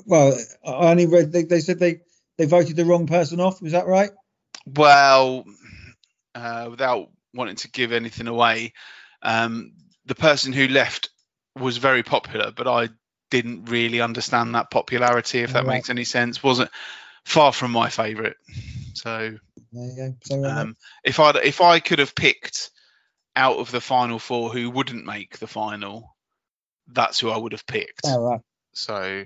[0.06, 2.00] Well, I only read they, they said they
[2.36, 3.60] they voted the wrong person off.
[3.62, 4.10] Was that right?
[4.66, 5.44] Well,
[6.34, 8.72] uh, without wanting to give anything away,
[9.22, 9.72] um,
[10.06, 11.10] the person who left
[11.56, 12.88] was very popular, but I
[13.30, 15.76] didn't really understand that popularity, if that Right.
[15.76, 16.42] makes any sense.
[16.42, 16.70] wasn't
[17.24, 18.36] far from my favourite.
[18.94, 19.36] So
[19.72, 20.14] There you go.
[20.22, 22.70] So, uh, um, if I if I could have picked
[23.36, 26.16] out of the final four who wouldn't make the final,
[26.88, 28.04] that's who I would have picked.
[28.04, 28.40] all right.
[28.72, 29.24] So,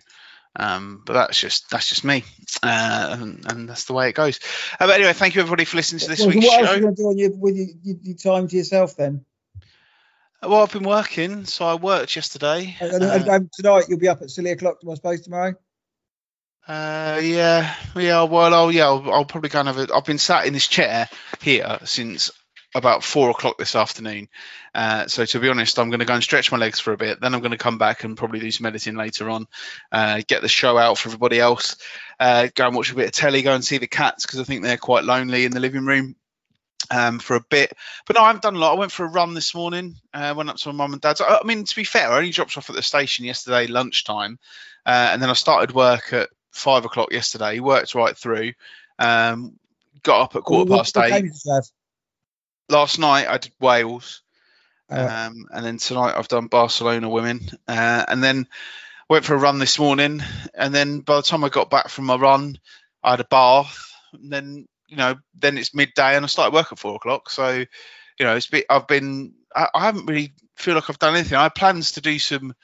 [0.57, 2.25] um, but that's just that's just me,
[2.63, 4.39] uh, and, and that's the way it goes.
[4.79, 6.77] Uh, but anyway, thank you everybody for listening to this Well, week's what else are
[6.77, 9.25] you going to do on your with your, your, time to yourself then?
[10.43, 12.77] Well, I've been working, so I worked yesterday.
[12.81, 14.79] And, Uh, and, and tonight you'll be up at silly o'clock.
[14.89, 15.55] I suppose, tomorrow?
[16.67, 18.23] Uh, yeah, yeah.
[18.25, 18.87] Well, oh, yeah.
[18.87, 19.91] I'll, I'll probably kind of.
[19.91, 21.09] I've been sat in this chair
[21.41, 22.31] here since
[22.75, 24.29] about four o'clock this afternoon.
[24.75, 26.97] Uh, so to be honest, I'm going to go and stretch my legs for a
[26.97, 27.21] bit.
[27.21, 29.47] Then I'm going to come back and probably do some editing later on.
[29.91, 31.77] Uh, get the show out for everybody else.
[32.19, 33.43] Uh, go and watch a bit of telly.
[33.43, 36.17] Go and see the cats because I think they're quite lonely in the living room.
[36.91, 37.73] Um, for a bit,
[38.07, 38.73] but no, I haven't done a lot.
[38.73, 39.95] I went for a run this morning.
[40.13, 41.21] Uh, went up to my mum and dad's.
[41.21, 44.37] I, I mean, to be fair, I only dropped off at the station yesterday lunchtime,
[44.85, 47.61] uh, and then I started work at five o'clock yesterday.
[47.61, 48.53] Worked right through.
[48.99, 49.61] Um,
[50.03, 51.11] got up at quarter What- past eight.
[51.11, 51.65] games did you have?
[52.73, 54.23] Last night I did Wales,
[54.89, 58.49] um, and then tonight I've done Barcelona women, uh, and then
[59.11, 60.23] went for a run this morning.
[60.55, 62.59] And then by the time I got back from my run,
[63.03, 63.93] I had a bath.
[64.15, 67.29] And then you know, then it's midday, and I started work at four o'clock.
[67.29, 67.59] So
[68.19, 71.37] you know, it's been, I've been I, I haven't really feel like I've done anything.
[71.37, 72.55] I had plans to do some.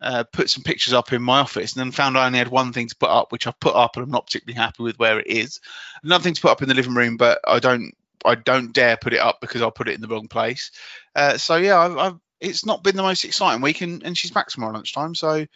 [0.00, 2.72] Uh, put some pictures up in my office and then found I only had one
[2.72, 5.18] thing to put up, which I've put up and I'm not particularly happy with where
[5.18, 5.58] it is.
[6.04, 7.92] Another thing to put up in the living room, but I don't
[8.24, 10.70] I don't dare put it up because I'll put it in the wrong place.
[11.14, 14.30] Uh, so yeah, I've, I've, it's not been the most exciting week, and, and she's
[14.30, 15.14] back tomorrow lunchtime.
[15.14, 15.46] So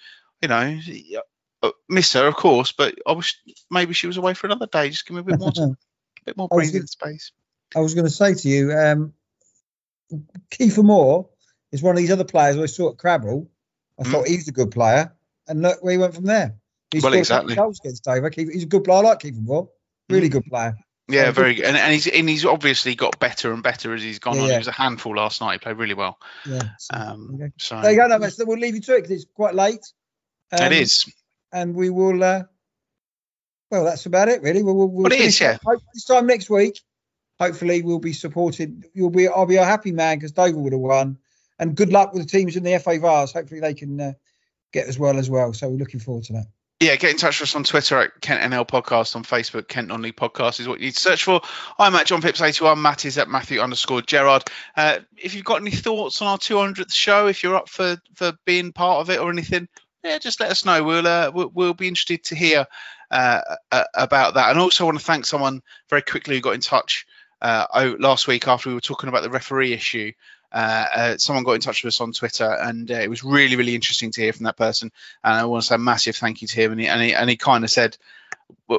[0.41, 0.79] you know,
[1.63, 3.39] uh, miss her of course, but I wish
[3.71, 4.91] maybe she was away for another day.
[4.91, 5.77] Just give me a bit more, a
[6.25, 7.33] bit more breathing gonna- space.
[7.75, 9.15] I was going to say to you, um,
[10.51, 11.29] Kiefer Moore
[11.71, 13.49] is one of these other players I saw at Crabble.
[13.99, 14.11] I Mm.
[14.11, 15.15] thought he was a good player,
[15.49, 16.57] and look where he went from there.
[16.91, 17.55] He Well, scored a couple exactly.
[17.55, 18.31] Goals against Dover.
[18.35, 18.99] He's a good player.
[18.99, 19.71] I like Kiefer Moore.
[20.11, 20.33] Really Mm.
[20.33, 20.77] good player.
[21.09, 21.65] Yeah, Yeah, very good.
[21.65, 24.49] And, and he's and he's obviously got better and better as he's gone Yeah, on.
[24.49, 24.55] yeah.
[24.55, 25.55] He was a handful last night.
[25.55, 26.19] He played really well.
[26.47, 26.63] Yeah.
[26.79, 27.53] So, Um, there you go.
[27.59, 28.07] so There you go.
[28.07, 29.85] No, mate, so we'll leave you to it because it's quite late.
[30.53, 31.05] Um, it is.
[31.53, 32.23] and we will.
[32.23, 32.45] Uh,
[33.71, 34.63] well, that's about it, really.
[34.63, 35.57] We'll, we'll, we'll it yeah.
[35.67, 35.83] up.
[35.95, 36.79] This time next week.
[37.41, 38.85] Hopefully, we'll be supported.
[38.95, 39.27] You'll be.
[39.29, 41.19] I'll be a happy man because Dover would have won.
[41.59, 43.33] And good luck with the teams in the FA Vase.
[43.33, 44.13] Hopefully, they can uh,
[44.73, 45.53] get as well as well.
[45.53, 46.47] So we're looking forward to that.
[46.83, 49.93] Yeah, get in touch with us on Twitter at Kent NL Podcast, on Facebook, Kent
[49.93, 51.41] Only Podcast is what you need to search for.
[51.79, 54.43] I'm at John Pips81, Matt is at Matthew underscore Gerard.
[54.77, 58.33] Uh, if you've got any thoughts on our 200th show, if you're up for, for
[58.47, 59.69] being part of it or anything,
[60.03, 60.83] yeah, just let us know.
[60.83, 62.67] We'll uh, we'll, we'll be interested to hear
[63.13, 63.41] uh,
[63.95, 64.51] about that.
[64.51, 67.07] And also I want to thank someone very quickly who got in touch
[67.41, 70.11] oh, last week after we were talking about the referee issue.
[70.53, 73.57] Uh, uh, someone got in touch with us on Twitter, and uh, it was really,
[73.57, 74.91] really interesting to hear from that person.
[75.25, 76.73] And I want to say a massive thank you to him.
[76.73, 77.97] And he, and he, and he kind of said,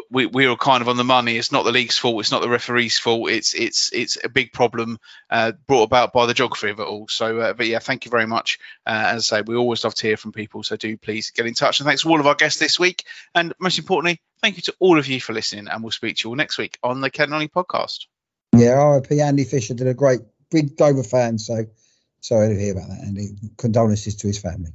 [0.10, 1.38] we, we were kind of on the money.
[1.38, 2.20] It's not the league's fault.
[2.20, 3.30] It's not the referee's fault.
[3.30, 7.08] It's it's it's a big problem uh, brought about by the geography of it all.
[7.08, 8.60] So, uh, but yeah, thank you very much.
[8.86, 10.64] Uh, as I say, we always love to hear from people.
[10.64, 11.80] So do please get in touch.
[11.80, 13.04] And thanks to all of our guests this week.
[13.36, 15.68] And most importantly, thank you to all of you for listening.
[15.68, 18.06] And we'll speak to you all next week on the Ken podcast.
[18.56, 20.22] Yeah, RIP Andy Fisher did a great
[20.54, 21.40] big Dover fan.
[21.40, 21.66] So
[22.22, 23.32] sorry to hear about that, Andy.
[23.58, 24.74] Condolences to his family.